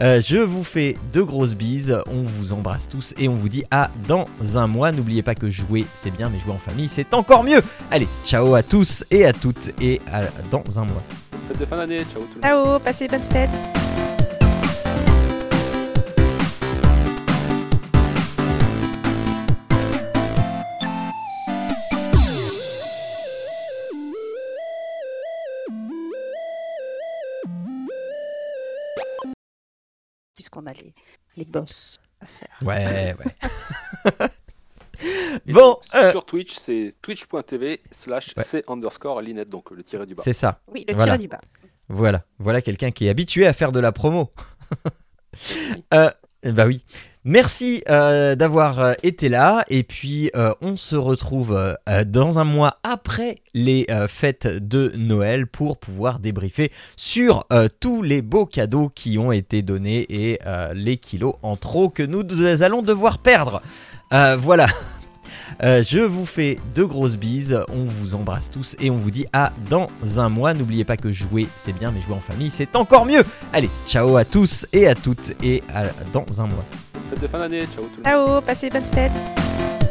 Euh, 0.00 0.20
je 0.20 0.38
vous 0.38 0.64
fais 0.64 0.96
de 1.12 1.22
grosses 1.22 1.54
bises, 1.54 1.98
on 2.06 2.22
vous 2.22 2.52
embrasse 2.52 2.88
tous 2.88 3.14
et 3.18 3.28
on 3.28 3.34
vous 3.34 3.48
dit 3.48 3.64
à 3.70 3.90
dans 4.08 4.24
un 4.56 4.66
mois. 4.66 4.92
N'oubliez 4.92 5.22
pas 5.22 5.34
que 5.34 5.50
jouer 5.50 5.84
c'est 5.94 6.14
bien, 6.16 6.28
mais 6.28 6.38
jouer 6.38 6.52
en 6.52 6.58
famille 6.58 6.88
c'est 6.88 7.14
encore 7.14 7.44
mieux. 7.44 7.62
Allez, 7.90 8.08
ciao 8.24 8.54
à 8.54 8.62
tous 8.62 9.04
et 9.10 9.24
à 9.24 9.32
toutes 9.32 9.70
et 9.80 10.00
à 10.10 10.22
dans 10.50 10.78
un 10.78 10.84
mois. 10.84 11.02
Fête 11.48 11.58
de 11.58 11.64
fin 11.64 11.76
d'année, 11.76 12.04
ciao 12.04 12.22
tout 12.22 12.40
le 12.42 12.54
monde. 12.54 12.66
Ciao, 12.66 12.78
passez 12.80 13.08
bonne 13.08 13.20
fête. 13.20 13.50
puisqu'on 30.34 30.66
a 30.66 30.72
les, 30.72 30.92
les 31.36 31.44
boss 31.44 31.98
à 32.20 32.26
faire. 32.26 32.58
Ouais, 32.64 33.14
ouais. 34.20 34.28
Bon, 35.46 35.78
euh, 35.94 36.10
sur 36.10 36.24
Twitch, 36.24 36.52
c'est 36.52 36.94
twitch.tv 37.02 37.80
slash 37.90 38.34
c 38.36 38.62
underscore 38.68 39.20
linette, 39.20 39.50
donc 39.50 39.70
le 39.70 39.82
tiré 39.82 40.06
du 40.06 40.14
bas. 40.14 40.22
C'est 40.22 40.32
ça. 40.32 40.60
Oui, 40.72 40.84
le 40.88 40.96
tiré 40.96 41.18
du 41.18 41.28
bas. 41.28 41.38
Voilà, 41.88 42.24
voilà 42.38 42.62
quelqu'un 42.62 42.90
qui 42.90 43.06
est 43.06 43.10
habitué 43.10 43.46
à 43.46 43.52
faire 43.52 43.72
de 43.72 43.80
la 43.80 43.92
promo. 43.92 44.32
euh, 45.94 46.10
bah 46.44 46.66
oui. 46.66 46.84
Merci 47.24 47.84
euh, 47.88 48.34
d'avoir 48.34 48.80
euh, 48.80 48.92
été 49.04 49.28
là 49.28 49.64
et 49.68 49.84
puis 49.84 50.28
euh, 50.34 50.52
on 50.60 50.76
se 50.76 50.96
retrouve 50.96 51.76
dans 52.04 52.40
un 52.40 52.44
mois 52.44 52.78
après 52.82 53.36
les 53.54 53.86
fêtes 54.08 54.48
de 54.48 54.92
Noël 54.96 55.46
pour 55.46 55.78
pouvoir 55.78 56.18
débriefer 56.18 56.72
sur 56.96 57.46
tous 57.80 58.02
les 58.02 58.22
beaux 58.22 58.46
cadeaux 58.46 58.90
qui 58.92 59.18
ont 59.18 59.30
été 59.30 59.62
donnés 59.62 60.06
et 60.08 60.40
les 60.74 60.96
kilos 60.96 61.34
en 61.42 61.56
trop 61.56 61.90
que 61.90 62.02
nous 62.02 62.22
allons 62.62 62.82
devoir 62.82 63.18
perdre. 63.18 63.62
voilà. 64.10 64.66
je 65.60 66.00
vous 66.00 66.26
fais 66.26 66.58
de 66.74 66.84
grosses 66.84 67.16
bises, 67.16 67.58
on 67.68 67.84
vous 67.84 68.14
embrasse 68.14 68.50
tous 68.50 68.76
et 68.80 68.90
on 68.90 68.96
vous 68.96 69.10
dit 69.10 69.26
à 69.32 69.52
dans 69.70 69.86
un 70.18 70.28
mois. 70.28 70.54
N'oubliez 70.54 70.84
pas 70.84 70.96
que 70.96 71.12
jouer 71.12 71.46
c'est 71.56 71.76
bien, 71.78 71.90
mais 71.90 72.00
jouer 72.02 72.14
en 72.14 72.20
famille 72.20 72.50
c'est 72.50 72.76
encore 72.76 73.06
mieux. 73.06 73.24
Allez, 73.52 73.70
ciao 73.86 74.16
à 74.16 74.24
tous 74.24 74.66
et 74.72 74.86
à 74.86 74.94
toutes 74.94 75.34
et 75.42 75.62
à 75.72 75.84
dans 76.12 76.40
un 76.40 76.46
mois 76.46 76.64
de 77.20 77.26
fin 77.26 77.38
d'année. 77.38 77.60
Ciao 77.74 77.84
tout 77.84 78.02
le 78.04 78.10
monde. 78.18 78.26
Ciao, 78.28 78.40
passez 78.42 78.68
de 78.68 78.74
bonnes 78.74 78.92
fêtes. 78.92 79.81